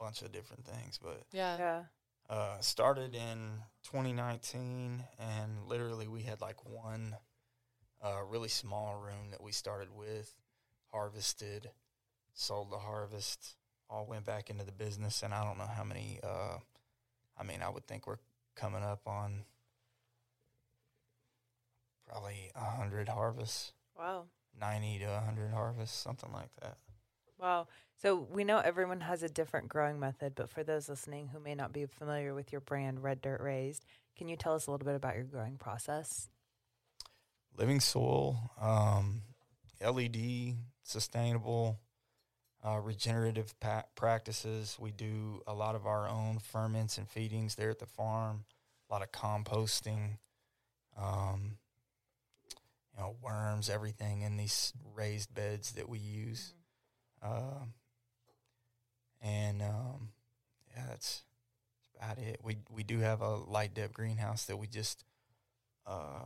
bunch 0.04 0.22
of 0.22 0.32
different 0.32 0.66
things, 0.66 1.00
but 1.02 1.24
Yeah. 1.32 1.58
Yeah. 1.58 1.82
Uh, 2.30 2.60
started 2.60 3.16
in 3.16 3.64
2019, 3.84 5.04
and 5.18 5.66
literally 5.68 6.08
we 6.08 6.22
had 6.22 6.40
like 6.42 6.64
one 6.64 7.16
uh, 8.04 8.20
really 8.30 8.50
small 8.50 8.96
room 8.96 9.32
that 9.32 9.42
we 9.42 9.52
started 9.52 9.88
with, 9.92 10.32
harvested, 10.92 11.72
sold 12.34 12.72
the 12.72 12.78
harvest, 12.78 13.56
all 13.90 14.06
went 14.06 14.26
back 14.26 14.52
into 14.52 14.64
the 14.64 14.72
business, 14.72 15.24
and 15.24 15.34
I 15.34 15.44
don't 15.44 15.58
know 15.58 15.66
how 15.76 15.84
many. 15.84 16.20
Uh, 16.24 16.58
I 17.36 17.44
mean, 17.44 17.64
I 17.64 17.70
would 17.70 17.88
think 17.88 18.06
we're 18.06 18.18
coming 18.56 18.84
up 18.84 19.08
on 19.08 19.46
probably 22.08 22.52
a 22.56 22.60
hundred 22.78 23.10
harvests, 23.10 23.74
Wow. 23.98 24.26
ninety 24.60 25.00
to 25.00 25.06
a 25.06 25.20
hundred 25.22 25.52
harvests, 25.52 25.98
something 25.98 26.32
like 26.32 26.54
that. 26.62 26.78
Wow. 27.40 27.68
So 28.02 28.28
we 28.30 28.44
know 28.44 28.60
everyone 28.60 29.02
has 29.02 29.24
a 29.24 29.30
different 29.30 29.70
growing 29.70 30.00
method, 30.00 30.36
but 30.36 30.50
for 30.50 30.64
those 30.64 30.90
listening 30.90 31.30
who 31.30 31.40
may 31.40 31.56
not 31.56 31.74
be 31.74 31.86
familiar 31.86 32.34
with 32.34 32.52
your 32.52 32.62
brand, 32.62 33.02
Red 33.02 33.22
Dirt 33.22 33.42
Raised, 33.42 33.86
can 34.18 34.28
you 34.28 34.36
tell 34.36 34.56
us 34.56 34.68
a 34.68 34.72
little 34.72 34.86
bit 34.86 34.96
about 34.96 35.16
your 35.16 35.24
growing 35.24 35.58
process? 35.58 36.30
living 37.60 37.82
soil, 37.82 38.52
um, 38.60 39.22
LED, 39.82 40.56
sustainable, 40.84 41.78
uh, 42.66 42.80
regenerative 42.80 43.58
pa- 43.60 43.84
practices. 43.96 44.78
We 44.80 44.92
do 44.92 45.42
a 45.46 45.54
lot 45.54 45.76
of 45.76 45.86
our 45.86 46.08
own 46.08 46.40
ferments 46.40 46.98
and 46.98 47.08
feedings 47.08 47.56
there 47.56 47.70
at 47.70 47.80
the 47.80 47.86
farm. 47.86 48.46
A 48.90 48.94
lot 48.94 49.04
of 49.04 49.12
composting, 49.12 50.18
um, 50.98 51.58
you 52.94 53.02
know, 53.02 53.16
worms, 53.22 53.70
everything 53.70 54.22
in 54.22 54.38
these 54.38 54.74
raised 54.96 55.34
beds 55.34 55.74
that 55.74 55.90
we 55.90 56.00
use. 56.00 56.54
Uh, 57.22 57.66
and 59.22 59.62
um, 59.62 60.10
yeah, 60.76 60.84
that's, 60.90 61.24
that's 61.84 61.96
about 61.96 62.18
it. 62.18 62.40
We 62.44 62.58
we 62.74 62.84
do 62.84 63.00
have 63.00 63.22
a 63.22 63.36
light 63.36 63.74
dep 63.74 63.94
greenhouse 63.94 64.46
that 64.46 64.58
we 64.58 64.68
just 64.68 65.04
uh, 65.86 66.24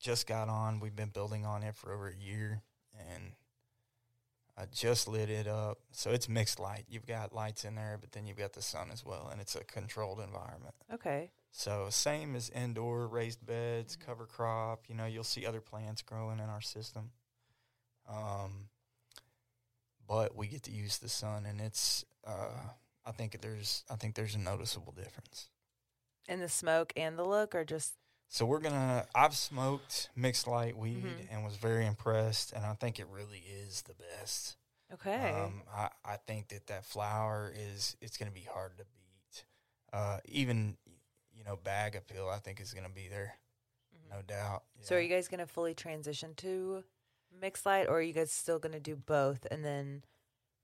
just 0.00 0.26
got 0.26 0.48
on. 0.48 0.80
We've 0.80 0.94
been 0.94 1.08
building 1.08 1.44
on 1.44 1.62
it 1.62 1.74
for 1.74 1.92
over 1.92 2.08
a 2.08 2.16
year, 2.16 2.62
and 3.10 3.32
I 4.56 4.66
just 4.72 5.08
lit 5.08 5.30
it 5.30 5.48
up. 5.48 5.78
So 5.92 6.10
it's 6.10 6.28
mixed 6.28 6.60
light. 6.60 6.84
You've 6.88 7.06
got 7.06 7.34
lights 7.34 7.64
in 7.64 7.74
there, 7.74 7.98
but 8.00 8.12
then 8.12 8.26
you've 8.26 8.36
got 8.38 8.52
the 8.52 8.62
sun 8.62 8.90
as 8.92 9.04
well, 9.04 9.28
and 9.32 9.40
it's 9.40 9.56
a 9.56 9.64
controlled 9.64 10.20
environment. 10.20 10.74
Okay. 10.92 11.30
So 11.50 11.88
same 11.90 12.34
as 12.34 12.50
indoor 12.50 13.06
raised 13.06 13.44
beds, 13.44 13.96
cover 13.96 14.26
crop. 14.26 14.84
You 14.88 14.94
know, 14.94 15.06
you'll 15.06 15.24
see 15.24 15.44
other 15.46 15.60
plants 15.60 16.02
growing 16.02 16.38
in 16.38 16.48
our 16.48 16.62
system. 16.62 17.10
Um, 18.08 18.68
but 20.12 20.36
we 20.36 20.46
get 20.46 20.62
to 20.64 20.70
use 20.70 20.98
the 20.98 21.08
sun, 21.08 21.46
and 21.46 21.58
it's. 21.58 22.04
Uh, 22.26 22.50
I 23.06 23.12
think 23.12 23.40
there's. 23.40 23.82
I 23.90 23.96
think 23.96 24.14
there's 24.14 24.34
a 24.34 24.38
noticeable 24.38 24.92
difference. 24.92 25.48
In 26.28 26.38
the 26.40 26.48
smoke 26.50 26.92
and 26.96 27.18
the 27.18 27.24
look, 27.24 27.54
or 27.54 27.64
just 27.64 27.94
So 28.28 28.44
we're 28.44 28.60
gonna. 28.60 29.06
I've 29.14 29.34
smoked 29.34 30.10
mixed 30.14 30.46
light 30.46 30.76
weed 30.76 31.02
Mhm. 31.04 31.28
and 31.30 31.44
was 31.44 31.56
very 31.56 31.86
impressed, 31.86 32.52
and 32.52 32.62
I 32.66 32.74
think 32.74 32.98
it 33.00 33.06
really 33.08 33.38
is 33.38 33.82
the 33.82 33.94
best. 33.94 34.56
okay? 34.92 35.30
Um, 35.32 35.62
I 35.72 35.88
I 36.04 36.16
think 36.18 36.48
that 36.48 36.66
that 36.66 36.84
flower 36.84 37.50
is 37.56 37.96
it's 38.02 38.18
gonna 38.18 38.30
be 38.30 38.42
hard 38.56 38.76
to 38.76 38.84
beat. 38.84 39.44
Uh, 39.94 40.20
even 40.26 40.76
you 41.32 41.42
know 41.44 41.56
bag 41.56 41.96
appeal, 41.96 42.28
I 42.28 42.38
think 42.38 42.60
is 42.60 42.74
gonna 42.74 42.90
be 42.90 43.08
there, 43.08 43.38
Mhm. 43.96 44.10
no 44.10 44.20
doubt. 44.22 44.64
So 44.82 44.96
are 44.96 45.00
you 45.00 45.08
guys 45.08 45.28
going 45.28 45.40
to 45.40 45.46
fully 45.46 45.74
transition 45.74 46.34
to 46.36 46.84
mixed 47.40 47.66
light, 47.66 47.86
or 47.88 47.98
are 47.98 48.02
you 48.02 48.12
guys 48.12 48.30
still 48.32 48.58
going 48.58 48.72
to 48.72 48.80
do 48.80 48.96
both, 48.96 49.46
and 49.50 49.64
then 49.64 50.02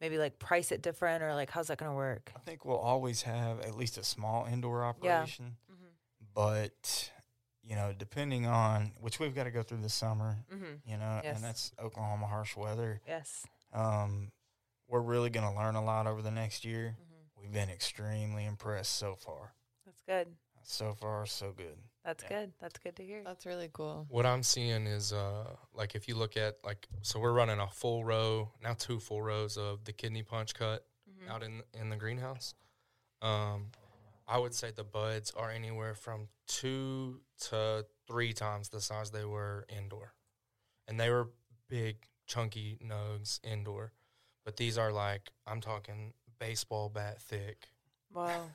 maybe 0.00 0.18
like 0.18 0.38
price 0.38 0.70
it 0.72 0.82
different, 0.82 1.22
or 1.22 1.34
like 1.34 1.50
how's 1.50 1.68
that 1.68 1.78
going 1.78 1.90
to 1.90 1.96
work? 1.96 2.32
I 2.36 2.40
think 2.40 2.64
we'll 2.64 2.76
always 2.78 3.22
have 3.22 3.60
at 3.60 3.76
least 3.76 3.98
a 3.98 4.04
small 4.04 4.46
indoor 4.46 4.84
operation, 4.84 5.56
Mm-hmm. 5.70 5.84
but 6.34 7.10
you 7.62 7.74
know, 7.76 7.92
depending 7.96 8.46
on 8.46 8.92
which 9.00 9.20
we've 9.20 9.34
got 9.34 9.44
to 9.44 9.50
go 9.50 9.62
through 9.62 9.82
the 9.82 9.88
summer, 9.90 10.38
Mm-hmm. 10.52 10.90
you 10.90 10.96
know, 10.96 11.20
Yes. 11.22 11.36
and 11.36 11.44
that's 11.44 11.72
Oklahoma 11.82 12.26
harsh 12.26 12.56
weather. 12.56 13.00
Yes. 13.06 13.44
Um, 13.74 14.30
we're 14.88 15.02
really 15.02 15.28
going 15.28 15.46
to 15.50 15.54
learn 15.58 15.74
a 15.74 15.84
lot 15.84 16.06
over 16.06 16.22
the 16.22 16.30
next 16.30 16.64
year. 16.64 16.96
Mm-hmm. 16.98 17.42
We've 17.42 17.52
been 17.52 17.68
extremely 17.68 18.46
impressed 18.46 18.96
so 18.96 19.14
far. 19.16 19.52
That's 19.84 20.00
good. 20.02 20.28
So 20.62 20.94
far, 20.94 21.26
so 21.26 21.52
good. 21.56 21.76
That's 22.08 22.22
Yeah. 22.22 22.28
good. 22.40 22.52
That's 22.58 22.78
good 22.78 22.96
to 22.96 23.04
hear. 23.04 23.22
That's 23.22 23.44
really 23.44 23.68
cool. 23.70 24.06
What 24.08 24.24
I'm 24.24 24.42
seeing 24.42 24.86
is 24.86 25.12
uh 25.12 25.54
like 25.74 25.94
if 25.94 26.08
you 26.08 26.14
look 26.14 26.38
at 26.38 26.56
like 26.64 26.88
so 27.02 27.20
we're 27.20 27.34
running 27.34 27.60
a 27.60 27.68
full 27.68 28.02
row 28.02 28.50
now 28.62 28.72
two 28.72 28.98
full 28.98 29.20
rows 29.20 29.58
of 29.58 29.84
the 29.84 29.92
kidney 29.92 30.22
punch 30.22 30.54
cut 30.54 30.86
Mhm. 31.10 31.28
out 31.28 31.42
in 31.42 31.62
in 31.74 31.90
the 31.90 31.96
greenhouse. 31.96 32.54
Um, 33.20 33.72
I 34.26 34.38
would 34.38 34.54
say 34.54 34.70
the 34.70 34.84
buds 34.84 35.32
are 35.32 35.50
anywhere 35.50 35.94
from 35.94 36.28
two 36.46 37.20
to 37.48 37.84
three 38.06 38.32
times 38.32 38.70
the 38.70 38.80
size 38.80 39.10
they 39.10 39.26
were 39.26 39.66
indoor, 39.68 40.14
and 40.86 40.98
they 40.98 41.10
were 41.10 41.28
big 41.68 42.08
chunky 42.26 42.78
nugs 42.82 43.38
indoor, 43.44 43.92
but 44.44 44.56
these 44.56 44.78
are 44.78 44.92
like 44.92 45.30
I'm 45.46 45.60
talking 45.60 46.14
baseball 46.38 46.88
bat 46.88 47.20
thick 47.20 47.68
Wow. 48.14 48.50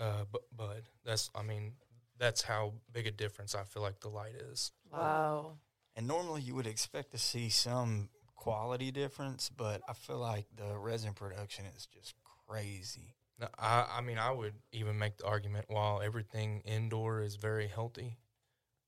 uh 0.00 0.24
bu- 0.24 0.38
bud. 0.50 0.88
That's 1.04 1.30
I 1.32 1.42
mean 1.42 1.76
that's 2.18 2.42
how 2.42 2.74
big 2.92 3.06
a 3.06 3.10
difference 3.10 3.54
I 3.54 3.64
feel 3.64 3.82
like 3.82 4.00
the 4.00 4.08
light 4.08 4.34
is. 4.34 4.72
Wow. 4.90 5.58
And 5.94 6.06
normally 6.06 6.42
you 6.42 6.54
would 6.54 6.66
expect 6.66 7.12
to 7.12 7.18
see 7.18 7.48
some 7.48 8.10
quality 8.34 8.90
difference, 8.90 9.50
but 9.54 9.80
I 9.88 9.92
feel 9.94 10.18
like 10.18 10.46
the 10.54 10.76
resin 10.76 11.14
production 11.14 11.64
is 11.74 11.86
just 11.86 12.14
crazy. 12.46 13.14
No, 13.38 13.48
I, 13.58 13.86
I 13.98 14.00
mean, 14.00 14.18
I 14.18 14.30
would 14.30 14.54
even 14.72 14.98
make 14.98 15.18
the 15.18 15.26
argument 15.26 15.66
while 15.68 16.00
everything 16.00 16.62
indoor 16.64 17.20
is 17.22 17.36
very 17.36 17.66
healthy, 17.66 18.18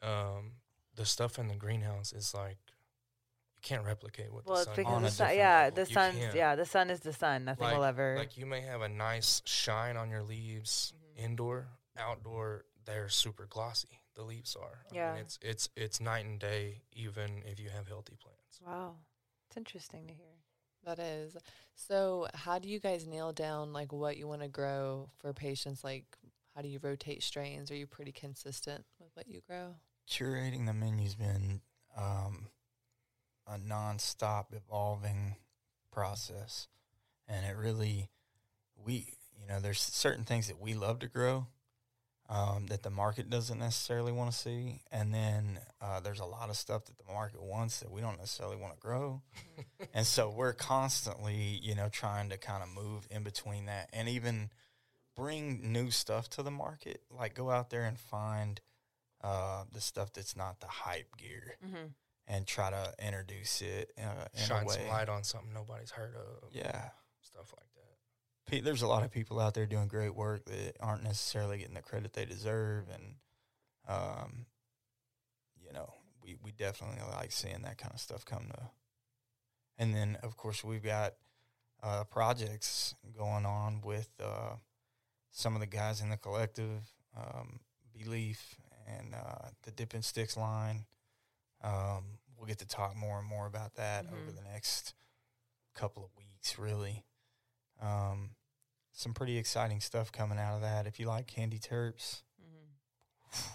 um, 0.02 0.52
the 0.94 1.04
stuff 1.04 1.38
in 1.38 1.48
the 1.48 1.54
greenhouse 1.54 2.12
is 2.12 2.34
like 2.34 2.58
you 3.54 3.60
can't 3.62 3.84
replicate 3.84 4.32
what 4.32 4.46
Well, 4.46 4.54
the 4.56 4.60
it's 4.60 4.66
sun. 4.66 4.76
because 4.76 4.92
on 4.94 5.02
the 5.02 5.08
a 5.08 5.10
sun, 5.10 5.36
yeah, 5.36 5.58
level. 5.64 5.84
the 5.84 6.20
You 6.22 6.30
yeah, 6.34 6.54
the 6.54 6.64
sun 6.64 6.90
is 6.90 7.00
the 7.00 7.12
sun. 7.12 7.44
Nothing 7.44 7.70
will 7.70 7.84
ever. 7.84 8.14
like 8.16 8.36
you 8.36 8.46
may 8.46 8.60
have 8.62 8.82
a 8.82 8.88
nice 8.88 9.42
shine 9.44 9.96
on 9.96 10.08
your 10.10 10.22
leaves 10.22 10.92
Mhm. 10.96 11.24
indoor, 11.24 11.68
outdoor 11.96 12.64
they're 12.88 13.08
super 13.08 13.46
glossy. 13.46 14.00
The 14.16 14.22
leaves 14.22 14.56
are. 14.56 14.84
I 14.90 14.94
Yeah. 14.94 15.12
mean, 15.12 15.22
it's 15.22 15.38
it's 15.42 15.68
it's 15.76 16.00
night 16.00 16.24
and 16.24 16.38
day, 16.40 16.82
even 16.92 17.42
if 17.46 17.60
you 17.60 17.68
have 17.70 17.86
healthy 17.88 18.16
plants. 18.20 18.60
wow, 18.66 18.96
it's 19.48 19.56
interesting 19.56 20.06
to 20.08 20.14
hear. 20.14 20.26
That 20.84 20.98
is. 20.98 21.36
So, 21.74 22.26
how 22.34 22.58
do 22.58 22.68
you 22.68 22.80
guys 22.80 23.06
nail 23.06 23.32
down 23.32 23.72
like 23.72 23.92
what 23.92 24.16
you 24.16 24.26
want 24.26 24.42
to 24.42 24.48
grow 24.48 25.10
for 25.18 25.32
patients? 25.32 25.84
Like, 25.84 26.04
how 26.54 26.62
do 26.62 26.68
you 26.68 26.78
rotate 26.82 27.22
strains? 27.22 27.70
Are 27.70 27.76
you 27.76 27.86
pretty 27.86 28.12
consistent 28.12 28.84
with 28.98 29.10
what 29.14 29.28
you 29.28 29.40
grow? 29.46 29.74
Curating 30.10 30.66
the 30.66 30.72
menu's 30.72 31.14
been 31.14 31.60
um, 31.96 32.48
a 33.46 33.58
nonstop 33.58 34.46
evolving 34.52 35.36
process, 35.92 36.68
and 37.28 37.44
it 37.46 37.56
really 37.56 38.08
we 38.76 39.14
you 39.38 39.46
know 39.46 39.60
there's 39.60 39.80
certain 39.80 40.24
things 40.24 40.46
that 40.48 40.60
we 40.60 40.74
love 40.74 40.98
to 41.00 41.08
grow 41.08 41.46
um, 42.28 42.66
that 42.66 42.82
the 42.82 42.90
market 42.90 43.30
doesn't 43.30 43.58
necessarily 43.58 44.12
want 44.12 44.30
to 44.30 44.36
see, 44.36 44.80
and 44.92 45.14
then 45.14 45.58
uh, 45.80 46.00
there's 46.00 46.20
a 46.20 46.24
lot 46.26 46.50
of 46.50 46.56
stuff 46.56 46.84
that 46.86 46.98
the 46.98 47.12
market 47.12 47.42
wants 47.42 47.80
that 47.80 47.90
we 47.90 48.00
don't 48.00 48.18
necessarily 48.18 48.56
want 48.56 48.74
to 48.74 48.80
grow, 48.80 49.22
and 49.94 50.06
so 50.06 50.28
we're 50.30 50.52
constantly 50.52 51.58
you 51.62 51.74
know 51.74 51.88
trying 51.90 52.28
to 52.30 52.36
kind 52.36 52.62
of 52.62 52.68
move 52.68 53.06
in 53.10 53.22
between 53.22 53.66
that, 53.66 53.88
and 53.92 54.08
even 54.08 54.50
bring 55.16 55.72
new 55.72 55.90
stuff 55.90 56.28
to 56.30 56.42
the 56.42 56.50
market. 56.50 57.02
Like 57.10 57.34
go 57.34 57.50
out 57.50 57.70
there 57.70 57.84
and 57.84 57.98
find 57.98 58.60
uh, 59.24 59.64
the 59.72 59.80
stuff 59.80 60.12
that's 60.12 60.36
not 60.36 60.60
the 60.60 60.66
hype 60.68 61.16
gear 61.16 61.56
Mm-hmm. 61.66 61.86
and 62.28 62.46
try 62.46 62.70
to 62.70 62.94
introduce 63.04 63.62
it 63.62 63.90
uh, 63.98 64.26
in 64.34 64.44
Shine 64.44 64.68
some 64.68 64.86
light 64.88 65.08
on 65.08 65.24
something 65.24 65.52
nobody's 65.52 65.90
heard 65.90 66.14
of. 66.14 66.50
Yeah, 66.52 66.90
stuff 67.22 67.52
like 67.58 67.66
there's 68.50 68.82
a 68.82 68.88
lot 68.88 69.04
of 69.04 69.10
people 69.10 69.38
out 69.40 69.54
there 69.54 69.66
doing 69.66 69.88
great 69.88 70.14
work 70.14 70.44
that 70.46 70.76
aren't 70.80 71.02
necessarily 71.02 71.58
getting 71.58 71.74
the 71.74 71.82
credit 71.82 72.12
they 72.12 72.24
deserve, 72.24 72.84
and 72.92 73.14
um, 73.86 74.46
you 75.64 75.72
know, 75.72 75.92
we 76.22 76.36
we 76.42 76.52
definitely 76.52 77.00
like 77.16 77.32
seeing 77.32 77.62
that 77.62 77.78
kind 77.78 77.92
of 77.94 78.00
stuff 78.00 78.24
come 78.24 78.46
to. 78.48 78.70
And 79.78 79.94
then, 79.94 80.18
of 80.22 80.36
course, 80.36 80.64
we've 80.64 80.82
got 80.82 81.14
uh, 81.82 82.04
projects 82.04 82.94
going 83.16 83.46
on 83.46 83.80
with 83.82 84.08
uh, 84.22 84.56
some 85.30 85.54
of 85.54 85.60
the 85.60 85.66
guys 85.66 86.00
in 86.00 86.10
the 86.10 86.16
collective, 86.16 86.82
um, 87.16 87.60
Beleaf 87.96 88.38
and 88.88 89.14
uh, 89.14 89.48
the 89.62 89.70
Dipping 89.70 90.02
Sticks 90.02 90.36
line. 90.36 90.84
Um, 91.62 92.18
we'll 92.36 92.46
get 92.48 92.58
to 92.58 92.66
talk 92.66 92.96
more 92.96 93.18
and 93.18 93.28
more 93.28 93.46
about 93.46 93.74
that 93.74 94.06
over 94.06 94.32
Mhm. 94.32 94.36
the 94.36 94.50
next 94.50 94.94
couple 95.74 96.04
of 96.04 96.10
weeks, 96.16 96.58
really. 96.58 97.04
Um, 97.80 98.34
some 98.98 99.14
pretty 99.14 99.38
exciting 99.38 99.80
stuff 99.80 100.10
coming 100.10 100.38
out 100.38 100.56
of 100.56 100.62
that. 100.62 100.86
If 100.88 100.98
you 100.98 101.06
like 101.06 101.26
candy 101.28 101.58
terps, 101.58 102.22
Mm-hmm. 102.40 103.48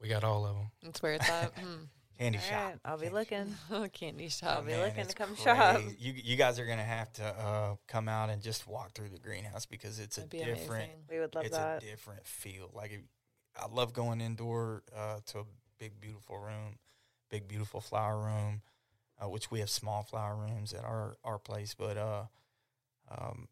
We 0.00 0.08
got 0.08 0.22
all 0.22 0.44
of 0.44 0.54
them. 0.54 0.70
That's 0.82 1.02
where 1.02 1.14
it's 1.14 1.28
at. 1.28 1.58
Hmm. 1.58 1.84
Candy 2.18 2.38
All 2.38 2.44
shop. 2.44 2.62
right, 2.64 2.78
I'll 2.84 2.96
be 2.98 3.06
Candy 3.06 3.18
looking. 3.18 3.88
Candy 3.92 4.28
shop. 4.28 4.48
I'll 4.50 4.56
shop. 4.56 4.66
be 4.66 4.72
Man, 4.72 4.86
looking 4.86 5.06
to 5.06 5.14
come 5.14 5.34
shop. 5.34 5.80
You 5.98 6.12
you 6.12 6.36
guys 6.36 6.60
are 6.60 6.66
gonna 6.66 6.84
have 6.84 7.12
to 7.14 7.24
uh, 7.24 7.74
come 7.88 8.08
out 8.08 8.30
and 8.30 8.40
just 8.40 8.68
walk 8.68 8.92
through 8.92 9.08
the 9.08 9.18
greenhouse 9.18 9.66
because 9.66 9.98
it's 9.98 10.18
a 10.18 10.20
That'd 10.20 10.30
be 10.30 10.38
different 10.38 10.84
amazing. 10.84 11.04
We 11.10 11.18
would 11.18 11.34
love 11.34 11.44
it's 11.46 11.56
that. 11.56 11.82
a 11.82 11.86
different 11.86 12.24
feel. 12.26 12.70
Like 12.72 12.92
if, 12.92 13.00
I 13.60 13.66
love 13.74 13.92
going 13.94 14.20
indoor 14.20 14.82
uh, 14.96 15.18
to 15.26 15.38
a 15.40 15.44
big 15.80 16.00
beautiful 16.00 16.38
room, 16.38 16.78
big 17.30 17.48
beautiful 17.48 17.80
flower 17.80 18.18
room, 18.18 18.62
uh, 19.20 19.28
which 19.28 19.50
we 19.50 19.58
have 19.60 19.70
small 19.70 20.02
flower 20.04 20.36
rooms 20.36 20.72
at 20.72 20.84
our 20.84 21.16
our 21.24 21.38
place. 21.40 21.74
But 21.74 21.96
uh, 21.96 22.24
um, 23.10 23.48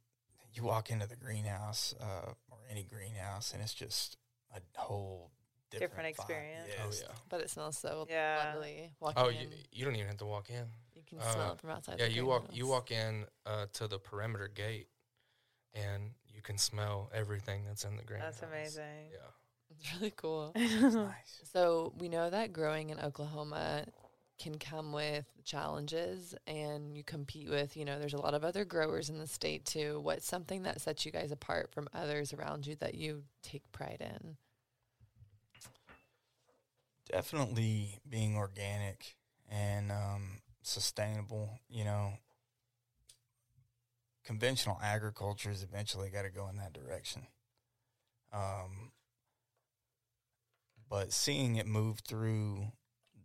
you 0.55 0.63
walk 0.65 0.91
into 0.91 1.07
the 1.07 1.17
greenhouse 1.17 1.95
uh, 2.01 2.33
or 2.51 2.59
any 2.71 2.85
greenhouse, 2.85 3.53
and 3.53 3.63
it's 3.63 3.75
just 3.75 4.17
a 4.55 4.61
whole 4.81 5.31
different, 5.71 5.93
Different 5.93 6.17
vibe. 6.17 6.21
experience. 6.21 6.69
Yeah, 6.69 6.85
Oh 6.85 6.93
yeah. 7.09 7.17
But 7.29 7.41
it 7.41 7.51
smells 7.51 7.79
so 7.79 8.07
Yeah. 8.09 8.53
lovely. 8.55 8.91
Walking 9.01 9.23
Oh, 9.25 9.29
in, 9.29 9.35
you, 9.37 9.47
you 9.73 9.85
don't 9.85 9.95
even 9.97 10.09
have 10.09 10.19
to 10.19 10.27
walk 10.27 10.51
in. 10.51 10.67
you 10.95 11.03
can 11.09 11.19
uh, 11.19 11.33
smell 11.33 11.53
it 11.53 11.61
from 11.61 11.71
outside. 11.71 11.99
Yeah, 11.99 12.07
the 12.07 12.13
you 12.13 12.27
walk 12.27 12.47
you 12.53 12.67
walk 12.67 12.91
in 12.91 13.25
uh, 13.47 13.67
to 13.75 13.89
the 13.89 13.99
perimeter 13.99 14.49
gate, 14.49 14.89
and 15.75 16.11
you 16.35 16.43
can 16.43 16.59
smell 16.59 17.11
everything 17.15 17.65
that's 17.67 17.85
in 17.85 17.97
the 17.97 18.03
greenhouse. 18.05 18.37
That's 18.41 18.53
amazing. 18.53 19.11
Yeah. 19.13 19.19
It's 19.81 19.95
really 19.95 20.13
cool. 20.17 20.53
it's 20.55 20.95
nice. 20.95 21.41
So 21.53 21.95
we 21.97 22.09
know 22.11 22.29
that 22.29 22.53
growing 22.53 22.91
in 22.91 23.01
Oklahoma 23.01 23.85
can 24.43 24.59
come 24.59 24.93
with 24.93 25.27
challenges 25.45 26.35
and 26.47 26.97
you 26.97 27.05
compete 27.05 27.49
with, 27.49 27.77
you 27.77 27.85
know, 27.85 27.99
there's 27.99 28.15
a 28.15 28.21
lot 28.21 28.35
of 28.35 28.45
other 28.45 28.65
growers 28.65 29.09
in 29.11 29.19
the 29.19 29.27
state 29.27 29.65
too. 29.65 30.01
What's 30.01 30.27
something 30.27 30.63
that 30.65 30.81
sets 30.81 31.07
you 31.07 31.13
guys 31.13 31.33
apart 31.33 31.71
from 31.73 31.89
others 31.95 32.33
around 32.33 32.67
you 32.67 32.75
that 32.77 32.95
you 32.95 33.23
take 33.43 33.71
pride 33.73 33.99
in? 34.01 34.37
definitely 37.13 37.99
being 38.09 38.37
organic 38.37 39.17
and 39.51 39.93
um, 39.93 40.41
sustainable. 40.63 41.61
You 41.69 41.85
know, 41.85 42.15
conventional 44.25 44.79
agriculture 44.83 45.51
has 45.51 45.63
eventually 45.63 46.09
got 46.09 46.23
to 46.23 46.31
go 46.31 46.49
in 46.49 46.57
that 46.57 46.73
direction. 46.73 47.27
Um, 48.33 48.93
but 50.89 51.13
seeing 51.13 51.57
it 51.57 51.67
move 51.67 52.01
through 52.01 52.73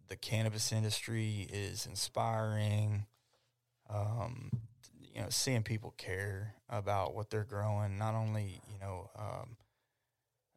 the 0.08 0.16
cannabis 0.16 0.72
industry 0.72 1.48
is 1.52 1.86
inspiring. 1.86 3.06
Um, 3.90 4.52
you 5.14 5.22
know, 5.22 5.28
seeing 5.30 5.64
people 5.64 5.94
care 5.98 6.56
about 6.70 7.16
what 7.16 7.30
they're 7.30 7.44
growing, 7.46 7.98
not 7.98 8.14
only 8.16 8.62
you 8.72 8.80
know 8.80 9.10
um, 9.18 9.58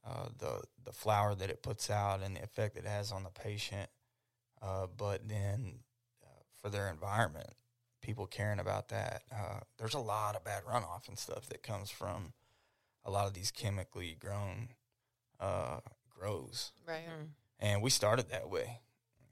uh, 0.04 0.28
the 0.38 0.62
the 0.84 0.92
flower 0.92 1.34
that 1.34 1.50
it 1.50 1.62
puts 1.62 1.90
out 1.90 2.22
and 2.22 2.36
the 2.36 2.42
effect 2.42 2.76
it 2.76 2.86
has 2.86 3.12
on 3.12 3.22
the 3.22 3.30
patient, 3.30 3.88
uh, 4.62 4.86
but 4.96 5.28
then 5.28 5.80
uh, 6.24 6.28
for 6.60 6.70
their 6.70 6.88
environment, 6.88 7.50
people 8.02 8.26
caring 8.26 8.58
about 8.60 8.88
that. 8.88 9.22
Uh, 9.32 9.60
there's 9.78 9.94
a 9.94 9.98
lot 10.00 10.34
of 10.36 10.44
bad 10.44 10.64
runoff 10.64 11.06
and 11.08 11.18
stuff 11.18 11.46
that 11.48 11.62
comes 11.62 11.90
from 11.90 12.32
a 13.04 13.10
lot 13.10 13.26
of 13.26 13.34
these 13.34 13.50
chemically 13.50 14.16
grown 14.18 14.68
uh, 15.38 15.80
grows, 16.10 16.72
Right. 16.86 17.06
Mhm. 17.08 17.28
and 17.60 17.80
we 17.82 17.88
started 17.90 18.28
that 18.30 18.50
way. 18.50 18.80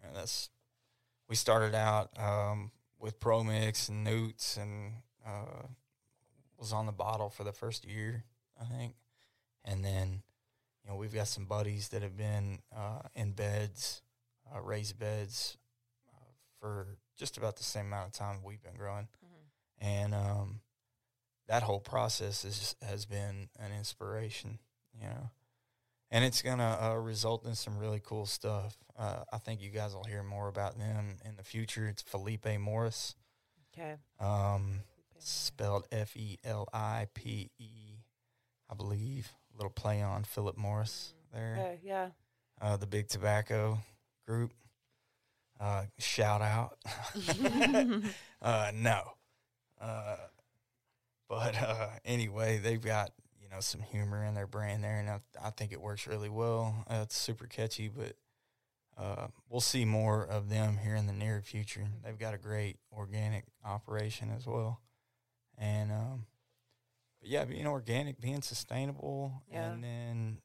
And 0.03 0.15
that's 0.17 0.51
we 1.29 1.37
started 1.37 1.75
out 1.75 2.11
um, 2.19 2.71
with 2.99 3.21
Pro 3.21 3.43
Mix 3.45 3.89
and 3.89 4.05
nutes 4.05 4.57
and 4.57 4.93
uh, 5.27 5.67
was 6.59 6.73
on 6.73 6.87
the 6.87 6.93
bottle 6.93 7.29
for 7.31 7.45
the 7.45 7.53
first 7.53 7.85
year, 7.85 8.25
I 8.61 8.65
think, 8.65 8.95
and 9.65 9.85
then 9.85 10.23
you 10.83 10.91
know 10.91 10.97
we've 10.97 11.15
got 11.15 11.29
some 11.29 11.45
buddies 11.45 11.89
that 11.89 12.03
have 12.03 12.17
been 12.17 12.61
uh, 12.75 13.03
in 13.15 13.33
beds, 13.33 14.03
uh, 14.55 14.61
raised 14.61 14.99
beds, 14.99 15.57
uh, 16.15 16.21
for 16.61 16.87
just 17.17 17.37
about 17.37 17.57
the 17.57 17.65
same 17.65 17.87
amount 17.87 18.07
of 18.07 18.13
time 18.13 18.39
we've 18.43 18.63
been 18.63 18.77
growing, 18.77 19.09
Mhm. 19.25 19.49
and 19.79 20.15
um, 20.15 20.61
that 21.47 21.63
whole 21.63 21.81
process 21.81 22.45
is, 22.45 22.75
has 22.83 23.05
been 23.07 23.49
an 23.59 23.73
inspiration, 23.73 24.59
you 24.95 25.09
know. 25.09 25.31
And 26.11 26.25
it's 26.25 26.41
gonna 26.43 26.79
uh, 26.81 26.95
result 26.95 27.45
in 27.45 27.55
some 27.55 27.79
really 27.79 28.01
cool 28.03 28.25
stuff. 28.27 28.77
Uh, 28.99 29.25
I 29.33 29.39
think 29.39 29.61
you 29.61 29.71
guys 29.71 29.95
will 29.95 30.05
hear 30.05 30.23
more 30.23 30.49
about 30.49 30.79
them 30.79 31.17
in 31.25 31.37
the 31.37 31.43
future. 31.45 31.87
It's 31.87 32.03
Felipe 32.03 32.47
Morris, 32.59 33.15
Okay. 33.77 33.97
um, 34.19 34.81
spelled 35.19 35.87
F 35.93 36.17
E 36.17 36.39
L 36.45 36.67
I 36.73 37.09
P 37.15 37.51
E, 37.59 37.99
I 38.71 38.75
believe. 38.75 39.33
A 39.55 39.57
little 39.59 39.71
play 39.71 40.01
on 40.03 40.25
Philip 40.25 40.57
Morris 40.57 41.13
there. 41.33 41.57
Okay, 41.59 41.79
yeah. 41.85 42.09
Uh, 42.61 42.77
the 42.77 42.87
Big 42.87 43.09
Tobacco 43.09 43.79
Group. 44.27 44.53
Uh, 45.61 45.85
shout 45.99 46.41
out. 46.41 46.79
uh, 48.43 48.71
no. 48.75 49.03
Uh, 49.81 50.17
but 51.29 51.61
uh, 51.61 51.89
anyway, 52.05 52.59
they've 52.59 52.83
got 52.83 53.11
you 53.49 53.55
know 53.55 53.61
some 53.61 53.81
humor 53.81 54.25
in 54.25 54.35
their 54.35 54.47
brand 54.47 54.85
there, 54.85 54.99
and 54.99 55.09
I, 55.09 55.21
I 55.43 55.51
think 55.51 55.73
it 55.73 55.81
works 55.81 56.07
really 56.07 56.29
well. 56.29 56.85
Uh, 56.89 57.01
it's 57.05 57.17
super 57.17 57.47
catchy, 57.47 57.89
but 57.89 58.15
uh, 58.99 59.29
we'll 59.49 59.61
see 59.63 59.85
more 59.85 60.23
of 60.25 60.51
them 60.51 60.79
here 60.83 60.95
in 60.97 61.07
the 61.07 61.13
near 61.13 61.41
future. 61.41 61.87
They've 62.05 62.19
got 62.19 62.35
a 62.35 62.39
great 62.39 62.77
organic 62.93 63.45
operation 63.65 64.31
as 64.37 64.47
well, 64.47 64.81
and 65.57 65.91
um, 65.91 66.27
but 67.21 67.31
yeah, 67.31 67.45
being 67.45 67.67
organic, 67.67 68.21
being 68.21 68.43
sustainable, 68.43 69.43
Yeah. 69.51 69.71
and 69.73 69.83
then 69.85 70.39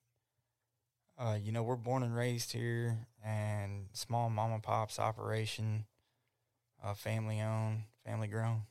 uh, 1.17 1.37
you 1.41 1.51
know 1.51 1.63
we're 1.63 1.75
born 1.75 2.03
and 2.03 2.15
raised 2.15 2.53
here, 2.53 2.99
and 3.25 3.87
small 3.93 4.29
mom 4.29 4.53
and 4.53 4.63
pop's 4.63 4.97
operation, 4.99 5.85
uh, 6.83 6.93
family 6.93 7.41
owned, 7.41 7.83
family 8.05 8.27
grown. 8.27 8.61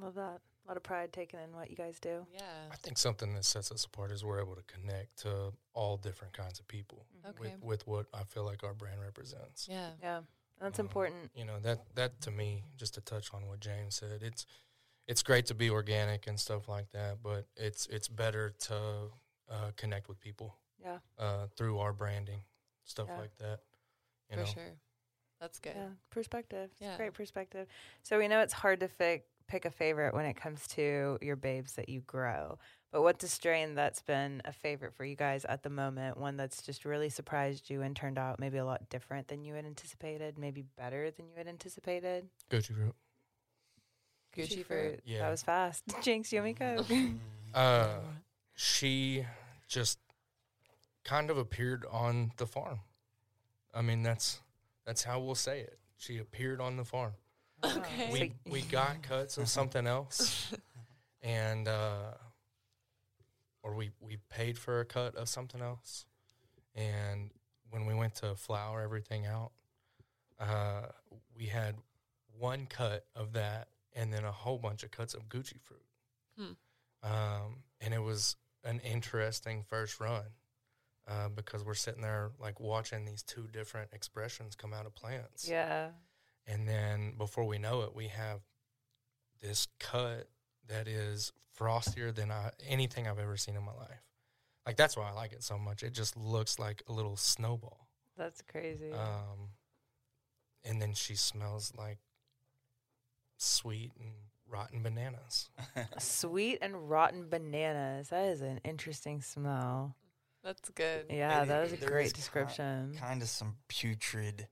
Love 0.00 0.14
that. 0.16 0.40
A 0.68 0.72
lot 0.72 0.76
of 0.76 0.82
pride 0.82 1.14
taken 1.14 1.40
in 1.40 1.56
what 1.56 1.70
you 1.70 1.76
guys 1.76 1.98
do. 1.98 2.26
Yeah. 2.34 2.42
I 2.70 2.76
think 2.76 2.98
something 2.98 3.32
that 3.34 3.46
sets 3.46 3.72
us 3.72 3.86
apart 3.86 4.10
is 4.10 4.22
we're 4.22 4.38
able 4.38 4.54
to 4.54 4.62
connect 4.64 5.16
to 5.20 5.54
all 5.72 5.96
different 5.96 6.34
kinds 6.34 6.60
of 6.60 6.68
people 6.68 7.06
Okay. 7.26 7.54
with, 7.62 7.62
with 7.64 7.86
what 7.86 8.06
I 8.12 8.24
feel 8.24 8.44
like 8.44 8.62
our 8.64 8.74
brand 8.74 9.00
represents. 9.00 9.66
Yeah. 9.70 9.92
Yeah. 10.02 10.20
That's 10.60 10.78
Um, 10.78 10.84
important. 10.84 11.30
You 11.34 11.46
know 11.46 11.58
that 11.60 11.78
that 11.94 12.20
to 12.22 12.30
me, 12.30 12.64
just 12.76 12.92
to 12.94 13.00
touch 13.00 13.32
on 13.32 13.46
what 13.46 13.60
James 13.60 13.94
said, 13.94 14.22
it's 14.22 14.44
it's 15.06 15.22
great 15.22 15.46
to 15.46 15.54
be 15.54 15.70
organic 15.70 16.26
and 16.26 16.38
stuff 16.38 16.68
like 16.68 16.90
that, 16.90 17.22
but 17.22 17.46
it's 17.56 17.86
it's 17.86 18.08
better 18.08 18.50
to 18.50 19.10
uh, 19.48 19.70
connect 19.76 20.08
with 20.10 20.20
people 20.20 20.54
Yeah. 20.78 20.98
uh, 21.16 21.46
through 21.56 21.78
our 21.78 21.94
branding, 21.94 22.42
stuff 22.84 23.06
Yeah. 23.08 23.18
like 23.20 23.36
that. 23.38 23.60
You 24.28 24.36
For 24.36 24.42
know, 24.42 24.44
sure. 24.46 24.72
That's 25.40 25.60
good. 25.60 25.76
Yeah. 25.76 25.90
Perspective. 26.10 26.70
It's 26.72 26.80
Yeah. 26.82 26.96
Great 26.98 27.14
perspective. 27.14 27.68
So 28.02 28.18
we 28.18 28.28
know 28.28 28.40
it's 28.40 28.52
hard 28.52 28.80
to 28.80 28.88
pick 28.88 29.30
pick 29.48 29.64
a 29.64 29.70
favorite 29.70 30.14
when 30.14 30.26
it 30.26 30.34
comes 30.34 30.66
to 30.68 31.18
your 31.20 31.36
babes 31.36 31.72
that 31.72 31.88
you 31.88 32.00
grow. 32.02 32.58
But 32.92 33.02
what's 33.02 33.24
a 33.24 33.28
strain 33.28 33.74
that's 33.74 34.00
been 34.00 34.40
a 34.44 34.52
favorite 34.52 34.94
for 34.94 35.04
you 35.04 35.16
guys 35.16 35.44
at 35.44 35.62
the 35.62 35.70
moment? 35.70 36.16
One 36.16 36.36
that's 36.36 36.62
just 36.62 36.84
really 36.84 37.10
surprised 37.10 37.68
you 37.68 37.82
and 37.82 37.94
turned 37.94 38.18
out 38.18 38.38
maybe 38.38 38.58
a 38.58 38.64
lot 38.64 38.88
different 38.88 39.28
than 39.28 39.44
you 39.44 39.54
had 39.54 39.66
anticipated, 39.66 40.38
maybe 40.38 40.64
better 40.76 41.10
than 41.10 41.26
you 41.26 41.34
had 41.36 41.48
anticipated? 41.48 42.28
Gucci 42.50 42.74
fruit. 42.74 42.94
Gucci 44.36 44.64
fruit. 44.64 45.00
Yeah. 45.04 45.20
That 45.20 45.30
was 45.30 45.42
fast. 45.42 45.82
Jinx, 46.02 46.32
yummy 46.32 46.54
coke. 46.54 46.86
Uh, 47.54 48.00
she 48.54 49.24
just 49.68 49.98
kind 51.02 51.30
of 51.30 51.38
appeared 51.38 51.86
on 51.90 52.30
the 52.36 52.46
farm. 52.46 52.80
I 53.74 53.80
mean, 53.80 54.02
that's 54.02 54.40
that's 54.84 55.04
how 55.04 55.18
we'll 55.18 55.34
say 55.34 55.60
it. 55.60 55.78
She 55.96 56.18
appeared 56.18 56.60
on 56.60 56.76
the 56.76 56.84
farm. 56.84 57.14
Okay. 57.64 58.10
We 58.12 58.34
we 58.50 58.62
got 58.62 59.02
cuts 59.02 59.38
of 59.38 59.48
something 59.48 59.86
else, 59.86 60.54
and 61.22 61.66
uh, 61.66 62.12
or 63.62 63.74
we 63.74 63.90
we 64.00 64.18
paid 64.30 64.58
for 64.58 64.80
a 64.80 64.84
cut 64.84 65.16
of 65.16 65.28
something 65.28 65.60
else, 65.60 66.06
and 66.74 67.30
when 67.70 67.86
we 67.86 67.94
went 67.94 68.14
to 68.16 68.34
flower 68.34 68.80
everything 68.80 69.26
out, 69.26 69.50
uh, 70.38 70.86
we 71.36 71.46
had 71.46 71.74
one 72.38 72.66
cut 72.66 73.06
of 73.16 73.32
that, 73.32 73.68
and 73.94 74.12
then 74.12 74.24
a 74.24 74.32
whole 74.32 74.58
bunch 74.58 74.82
of 74.82 74.90
cuts 74.90 75.14
of 75.14 75.28
Gucci 75.28 75.60
fruit. 75.60 75.84
Hmm. 76.38 76.52
Um, 77.02 77.56
and 77.80 77.92
it 77.92 78.02
was 78.02 78.36
an 78.64 78.80
interesting 78.80 79.64
first 79.68 80.00
run 80.00 80.24
uh, 81.08 81.28
because 81.28 81.64
we're 81.64 81.74
sitting 81.74 82.02
there 82.02 82.30
like 82.40 82.60
watching 82.60 83.04
these 83.04 83.22
two 83.22 83.48
different 83.52 83.90
expressions 83.92 84.54
come 84.54 84.72
out 84.72 84.86
of 84.86 84.94
plants. 84.94 85.48
yeah. 85.48 85.88
And 86.50 86.66
then 86.66 87.12
before 87.18 87.44
we 87.44 87.58
know 87.58 87.82
it, 87.82 87.94
we 87.94 88.08
have 88.08 88.40
this 89.42 89.68
cut 89.78 90.28
that 90.66 90.88
is 90.88 91.32
frostier 91.58 92.14
than 92.14 92.30
I, 92.30 92.50
anything 92.66 93.06
I've 93.06 93.18
ever 93.18 93.36
seen 93.36 93.54
in 93.54 93.62
my 93.64 93.74
life. 93.74 94.02
Like 94.66 94.76
that's 94.76 94.96
why 94.96 95.08
I 95.08 95.12
like 95.12 95.32
it 95.32 95.42
so 95.42 95.58
much. 95.58 95.82
It 95.82 95.92
just 95.92 96.16
looks 96.16 96.58
like 96.58 96.82
a 96.88 96.92
little 96.92 97.16
snowball. 97.16 97.86
That's 98.16 98.42
crazy. 98.50 98.92
Um, 98.92 99.50
and 100.64 100.80
then 100.82 100.94
she 100.94 101.14
smells 101.14 101.72
like 101.76 101.98
sweet 103.36 103.92
and 104.00 104.12
rotten 104.50 104.82
bananas. 104.82 105.50
Sweet 105.98 106.58
and 106.62 106.88
rotten 106.88 107.28
bananas. 107.28 108.08
That 108.08 108.24
is 108.30 108.40
an 108.40 108.60
interesting 108.64 109.20
smell. 109.20 109.94
That's 110.42 110.70
good. 110.70 111.06
Yeah, 111.10 111.42
It- 111.42 111.48
that 111.48 111.64
is 111.64 111.72
a 111.74 111.76
great 111.86 112.06
is 112.06 112.12
description. 112.14 112.94
kind 112.98 113.20
of 113.22 113.28
some 113.28 113.56
putrid. 113.68 114.48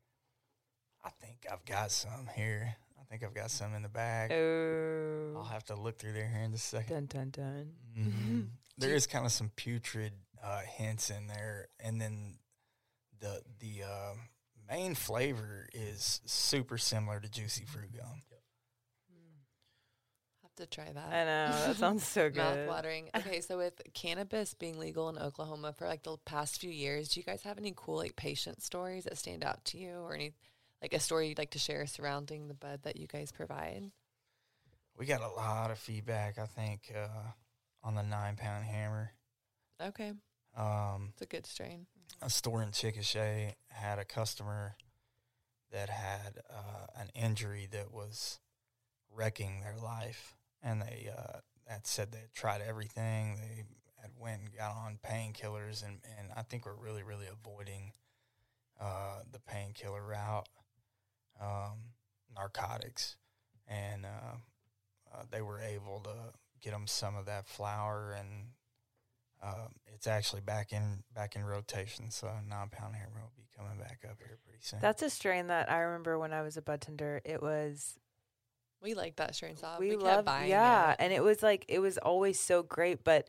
I 1.07 1.11
think 1.25 1.47
I've 1.51 1.65
got 1.65 1.93
some 1.93 2.29
here. 2.35 2.75
I 3.01 3.05
think 3.09 3.23
I've 3.23 3.35
got 3.35 3.51
some 3.53 3.75
in 3.75 3.83
the 3.83 3.89
bag. 3.89 4.33
Oh. 4.33 5.35
I'll 5.39 5.45
have 5.45 5.65
to 5.67 5.77
look 5.77 5.99
through 5.99 6.13
there 6.15 6.27
here 6.27 6.43
in 6.43 6.53
a 6.53 6.59
second. 6.59 7.09
Dun 7.09 7.31
dun 7.31 7.31
dun. 7.31 7.73
Mhm. 7.97 8.49
There 8.79 8.93
is 8.95 9.07
kind 9.07 9.25
of 9.25 9.33
some 9.33 9.51
putrid 9.57 10.13
uh, 10.45 10.61
hints 10.61 11.09
in 11.09 11.29
there, 11.29 11.69
and 11.81 11.99
then 11.99 12.35
the 13.21 13.41
the 13.59 13.85
uh, 13.85 14.15
main 14.69 14.95
flavor 14.95 15.67
is 15.73 16.21
super 16.27 16.77
similar 16.77 17.19
to 17.21 17.31
juicy 17.31 17.65
fruit 17.65 17.91
gum. 17.97 18.23
Have 20.43 20.55
to 20.57 20.67
try 20.67 20.93
that. 20.93 21.09
I 21.11 21.25
know 21.25 21.67
that 21.67 21.77
sounds 21.85 22.07
so 22.07 22.29
good. 22.29 22.37
Mouth 22.37 22.69
watering. 22.69 23.09
Okay, 23.17 23.41
so 23.41 23.57
with 23.57 23.81
cannabis 23.95 24.53
being 24.53 24.79
legal 24.79 25.09
in 25.09 25.17
Oklahoma 25.17 25.73
for 25.73 25.87
like 25.87 26.03
the 26.03 26.19
past 26.27 26.61
few 26.61 26.71
years, 26.71 27.09
do 27.09 27.21
you 27.21 27.25
guys 27.25 27.43
have 27.45 27.57
any 27.57 27.73
cool 27.75 27.97
like 27.97 28.15
patient 28.17 28.63
stories 28.63 29.05
that 29.05 29.17
stand 29.17 29.43
out 29.43 29.65
to 29.67 29.79
you, 29.79 29.95
or 30.01 30.15
any 30.15 30.35
like 30.83 30.93
a 30.93 31.01
story 31.01 31.29
you'd 31.29 31.39
like 31.39 31.51
to 31.51 31.59
share 31.59 31.87
surrounding 31.87 32.49
the 32.49 32.55
bud 32.55 32.81
that 32.83 32.97
you 32.97 33.07
guys 33.07 33.33
provide? 33.33 33.91
We 34.97 35.07
got 35.07 35.21
a 35.23 35.29
lot 35.29 35.71
of 35.71 35.79
feedback, 35.79 36.39
I 36.39 36.47
think, 36.47 36.93
uh, 36.97 37.09
on 37.83 37.95
the 37.95 38.03
nine 38.03 38.37
pound 38.37 38.65
hammer. 38.65 39.13
Okay, 39.83 40.13
Um, 40.57 41.11
it's 41.13 41.23
a 41.23 41.27
good 41.27 41.47
strain. 41.47 41.87
a 42.23 42.31
store 42.31 42.63
in 42.63 42.71
Chickasha 42.71 43.53
had 43.69 43.99
a 43.99 44.05
customer 44.07 44.77
that 45.71 45.91
had 45.91 46.39
uh, 46.49 46.87
an 46.97 47.11
injury 47.15 47.69
that 47.73 47.93
was 47.93 48.41
wrecking 49.13 49.61
their 49.61 49.77
life, 49.77 50.35
and 50.63 50.81
they 50.81 51.11
uh, 51.15 51.41
had 51.67 51.87
said 51.87 52.11
they 52.13 52.21
had 52.21 52.33
tried 52.33 52.63
everything. 52.63 53.37
They 53.37 53.65
had 54.01 54.13
went 54.19 54.41
and 54.43 54.57
got 54.57 54.75
on 54.77 54.99
painkillers, 55.05 55.85
and 55.85 56.01
and 56.19 56.29
I 56.35 56.43
think 56.43 56.65
we're 56.65 56.75
really 56.75 57.03
really 57.03 57.27
avoiding 57.27 57.93
uh, 58.81 59.21
the 59.31 59.41
painkiller 59.41 60.03
route, 60.07 60.49
um, 61.41 61.93
narcotics, 62.35 63.17
and 63.67 64.05
uh, 64.05 64.37
uh, 65.15 65.23
they 65.31 65.43
were 65.43 65.61
able 65.61 66.01
to 66.01 66.39
get 66.61 66.73
them 66.73 66.87
some 66.87 67.17
of 67.17 67.27
that 67.27 67.47
flower 67.47 68.17
and 68.19 68.29
um, 69.43 69.73
it's 69.95 70.07
actually 70.07 70.41
back 70.41 70.73
in 70.73 71.03
back 71.15 71.37
in 71.37 71.45
rotation, 71.45 72.11
so 72.11 72.29
nine 72.49 72.69
pound 72.71 72.95
hammer 72.97 73.21
will 73.21 73.33
be 73.37 73.47
coming 73.57 73.79
back 73.79 74.01
up 74.05 74.17
here 74.19 74.39
pretty 74.45 74.59
soon. 74.61 74.81
That's 74.81 75.03
a 75.03 75.11
strain 75.11 75.49
that 75.49 75.71
I 75.71 75.81
remember 75.81 76.19
when 76.19 76.33
I 76.33 76.43
was 76.43 76.57
a 76.57 76.63
bud 76.63 76.81
tender. 76.81 77.21
It 77.25 77.43
was 77.43 77.99
We 78.83 78.95
like 78.95 79.17
that 79.17 79.35
strain, 79.35 79.57
so 79.57 79.69
we, 79.79 79.91
we, 79.91 80.03
kept 80.03 80.27
love 80.27 80.47
yeah, 80.47 80.93
it. 80.93 80.97
and 81.01 81.13
it 81.13 81.23
was 81.23 81.43
like 81.43 81.65
it 81.69 81.81
was 81.81 81.99
always 81.99 82.41
so 82.41 82.63
great, 82.63 83.05
but 83.05 83.29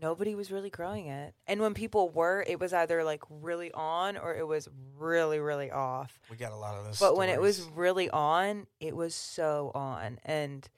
nobody 0.00 0.34
was 0.34 0.50
really 0.52 0.70
growing 0.70 1.06
it. 1.06 1.34
And 1.46 1.60
when 1.60 1.74
people 1.74 2.08
were, 2.10 2.44
it 2.46 2.58
was 2.60 2.72
either 2.72 3.04
like 3.04 3.22
really 3.28 3.70
on 3.72 4.16
or 4.16 4.34
it 4.34 4.46
was 4.46 4.68
really 4.96 5.38
really 5.40 5.70
off. 5.70 6.18
we 6.30 6.36
got 6.36 6.52
a 6.52 6.56
lot 6.56 6.76
of 6.76 6.84
those. 6.84 6.98
But 6.98 7.16
when 7.16 7.28
it 7.28 7.40
was 7.40 7.62
really 7.74 8.08
on, 8.10 8.66
it 8.80 8.94
was 8.96 9.14
so 9.14 9.70
on, 9.74 10.18
and 10.24 10.68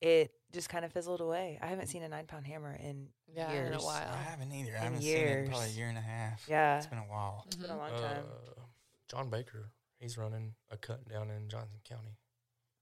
it 0.00 0.32
just 0.52 0.68
kind 0.68 0.84
of 0.84 0.92
fizzled 0.92 1.20
away. 1.20 1.58
I 1.62 1.66
haven't 1.66 1.86
seen 1.88 2.02
a 2.02 2.08
nine 2.08 2.26
pound 2.26 2.46
hammer 2.46 2.72
in 2.74 3.08
Yeah, 3.32 3.50
in 3.50 3.66
a 3.66 3.70
years. 3.70 3.82
while. 3.84 4.08
I 4.12 4.22
haven't 4.22 4.52
either. 4.52 4.72
I 4.76 4.80
haven't 4.80 5.02
seen 5.02 5.16
it 5.16 5.38
in 5.44 5.48
probably 5.48 5.68
a 5.68 5.72
year 5.72 5.88
and 5.88 5.98
a 5.98 6.00
half. 6.00 6.44
Yeah, 6.48 6.78
it's 6.78 6.86
been 6.86 6.98
a 6.98 7.02
while. 7.02 7.44
it's 7.46 7.56
been 7.56 7.70
a 7.70 7.76
long 7.76 7.90
time. 7.90 8.24
Uh, 8.56 8.60
John 9.08 9.28
Baker, 9.30 9.70
he's 9.98 10.16
running 10.18 10.54
a 10.70 10.76
cut 10.76 11.08
down 11.08 11.30
in 11.30 11.48
Johnson 11.48 11.78
County. 11.88 12.16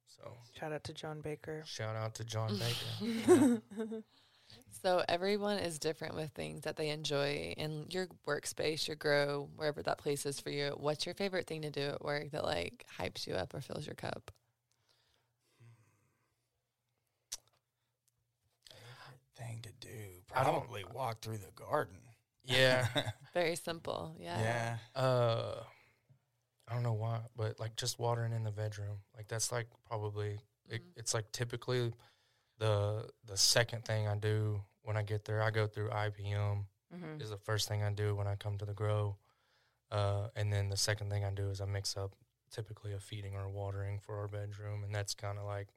So 0.07 0.33
Shout 0.59 0.73
out 0.73 0.83
to 0.85 0.93
John 0.95 1.21
Baker. 1.21 1.63
shout 1.67 1.95
out 1.95 2.15
to 2.17 2.25
John 2.25 2.59
Baker. 3.29 3.63
So 4.83 5.03
everyone 5.09 5.59
is 5.59 5.79
different 5.79 6.15
with 6.15 6.31
things 6.31 6.63
that 6.63 6.77
they 6.77 6.91
enjoy 6.91 7.55
in 7.57 7.87
your 7.91 8.07
workspace, 8.27 8.87
your 8.87 8.97
grow, 8.97 9.49
wherever 9.57 9.83
that 9.83 9.99
place 9.99 10.25
is 10.25 10.39
for 10.41 10.51
you. 10.51 10.71
What's 10.77 11.05
your 11.05 11.15
favorite 11.15 11.47
thing 11.47 11.63
to 11.63 11.71
do 11.71 11.81
at 11.83 12.05
work 12.05 12.31
that 12.31 12.45
like 12.45 12.87
hypes 12.99 13.27
you 13.27 13.35
up 13.35 13.55
or 13.55 13.61
fills 13.61 13.87
your 13.87 13.95
cup? 13.97 14.31
Thing 19.37 19.61
to 19.63 19.71
do, 19.87 19.89
I 20.35 20.43
probably 20.43 20.85
walk 20.93 21.21
through 21.21 21.39
the 21.39 21.53
garden. 21.55 21.99
Yeah. 22.45 22.87
Very 23.35 23.55
simple. 23.55 24.17
Yeah. 24.19 24.41
yeah. 24.41 25.01
Uh, 25.01 25.63
I 26.67 26.75
don't 26.75 26.83
know 26.83 26.93
why, 26.95 27.21
but 27.37 27.61
like 27.61 27.77
just 27.77 28.01
watering 28.01 28.33
in 28.33 28.43
the 28.43 28.51
bedroom, 28.51 28.99
like 29.17 29.29
that's 29.29 29.53
like 29.53 29.69
probably 29.87 30.41
it, 30.69 30.83
Mhm. 30.83 30.93
it's 30.97 31.15
like 31.15 31.31
typically 31.31 31.93
the 32.59 33.09
the 33.27 33.37
second 33.37 33.85
thing 33.85 34.09
I 34.09 34.17
do 34.17 34.63
when 34.83 34.97
I 34.97 35.03
get 35.03 35.25
there. 35.25 35.43
I 35.43 35.51
go 35.51 35.67
through 35.67 35.91
IPM 35.91 36.67
hmm 36.93 37.21
is 37.21 37.31
the 37.31 37.37
first 37.37 37.69
thing 37.69 37.83
I 37.83 37.91
do 37.93 38.15
when 38.15 38.27
I 38.27 38.37
come 38.37 38.59
to 38.59 38.65
the 38.65 38.75
grow, 38.75 39.17
uh, 39.91 40.29
and 40.37 40.53
then 40.53 40.69
the 40.69 40.77
second 40.77 41.11
thing 41.11 41.25
I 41.25 41.31
do 41.31 41.51
is 41.51 41.61
I 41.61 41.65
mix 41.67 41.97
up 41.97 42.15
typically 42.51 42.93
a 42.93 43.01
feeding 43.01 43.35
or 43.35 43.45
a 43.45 43.51
watering 43.51 43.99
for 43.99 44.17
our 44.17 44.29
bedroom, 44.29 44.83
and 44.85 44.95
that's 44.95 45.15
kind 45.15 45.39
of 45.39 45.45
like 45.45 45.69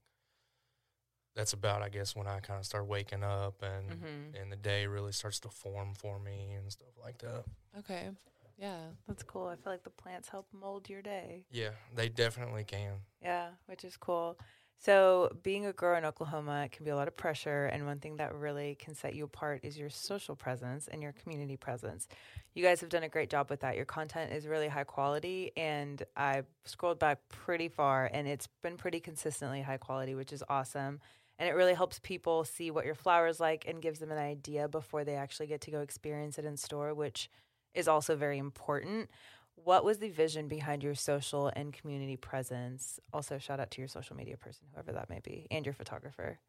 that's 1.36 1.54
about 1.54 1.82
I 1.82 1.90
guess 1.90 2.16
when 2.16 2.28
I 2.28 2.40
kind 2.40 2.60
of 2.60 2.66
start 2.66 2.88
waking 2.88 3.24
up 3.24 3.62
and 3.64 3.90
hmm 3.90 4.40
and 4.40 4.52
the 4.52 4.56
day 4.56 4.86
really 4.88 5.12
starts 5.12 5.40
to 5.42 5.50
form 5.50 5.94
for 5.94 6.18
me 6.20 6.54
and 6.58 6.72
stuff 6.72 6.94
like 7.02 7.18
that. 7.20 7.44
Okay. 7.80 8.10
Yeah. 8.58 8.78
That's 9.08 9.24
cool. 9.24 9.48
I 9.48 9.56
feel 9.56 9.74
like 9.74 9.84
the 9.84 9.90
plants 9.90 10.30
help 10.30 10.48
mold 10.54 10.90
your 10.90 11.02
day. 11.02 11.46
Yeah, 11.52 11.72
they 11.96 12.08
definitely 12.10 12.64
can. 12.64 12.94
Yeah, 13.22 13.50
which 13.66 13.84
is 13.84 13.98
cool. 13.98 14.38
So, 14.84 15.30
being 15.44 15.68
a 15.68 15.74
girl 15.74 15.96
in 15.96 16.06
Oklahoma 16.06 16.68
can 16.72 16.86
be 16.86 16.90
a 16.90 16.96
lot 16.96 17.08
of 17.08 17.16
pressure, 17.16 17.68
and 17.68 17.86
one 17.86 18.00
thing 18.00 18.16
that 18.16 18.34
really 18.34 18.74
can 18.74 18.96
set 18.96 19.14
you 19.14 19.26
apart 19.26 19.60
is 19.62 19.78
your 19.78 19.92
social 19.92 20.36
presence 20.36 20.88
and 20.88 21.04
your 21.04 21.12
community 21.12 21.56
presence. 21.56 22.08
You 22.56 22.64
guys 22.64 22.82
have 22.82 22.90
done 22.90 23.04
a 23.04 23.08
great 23.08 23.30
job 23.30 23.52
with 23.52 23.60
that. 23.60 23.76
Your 23.76 23.86
content 23.86 24.34
is 24.34 24.48
really 24.48 24.68
high 24.68 24.86
quality, 24.86 25.52
and 25.56 26.02
I 26.18 26.42
scrolled 26.66 26.98
back 26.98 27.20
pretty 27.30 27.70
far, 27.70 28.10
and 28.12 28.28
it's 28.28 28.48
been 28.64 28.76
pretty 28.76 29.00
consistently 29.00 29.62
high 29.62 29.78
quality, 29.78 30.16
which 30.16 30.34
is 30.34 30.44
awesome. 30.50 31.00
And 31.38 31.48
it 31.48 31.54
really 31.54 31.76
helps 31.76 32.00
people 32.00 32.44
see 32.44 32.72
what 32.72 32.84
your 32.84 32.96
flower 32.96 33.28
is 33.28 33.40
like 33.40 33.66
and 33.68 33.84
gives 33.84 34.00
them 34.00 34.10
an 34.10 34.18
idea 34.18 34.68
before 34.68 35.04
they 35.04 35.14
actually 35.14 35.46
get 35.46 35.62
to 35.62 35.72
go 35.72 35.82
experience 35.82 36.40
it 36.40 36.46
in 36.46 36.58
store, 36.58 36.96
which 36.96 37.30
is 37.76 37.88
also 37.88 38.16
very 38.16 38.40
important. 38.40 39.12
What 39.56 39.86
was 39.86 40.00
the 40.00 40.10
vision 40.10 40.48
behind 40.48 40.82
your 40.84 40.96
social 40.96 41.48
and 41.56 41.72
community 41.74 42.18
presence? 42.18 43.00
Also, 43.14 43.38
shout 43.38 43.60
out 43.60 43.70
to 43.72 43.82
your 43.82 43.88
social 43.88 44.16
media 44.16 44.38
person, 44.38 44.66
whoever 44.74 44.92
that 44.94 45.10
may 45.10 45.20
be, 45.20 45.48
and 45.52 45.66
your 45.66 45.74
photographer. 45.74 46.40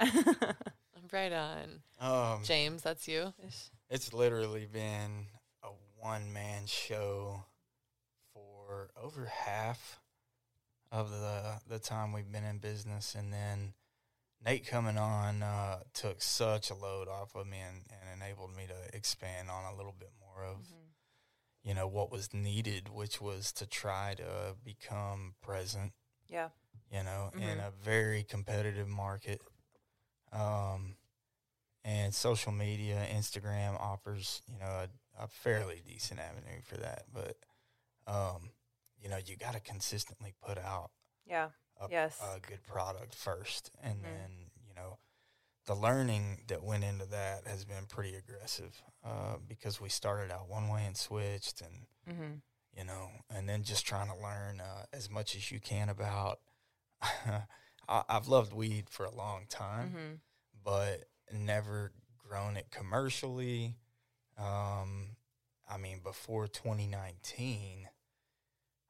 I'm 0.00 0.12
Right 1.10 1.32
on. 1.32 1.80
Um, 2.00 2.44
James, 2.44 2.82
that's 2.82 3.08
you. 3.08 3.32
it's 3.88 4.12
literally 4.12 4.66
been 4.70 5.26
a 5.62 5.68
one 5.98 6.32
man 6.32 6.66
show 6.66 7.44
for 8.34 8.90
over 9.02 9.26
half 9.26 10.00
of 10.92 11.10
the 11.10 11.60
the 11.68 11.78
time 11.78 12.12
we've 12.12 12.30
been 12.30 12.44
in 12.44 12.58
business, 12.58 13.14
and 13.14 13.32
then 13.32 13.72
Nate 14.44 14.66
coming 14.66 14.98
on 14.98 15.42
uh, 15.42 15.78
took 15.94 16.20
such 16.20 16.70
a 16.70 16.74
load 16.74 17.08
off 17.08 17.34
of 17.34 17.46
me 17.46 17.58
and, 17.58 17.82
and 17.90 18.22
enabled 18.22 18.54
me 18.54 18.64
to 18.66 18.96
expand 18.96 19.48
on 19.50 19.72
a 19.72 19.76
little 19.76 19.94
bit 19.98 20.10
more 20.20 20.44
of 20.44 20.58
you 21.62 21.74
know 21.74 21.86
what 21.86 22.10
was 22.10 22.32
needed, 22.32 22.88
which 22.88 23.20
was 23.20 23.52
to 23.52 23.66
try 23.66 24.14
to 24.14 24.56
become 24.64 25.34
present 25.42 25.92
Yeah. 26.28 26.50
you 26.90 27.02
know, 27.02 27.30
in 27.34 27.58
Mhm. 27.58 27.66
a 27.66 27.70
very 27.70 28.22
competitive 28.24 28.88
market. 28.88 29.40
Um, 30.32 30.96
and 31.84 32.14
social 32.14 32.52
media, 32.52 33.06
Instagram 33.10 33.78
offers, 33.80 34.42
you 34.46 34.58
know, 34.58 34.66
a, 34.66 34.88
a 35.24 35.28
fairly 35.28 35.80
decent 35.86 36.20
avenue 36.20 36.60
for 36.62 36.76
that. 36.76 37.04
But, 37.12 37.38
um, 38.06 38.50
you 39.00 39.08
know, 39.08 39.16
you 39.16 39.36
got 39.36 39.54
to 39.54 39.60
consistently 39.60 40.34
put 40.44 40.58
out 40.58 40.90
Yeah. 41.24 41.50
a, 41.80 41.88
Yes. 41.90 42.20
a 42.20 42.40
good 42.40 42.64
product 42.66 43.14
first. 43.14 43.70
And 43.82 44.00
Mhm. 44.00 44.02
then, 44.02 44.47
the 45.68 45.74
learning 45.76 46.40
that 46.48 46.64
went 46.64 46.82
into 46.82 47.04
that 47.06 47.46
has 47.46 47.64
been 47.64 47.86
pretty 47.88 48.16
aggressive 48.16 48.82
uh, 49.04 49.36
because 49.46 49.80
we 49.80 49.88
started 49.88 50.32
out 50.32 50.48
one 50.48 50.68
way 50.68 50.84
and 50.84 50.96
switched 50.96 51.60
and, 51.60 51.86
Mm-hmm. 52.10 52.34
you 52.76 52.84
know, 52.84 53.10
and 53.30 53.48
then 53.48 53.62
just 53.62 53.86
trying 53.86 54.08
to 54.08 54.16
learn 54.16 54.60
uh, 54.60 54.84
as 54.92 55.08
much 55.10 55.36
as 55.36 55.52
you 55.52 55.60
can 55.60 55.88
about. 55.90 56.40
I, 57.02 58.02
I've 58.08 58.28
loved 58.28 58.52
weed 58.52 58.88
for 58.90 59.04
a 59.06 59.14
long 59.14 59.44
time, 59.48 59.88
Mm-hmm. 59.88 60.14
but 60.64 61.04
never 61.32 61.92
grown 62.26 62.56
it 62.56 62.70
commercially. 62.70 63.76
Um, 64.38 65.16
I 65.70 65.76
mean, 65.78 66.00
before 66.02 66.48
2019, 66.48 67.88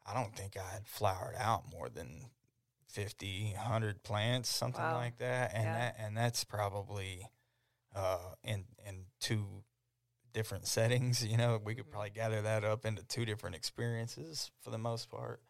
I 0.06 0.14
don't 0.14 0.34
think 0.34 0.56
I 0.56 0.72
had 0.72 0.86
flowered 0.86 1.34
out 1.36 1.64
more 1.70 1.88
than 1.88 2.30
50, 2.88 3.52
100 3.54 4.02
plants, 4.02 4.48
something 4.48 4.82
Wow. 4.82 4.94
like 4.94 5.18
that, 5.18 5.52
and 5.54 5.66
Yeah. 5.66 5.74
that 5.74 5.96
and 5.98 6.16
that's 6.16 6.44
probably 6.44 7.28
uh, 7.94 8.34
in 8.42 8.64
in 8.86 9.06
two 9.20 9.62
different 10.32 10.66
settings. 10.66 11.24
You 11.26 11.36
know, 11.36 11.60
we 11.62 11.74
could 11.74 11.86
Mhm. 11.86 11.90
probably 11.90 12.10
gather 12.10 12.42
that 12.42 12.64
up 12.64 12.84
into 12.84 13.02
two 13.04 13.24
different 13.24 13.56
experiences 13.56 14.50
for 14.60 14.70
the 14.70 14.78
most 14.78 15.10
part. 15.10 15.42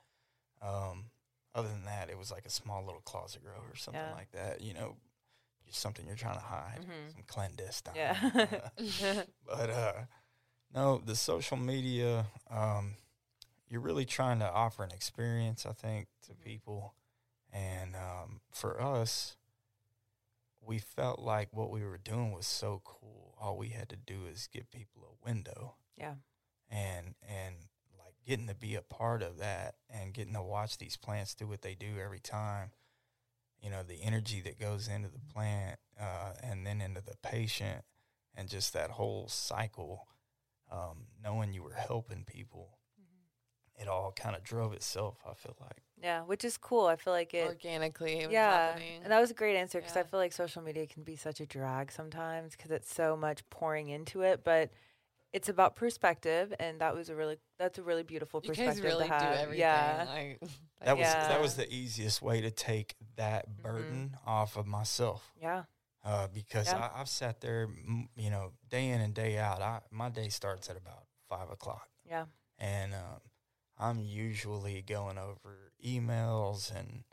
Um, 0.60 1.10
other 1.54 1.68
than 1.68 1.84
that, 1.84 2.10
it 2.10 2.18
was 2.18 2.30
like 2.30 2.46
a 2.46 2.50
small 2.50 2.84
little 2.84 3.00
closet 3.02 3.42
grow 3.42 3.54
or 3.68 3.76
something 3.76 4.02
Yeah. 4.02 4.12
like 4.14 4.30
that. 4.32 4.60
You 4.60 4.74
know, 4.74 4.96
just 5.66 5.78
something 5.80 6.06
you're 6.06 6.16
trying 6.16 6.34
to 6.38 6.40
hide, 6.44 6.80
Mhm. 6.80 7.12
some 7.12 7.22
clandestine. 7.26 7.94
Yeah. 7.96 8.68
but 9.46 9.70
uh, 9.70 9.92
no, 10.74 10.98
the 10.98 11.14
social 11.16 11.56
media, 11.56 12.26
um, 12.50 12.94
you're 13.68 13.80
really 13.80 14.04
trying 14.04 14.38
to 14.40 14.50
offer 14.50 14.82
an 14.84 14.90
experience, 14.92 15.66
I 15.66 15.72
think, 15.72 16.08
to 16.26 16.34
people. 16.34 16.94
And 17.52 17.94
um, 17.96 18.40
for 18.50 18.80
us, 18.80 19.36
we 20.60 20.78
felt 20.78 21.18
like 21.20 21.48
what 21.52 21.70
we 21.70 21.84
were 21.84 21.98
doing 21.98 22.32
was 22.32 22.46
so 22.46 22.82
cool. 22.84 23.34
All 23.40 23.56
we 23.56 23.68
had 23.68 23.88
to 23.90 23.96
do 23.96 24.26
is 24.30 24.48
give 24.52 24.70
people 24.70 25.02
a 25.04 25.26
window 25.26 25.76
Yeah. 25.96 26.14
and 26.70 27.14
and 27.26 27.54
like 27.98 28.14
getting 28.26 28.48
to 28.48 28.54
be 28.54 28.74
a 28.74 28.82
part 28.82 29.22
of 29.22 29.38
that 29.38 29.76
and 29.88 30.12
getting 30.12 30.34
to 30.34 30.42
watch 30.42 30.76
these 30.78 30.96
plants 30.96 31.34
do 31.34 31.46
what 31.46 31.62
they 31.62 31.74
do 31.74 31.98
every 32.02 32.18
time 32.18 32.72
you 33.62 33.70
know 33.70 33.82
the 33.82 34.02
energy 34.02 34.40
that 34.40 34.58
goes 34.58 34.88
into 34.88 35.08
the 35.08 35.20
plant 35.32 35.78
uh, 36.00 36.32
and 36.42 36.66
then 36.66 36.80
into 36.80 37.00
the 37.00 37.16
patient 37.22 37.84
and 38.34 38.48
just 38.48 38.72
that 38.72 38.90
whole 38.90 39.28
cycle 39.28 40.06
um, 40.70 41.06
knowing 41.22 41.52
you 41.52 41.62
were 41.62 41.74
helping 41.74 42.24
people 42.24 42.78
it 43.80 43.86
all 43.88 44.12
kind 44.12 44.34
of 44.36 44.42
drove 44.42 44.72
itself 44.72 45.18
i 45.28 45.32
feel 45.34 45.56
like 45.60 45.82
Yeah, 46.02 46.22
which 46.22 46.44
is 46.44 46.56
cool. 46.56 46.86
I 46.86 46.96
feel 46.96 47.12
like 47.12 47.34
it. 47.34 47.44
Organically, 47.46 48.20
it 48.20 48.26
was 48.28 48.32
yeah, 48.34 48.72
happening. 48.72 49.00
and 49.02 49.12
that 49.12 49.20
was 49.20 49.30
a 49.30 49.34
great 49.34 49.56
answer 49.56 49.80
because 49.80 49.96
I 49.96 50.02
feel 50.04 50.20
like 50.20 50.32
social 50.32 50.62
media 50.62 50.86
can 50.86 51.02
be 51.02 51.16
such 51.16 51.40
a 51.40 51.46
drag 51.46 51.90
sometimes 51.92 52.52
because 52.56 52.70
it's 52.70 52.92
so 52.92 53.16
much 53.16 53.48
pouring 53.50 53.88
into 53.88 54.22
it, 54.22 54.42
but 54.44 54.70
it's 55.32 55.48
about 55.48 55.76
perspective, 55.76 56.54
and 56.58 56.80
that 56.80 56.94
was 56.94 57.08
a 57.08 57.14
really 57.14 57.36
that's 57.58 57.78
a 57.78 57.82
really 57.82 58.02
beautiful 58.02 58.40
you 58.42 58.48
perspective 58.48 58.76
guys 58.76 58.84
really 58.84 59.06
to 59.08 59.12
have. 59.12 59.32
do 59.34 59.34
everything. 59.42 59.60
Yeah, 59.60 60.06
I, 60.08 60.38
I 60.82 60.84
that 60.86 60.96
was 60.96 61.06
Yeah. 61.06 61.28
that 61.28 61.40
was 61.40 61.54
the 61.56 61.72
easiest 61.72 62.22
way 62.22 62.40
to 62.40 62.50
take 62.50 62.94
that 63.16 63.62
burden 63.62 64.16
off 64.26 64.56
of 64.56 64.66
myself 64.66 65.32
yeah, 65.40 65.64
uh, 66.04 66.28
because 66.32 66.72
Yeah. 66.72 66.88
I, 66.94 67.00
I've 67.00 67.08
sat 67.08 67.40
there, 67.40 67.68
you 68.16 68.30
know, 68.30 68.52
day 68.68 68.88
in 68.90 69.00
and 69.00 69.12
day 69.12 69.36
out. 69.38 69.60
I, 69.60 69.80
my 69.90 70.08
day 70.08 70.28
starts 70.28 70.70
at 70.70 70.76
about 70.76 71.04
five 71.28 71.50
o'clock, 71.50 71.88
yeah, 72.08 72.24
and 72.58 72.94
um, 72.94 73.20
I'm 73.78 74.00
usually 74.00 74.82
going 74.82 75.18
over 75.18 75.72
emails 75.84 76.74
and 76.74 77.04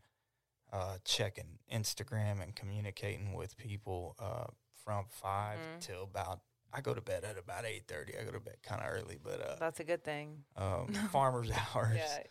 uh, 0.73 0.97
checking 1.05 1.59
Instagram 1.71 2.41
and 2.41 2.55
communicating 2.55 3.33
with 3.33 3.55
people 3.57 4.15
uh, 4.19 4.45
from 4.83 5.05
5 5.09 5.59
Mhm. 5.59 5.79
till 5.79 6.03
about. 6.03 6.41
I 6.73 6.81
go 6.81 6.93
to 6.93 7.01
bed 7.01 7.23
at 7.23 7.37
about 7.37 7.63
eight 7.65 7.87
thirty. 7.87 8.17
I 8.17 8.23
go 8.25 8.31
to 8.31 8.39
bed 8.41 8.57
kind 8.61 8.81
of 8.81 8.89
early, 8.91 9.17
but 9.23 9.39
uh, 9.41 9.55
that's 9.57 9.79
a 9.79 9.83
good 9.85 10.03
thing. 10.03 10.43
um, 10.57 10.87
farmers 11.11 11.49
hours 11.75 11.95
Yeah, 11.99 12.23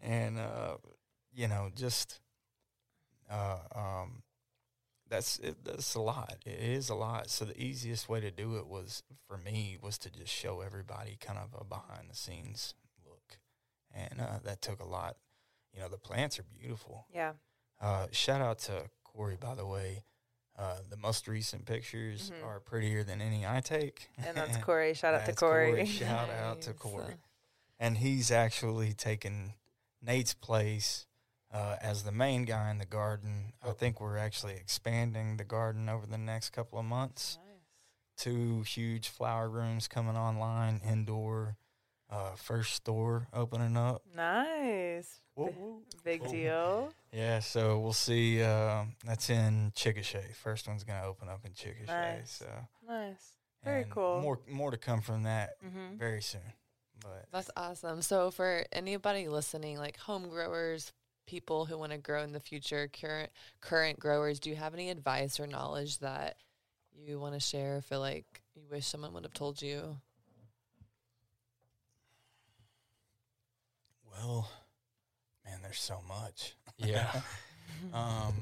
and 0.00 0.38
uh, 0.38 0.76
you 1.32 1.48
know, 1.48 1.70
just 1.74 2.20
uh, 3.28 3.58
um, 3.74 4.22
that's 5.08 5.38
it, 5.40 5.64
that's 5.64 5.94
a 5.94 6.00
lot. 6.00 6.36
It 6.46 6.60
is 6.60 6.88
a 6.90 6.94
lot. 6.94 7.28
So 7.30 7.44
the 7.44 7.60
easiest 7.60 8.08
way 8.08 8.20
to 8.20 8.30
do 8.30 8.56
it 8.56 8.66
was 8.68 9.02
for 9.26 9.36
me 9.36 9.78
was 9.82 9.98
to 9.98 10.10
just 10.10 10.32
show 10.32 10.60
everybody 10.60 11.16
kind 11.20 11.38
of 11.38 11.58
a 11.60 11.64
behind 11.64 12.08
the 12.10 12.14
scenes 12.16 12.74
and 13.94 14.20
uh, 14.20 14.38
that 14.44 14.60
took 14.62 14.80
a 14.80 14.84
lot. 14.86 15.16
You 15.72 15.80
know, 15.80 15.88
the 15.88 15.98
plants 15.98 16.38
are 16.38 16.44
beautiful. 16.44 17.06
yeah, 17.12 17.32
Uh, 17.80 18.06
shout 18.10 18.40
out 18.40 18.58
to 18.60 18.90
Corey, 19.04 19.36
by 19.36 19.54
the 19.54 19.66
way. 19.66 20.04
Uh, 20.56 20.78
the 20.90 20.96
most 20.96 21.28
recent 21.28 21.66
pictures 21.66 22.30
Mhm. 22.32 22.44
are 22.44 22.58
prettier 22.58 23.04
than 23.04 23.20
any 23.20 23.46
I 23.46 23.60
take. 23.60 24.08
and 24.18 24.36
that's 24.36 24.56
Corey. 24.64 24.92
Shout 24.94 25.14
out 25.14 25.20
to 25.20 25.26
That's 25.26 25.38
Corey. 25.40 25.86
Shout 25.86 26.30
out 26.30 26.62
to 26.62 26.72
Corey 26.74 27.14
and 27.78 27.98
he's 27.98 28.32
actually 28.32 28.92
taken 28.92 29.54
Nate's 30.02 30.34
place 30.34 31.06
uh, 31.52 31.76
as 31.80 32.02
the 32.02 32.10
main 32.10 32.44
guy 32.44 32.70
in 32.72 32.78
the 32.78 32.84
garden. 32.86 33.52
I 33.62 33.70
think 33.70 34.00
we're 34.00 34.16
actually 34.18 34.54
expanding 34.54 35.36
the 35.36 35.44
garden 35.44 35.88
over 35.88 36.04
the 36.06 36.18
next 36.18 36.50
couple 36.50 36.78
of 36.80 36.84
months. 36.84 37.38
Two 38.16 38.62
huge 38.62 39.08
flower 39.08 39.48
rooms 39.48 39.86
coming 39.86 40.16
online, 40.16 40.80
indoor. 40.84 41.56
Uh, 42.10 42.30
first 42.36 42.72
store 42.74 43.26
opening 43.34 43.76
up. 43.76 44.02
Nice, 44.16 45.20
Whoa, 45.34 45.46
Bi- 45.46 45.52
whoa. 45.52 45.82
big 46.04 46.22
Cool. 46.22 46.32
deal. 46.32 46.92
Yeah, 47.12 47.40
so 47.40 47.78
we'll 47.80 47.92
see. 47.92 48.42
Uh, 48.42 48.84
that's 49.04 49.28
in 49.28 49.72
Chickasha. 49.76 50.22
First 50.34 50.66
one's 50.68 50.84
gonna 50.84 51.04
open 51.06 51.28
up 51.28 51.44
in 51.44 51.52
Chickasha. 51.52 51.86
Nice. 51.86 52.30
So 52.30 52.46
Nice, 52.86 53.34
Very 53.62 53.82
and 53.82 53.90
cool. 53.90 54.20
More 54.22 54.40
more 54.48 54.70
to 54.70 54.78
come 54.78 55.02
from 55.02 55.24
that 55.24 55.62
mm-hmm. 55.62 55.98
very 55.98 56.22
soon. 56.22 56.40
But 57.00 57.26
That's 57.30 57.50
awesome. 57.56 58.00
So 58.02 58.30
for 58.30 58.64
anybody 58.72 59.28
listening, 59.28 59.76
like 59.78 59.98
home 59.98 60.28
growers, 60.30 60.92
people 61.26 61.66
who 61.66 61.76
want 61.78 61.92
to 61.92 61.98
grow 61.98 62.22
in 62.22 62.32
the 62.32 62.40
future, 62.40 62.88
current 62.88 63.30
current 63.60 63.98
growers, 64.00 64.40
do 64.40 64.48
you 64.48 64.56
have 64.56 64.72
any 64.72 64.88
advice 64.88 65.38
or 65.38 65.46
knowledge 65.46 65.98
that 65.98 66.36
you 66.94 67.20
want 67.20 67.34
to 67.34 67.40
share? 67.40 67.76
or 67.76 67.80
Feel 67.82 68.00
like 68.00 68.42
you 68.54 68.62
wish 68.70 68.86
someone 68.86 69.12
would 69.12 69.24
have 69.24 69.34
told 69.34 69.60
you. 69.60 69.98
Well, 74.18 74.50
man, 75.44 75.60
there's 75.62 75.80
so 75.80 76.00
much. 76.06 76.54
Yeah. 76.76 77.22
um, 77.92 78.34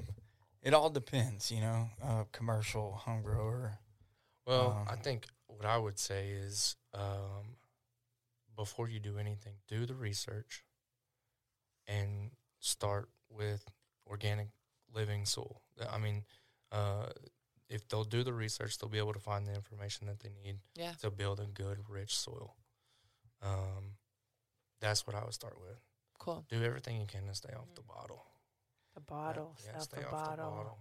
it 0.63 0.75
all 0.75 0.91
depends, 0.91 1.51
you 1.51 1.61
know. 1.61 1.89
Uh, 2.03 2.25
commercial 2.33 2.93
home 2.93 3.23
grower. 3.23 3.79
Well, 4.47 4.85
I 4.89 4.93
Um, 4.95 4.99
think 5.01 5.27
what 5.47 5.65
I 5.67 5.77
would 5.79 5.99
say 5.99 6.31
is 6.31 6.77
um, 6.95 7.57
before 8.57 8.89
you 8.89 8.99
do 9.01 9.19
anything, 9.19 9.55
do 9.69 9.87
the 9.87 9.95
research 9.95 10.65
and 11.87 12.31
start 12.61 13.09
with 13.31 13.65
organic 14.07 14.49
living 14.93 15.25
soil. 15.27 15.61
I 15.91 15.99
mean, 15.99 16.25
uh, 16.73 17.07
if 17.69 17.87
they'll 17.89 18.05
do 18.05 18.23
the 18.23 18.33
research, 18.33 18.79
they'll 18.79 18.89
be 18.91 18.99
able 18.99 19.13
to 19.13 19.19
find 19.21 19.47
the 19.47 19.55
information 19.55 20.07
that 20.07 20.21
they 20.21 20.31
need 20.31 20.59
Yeah. 20.75 20.93
to 21.01 21.11
build 21.11 21.41
a 21.41 21.47
good, 21.47 21.89
rich 21.89 22.15
soil. 22.17 22.57
Um, 23.43 23.97
that's 24.81 25.07
what 25.07 25.17
I 25.17 25.25
would 25.25 25.35
start 25.35 25.57
with. 25.61 25.79
Cool. 26.19 26.45
Do 26.49 26.63
everything 26.63 27.01
you 27.01 27.07
can 27.07 27.27
to 27.27 27.35
stay 27.35 27.53
off 27.57 27.75
the 27.75 27.83
bottle. 27.83 28.25
The 28.95 29.01
bottle, 29.01 29.55
Yeah, 29.65 29.73
stop 29.73 29.83
stay 29.83 30.01
the 30.01 30.07
off 30.07 30.13
bottle. 30.13 30.79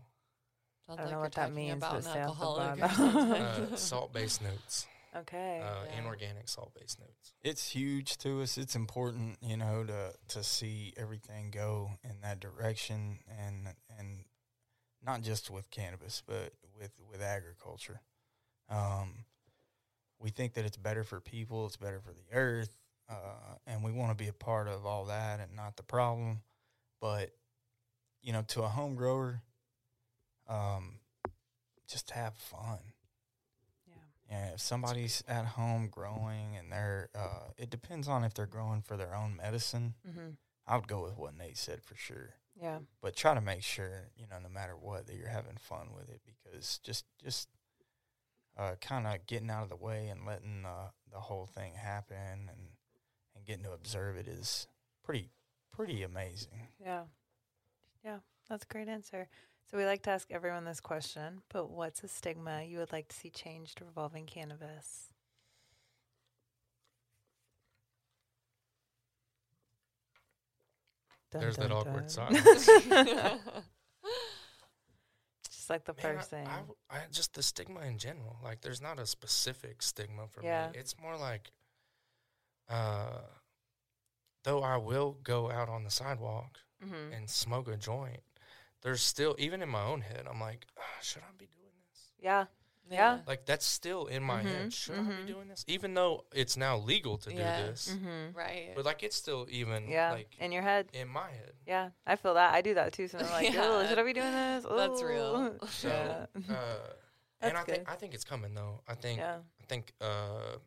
Sounds 0.87 0.97
don't 0.97 1.05
like 1.07 1.13
know 1.15 1.19
what 1.19 1.31
that 1.33 1.51
means, 1.51 1.77
about 1.77 1.91
but 1.91 1.97
an 1.97 2.01
stay 2.03 2.21
off 2.21 2.39
the 2.39 2.45
alcoholic 2.45 2.79
bottle. 2.79 3.71
Uh, 3.73 3.75
salt-based 3.75 4.41
notes, 4.41 4.87
Okay. 5.15 5.61
uh, 5.61 5.85
Yeah. 5.85 5.99
inorganic 5.99 6.47
salt-based 6.47 6.99
notes. 6.99 7.33
It's 7.43 7.69
huge 7.69 8.17
to 8.19 8.41
us. 8.41 8.57
It's 8.57 8.75
important, 8.75 9.37
you 9.41 9.57
know, 9.57 9.83
to 9.83 10.13
to 10.29 10.43
see 10.43 10.93
everything 10.95 11.51
go 11.51 11.91
in 12.03 12.21
that 12.21 12.39
direction, 12.39 13.19
and 13.27 13.73
and 13.97 14.25
not 15.01 15.21
just 15.21 15.49
with 15.49 15.69
cannabis, 15.71 16.21
but 16.25 16.53
with 16.77 16.91
with 17.09 17.21
agriculture. 17.21 18.01
Um, 18.69 19.25
we 20.19 20.29
think 20.29 20.53
that 20.53 20.65
it's 20.65 20.77
better 20.77 21.03
for 21.03 21.19
people. 21.19 21.65
It's 21.65 21.77
better 21.77 21.99
for 21.99 22.13
the 22.13 22.31
earth, 22.35 22.75
uh, 23.09 23.55
and 23.67 23.83
we 23.83 23.91
want 23.91 24.11
to 24.17 24.21
be 24.23 24.29
a 24.29 24.33
part 24.33 24.67
of 24.67 24.85
all 24.85 25.05
that 25.05 25.39
and 25.39 25.55
not 25.55 25.75
the 25.77 25.83
problem. 25.83 26.41
But 27.01 27.31
you 28.21 28.33
know, 28.33 28.41
to 28.49 28.63
a 28.63 28.67
home 28.67 28.95
grower, 28.95 29.41
um, 30.47 30.99
just 31.87 32.11
have 32.11 32.33
fun. 32.35 32.79
yeah. 33.87 33.93
Yeah, 34.29 34.53
if 34.53 34.59
somebody's 34.61 35.23
at 35.27 35.45
home 35.45 35.87
growing 35.89 36.55
and 36.57 36.71
they're, 36.71 37.09
uh, 37.15 37.51
it 37.57 37.69
depends 37.69 38.07
on 38.07 38.23
if 38.23 38.33
they're 38.33 38.47
growing 38.47 38.81
for 38.81 38.97
their 38.97 39.13
own 39.15 39.35
medicine. 39.35 39.93
Mm-hmm. 40.07 40.29
I 40.67 40.75
would 40.77 40.87
go 40.87 41.03
with 41.03 41.17
what 41.17 41.37
Nate 41.37 41.57
said 41.57 41.83
for 41.83 41.95
sure, 41.95 42.31
Yeah. 42.59 42.79
but 42.99 43.15
try 43.15 43.35
to 43.35 43.41
make 43.41 43.61
sure 43.61 44.09
you 44.17 44.25
know 44.27 44.37
no 44.41 44.49
matter 44.49 44.73
what 44.75 45.05
that 45.05 45.15
you're 45.15 45.27
having 45.27 45.57
fun 45.57 45.89
with 45.95 46.09
it 46.09 46.21
because 46.25 46.79
just 46.79 47.05
just 47.23 47.49
uh, 48.57 48.73
kind 48.81 49.05
of 49.05 49.27
getting 49.27 49.51
out 49.51 49.61
of 49.61 49.69
the 49.69 49.75
way 49.75 50.07
and 50.07 50.25
letting 50.25 50.63
the 50.63 50.89
the 51.11 51.19
whole 51.19 51.45
thing 51.45 51.73
happen 51.75 52.49
and 52.49 52.69
and 53.45 53.59
getting 53.59 53.63
to 53.63 53.71
observe 53.75 54.17
it 54.17 54.27
is 54.27 54.67
pretty 55.03 55.29
pretty 55.71 56.03
amazing. 56.03 56.67
Yeah. 56.83 57.03
Yeah. 58.03 58.17
That's 58.49 58.63
a 58.63 58.67
great 58.73 58.87
answer. 58.87 59.27
So 59.69 59.77
we 59.77 59.85
like 59.85 60.03
to 60.03 60.11
ask 60.11 60.31
everyone 60.31 60.65
this 60.65 60.79
question, 60.79 61.41
but 61.51 61.69
what's 61.69 62.03
a 62.03 62.07
stigma 62.07 62.63
you 62.63 62.77
would 62.77 62.91
like 62.91 63.07
to 63.09 63.15
see 63.15 63.29
changed 63.29 63.81
revolving 63.81 64.25
cannabis? 64.25 65.09
Dun, 71.31 71.41
There's 71.41 71.57
that 71.57 71.69
dun, 71.69 71.77
awkward 71.77 72.07
dun. 72.07 72.09
silence. 72.09 72.65
Just 75.51 75.69
like 75.69 75.85
the 75.85 75.93
Man, 75.93 76.15
first 76.17 76.33
I- 76.33 76.37
thing. 76.37 76.47
I, 76.47 76.55
w- 76.57 76.75
I 76.91 76.97
just 77.11 77.33
the 77.33 77.41
stigma 77.41 77.81
in 77.81 77.97
general. 77.97 78.37
Like, 78.43 78.61
there's 78.61 78.81
not 78.81 78.99
a 78.99 79.05
specific 79.07 79.81
stigma 79.81 80.27
for 80.29 80.43
Yeah. 80.43 80.69
me. 80.71 80.77
It's 80.79 80.95
more 81.01 81.17
like, 81.17 81.51
uh, 82.70 83.20
though 84.43 84.61
I 84.63 84.78
will 84.78 85.18
go 85.24 85.51
out 85.51 85.70
on 85.70 85.84
the 85.84 85.91
sidewalk 85.91 86.59
mm-hmm. 86.84 87.13
and 87.13 87.30
smoke 87.30 87.68
a 87.68 87.78
joint. 87.78 88.22
There's 88.82 89.01
still, 89.01 89.36
even 89.39 89.61
in 89.63 89.70
my 89.70 89.84
own 89.84 90.01
head, 90.01 90.24
I'm 90.30 90.39
like, 90.39 90.66
ah, 90.78 90.84
should 91.01 91.24
I 91.24 91.32
be 91.38 91.45
doing 91.47 91.72
this? 91.91 92.01
Yeah. 92.20 92.45
Yeah. 92.88 93.20
Like 93.26 93.47
that's 93.47 93.66
still 93.66 94.05
in 94.05 94.22
my 94.22 94.43
Mhm, 94.43 94.45
head. 94.45 94.74
Should 94.74 94.93
I 94.95 94.99
mhm. 94.99 95.26
be 95.26 95.34
doing 95.34 95.47
this? 95.47 95.66
Even 95.68 95.95
though 95.95 96.26
it's 96.32 96.55
now 96.55 96.78
legal 96.78 97.18
to 97.18 97.34
Yeah. 97.34 97.61
do 97.61 97.68
this, 97.68 97.89
Mm-hmm. 97.91 98.38
Right. 98.38 98.74
but 98.76 98.86
like 98.86 99.01
it's 99.01 99.16
still 99.16 99.47
even 99.49 99.88
Yeah. 99.88 100.11
like 100.11 100.36
In 100.39 100.51
your 100.51 100.61
head. 100.61 100.89
in 100.93 101.07
my 101.07 101.32
head. 101.32 101.53
Yeah. 101.66 101.89
I 102.05 102.16
feel 102.16 102.36
that. 102.36 102.53
I 102.53 102.61
do 102.61 102.76
that 102.76 102.93
too. 102.93 103.07
So 103.07 103.18
I'm 103.18 103.26
like, 103.32 103.55
oh, 103.57 103.82
Yeah. 103.82 103.89
should 103.89 103.97
I 103.97 104.03
be 104.03 104.13
doing 104.13 104.32
this? 104.32 104.66
That's 104.70 105.01
real. 105.01 105.57
So, 105.68 105.88
Yeah. 105.88 106.26
uh, 106.53 106.78
and 107.41 107.55
That's 107.55 107.55
I 107.55 107.63
think. 107.63 107.91
I 107.91 107.95
think 107.95 108.13
it's 108.13 108.24
coming 108.24 108.53
though. 108.53 108.82
I 108.88 108.93
think 108.93 109.18
yeah. 109.18 109.38
I 109.59 109.66
think 109.66 109.93
uh, 109.99 110.57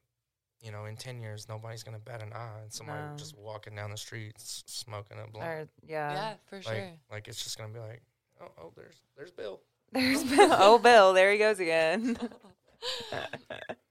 you 0.60 0.72
know, 0.72 0.84
in 0.86 0.96
ten 0.96 1.20
years, 1.20 1.48
nobody's 1.48 1.82
gonna 1.82 1.98
bat 1.98 2.22
an 2.22 2.32
eye, 2.32 2.60
and 2.62 2.72
somebody 2.72 3.00
No. 3.00 3.16
just 3.16 3.36
walking 3.36 3.74
down 3.74 3.90
the 3.90 3.96
street 3.96 4.32
s- 4.36 4.64
smoking 4.66 5.16
a 5.18 5.30
blunt. 5.30 5.46
Or 5.48 5.68
yeah. 5.86 6.12
yeah, 6.12 6.34
for 6.46 6.56
like, 6.56 6.64
sure. 6.64 6.90
like 7.10 7.28
it's 7.28 7.42
just 7.42 7.56
gonna 7.58 7.72
be 7.72 7.78
like, 7.80 8.02
oh, 8.40 8.50
oh, 8.60 8.72
there's 8.76 9.00
there's 9.16 9.30
Bill. 9.30 9.60
There's 9.92 10.22
Bill. 10.22 10.50
oh 10.58 10.78
Bill, 10.78 11.14
there 11.14 11.32
he 11.32 11.38
goes 11.38 11.58
again. 11.60 12.18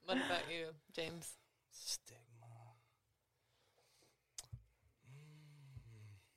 What 0.06 0.16
about 0.18 0.50
you, 0.50 0.68
James? 0.94 1.34
Stigma. 1.70 2.48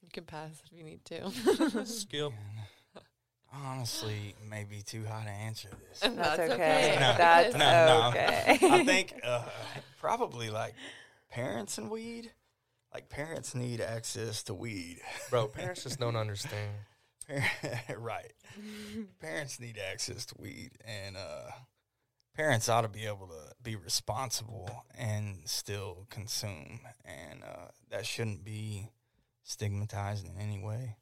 You 0.02 0.08
can 0.12 0.24
pass 0.24 0.60
if 0.66 0.72
you 0.76 0.82
need 0.82 1.04
to. 1.04 1.30
Skip. 1.86 2.32
Man, 3.52 3.62
Honestly, 3.66 4.34
maybe 4.48 4.82
too 4.82 5.04
high 5.04 5.24
to 5.24 5.30
answer 5.30 5.68
this. 5.88 6.00
That's, 6.00 6.14
That's 6.16 6.38
okay. 6.40 6.52
okay. 6.52 6.96
No, 7.00 7.14
That's 7.16 7.54
no, 7.54 7.58
no. 7.58 8.08
okay. 8.08 8.58
I 8.62 8.84
think 8.84 9.14
uh, 9.24 9.44
probably 9.98 10.50
like 10.50 10.74
parents 11.30 11.78
and 11.78 11.90
weed. 11.90 12.32
Like 12.92 13.08
parents 13.08 13.54
need 13.54 13.80
access 13.80 14.42
to 14.44 14.54
weed. 14.54 15.00
Bro, 15.30 15.48
parents 15.48 15.84
just 15.84 16.00
don't 16.00 16.16
understand. 16.16 16.72
right. 17.98 18.32
parents 19.20 19.60
need 19.60 19.78
access 19.78 20.26
to 20.26 20.34
weed, 20.38 20.70
and 20.84 21.16
uh, 21.16 21.50
parents 22.34 22.68
ought 22.68 22.80
to 22.80 22.88
be 22.88 23.06
able 23.06 23.28
to 23.28 23.54
be 23.62 23.76
responsible 23.76 24.84
and 24.98 25.42
still 25.44 26.06
consume, 26.10 26.80
and 27.04 27.44
uh, 27.44 27.68
that 27.90 28.06
shouldn't 28.06 28.44
be 28.44 28.88
stigmatized 29.44 30.26
in 30.26 30.36
any 30.40 30.58
way. 30.58 30.96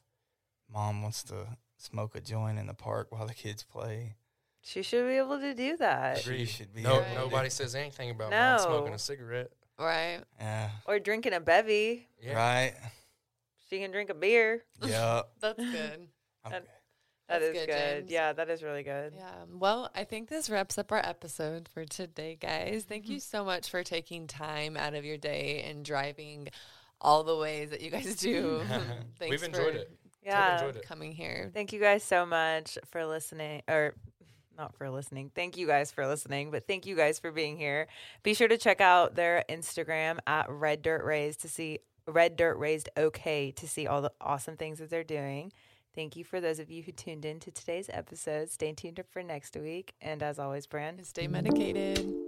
Mom 0.71 1.03
wants 1.03 1.23
to 1.25 1.47
smoke 1.79 2.15
a 2.15 2.21
joint 2.21 2.59
in 2.59 2.67
the 2.67 2.75
park 2.75 3.09
while 3.11 3.27
the 3.27 3.35
kids 3.35 3.63
play. 3.63 4.17
she 4.61 4.83
should 4.83 5.07
be 5.07 5.15
able 5.15 5.39
to 5.39 5.55
do 5.55 5.77
that. 5.79 6.19
She 6.19 6.45
should 6.45 6.75
be. 6.75 6.83
No, 6.83 6.97
able 6.97 7.05
to 7.05 7.15
nobody 7.15 7.51
says 7.51 7.75
anything 7.75 8.11
about 8.11 8.31
mom 8.31 8.59
smoking 8.59 8.95
a 8.95 8.99
cigarette. 8.99 9.51
right. 9.79 10.21
Yeah. 10.39 10.71
Or 10.87 10.99
drinking 10.99 11.33
a 11.33 11.41
bevy. 11.41 12.09
Yeah. 12.23 12.35
Right. 12.35 12.75
She 13.71 13.79
can 13.79 13.91
drink 13.91 14.11
a 14.11 14.15
beer. 14.15 14.65
Yeah. 14.85 15.23
That's 15.41 15.59
good. 15.59 16.09
Okay. 16.47 16.61
That 17.29 17.41
That's 17.41 17.45
is 17.45 17.53
good, 17.53 17.67
good. 17.67 18.11
Yeah, 18.11 18.33
that 18.33 18.49
is 18.49 18.63
really 18.63 18.83
good. 18.83 19.13
Yeah. 19.15 19.31
Well, 19.53 19.91
I 19.95 20.05
think 20.05 20.31
this 20.31 20.49
wraps 20.49 20.79
up 20.79 20.91
our 20.93 20.99
episode 20.99 21.69
for 21.69 21.85
today, 21.85 22.39
guys. 22.41 22.87
Thank 22.89 23.05
mm-hmm. 23.05 23.15
you 23.15 23.21
so 23.21 23.45
much 23.45 23.69
for 23.69 23.85
taking 23.85 24.27
time 24.27 24.79
out 24.79 24.95
of 24.95 25.05
your 25.05 25.19
day 25.19 25.63
and 25.69 25.85
driving 25.85 26.49
all 27.03 27.25
the 27.25 27.37
ways 27.37 27.69
that 27.71 27.83
you 27.83 27.91
guys 27.91 28.17
do. 28.17 28.63
Thanks 29.19 29.31
We've 29.31 29.43
enjoyed 29.43 29.75
for 29.75 29.79
it. 29.79 29.99
Yeah. 30.29 30.55
enjoyed 30.61 30.77
it. 30.77 30.87
coming 30.87 31.13
here. 31.13 31.51
Thank 31.53 31.73
you 31.73 31.81
guys 31.81 32.03
so 32.03 32.25
much 32.27 32.79
for 32.91 33.07
listening 33.07 33.63
or 33.69 33.95
not 34.57 34.75
for 34.75 34.91
listening. 34.91 35.31
Thank 35.35 35.57
you 35.57 35.67
guys 35.67 35.93
for 35.93 36.07
listening, 36.07 36.51
but 36.51 36.67
thank 36.67 36.85
you 36.85 36.97
guys 36.97 37.19
for 37.19 37.31
being 37.31 37.57
here. 37.57 37.87
Be 38.23 38.35
sure 38.35 38.49
to 38.49 38.59
check 38.59 38.81
out 38.81 39.15
their 39.15 39.45
Instagram 39.49 40.19
at 40.27 40.51
Red 40.51 40.83
Dirt 40.83 41.05
Raised 41.05 41.41
to 41.43 41.49
see 41.49 41.79
Red 42.07 42.37
Dirt 42.37 42.59
Raised 42.59 42.89
OK 42.97 43.53
to 43.53 43.69
see 43.69 43.87
all 43.87 44.03
the 44.03 44.13
awesome 44.21 44.57
things 44.57 44.79
that 44.81 44.91
they're 44.91 45.05
doing. 45.05 45.53
Thank 45.95 46.17
you 46.17 46.25
for 46.25 46.41
those 46.41 46.59
of 46.59 46.71
you 46.71 46.83
who 46.83 46.93
tuned 46.93 47.25
in 47.25 47.41
to 47.41 47.51
today's 47.51 47.91
episode. 47.93 48.51
Stay 48.51 48.73
tuned 48.73 49.01
for 49.11 49.23
next 49.23 49.57
week. 49.57 49.95
And 50.01 50.23
as 50.23 50.39
always, 50.39 50.67
Brand, 50.67 51.05
Stay 51.07 51.27
medicated. 51.27 52.28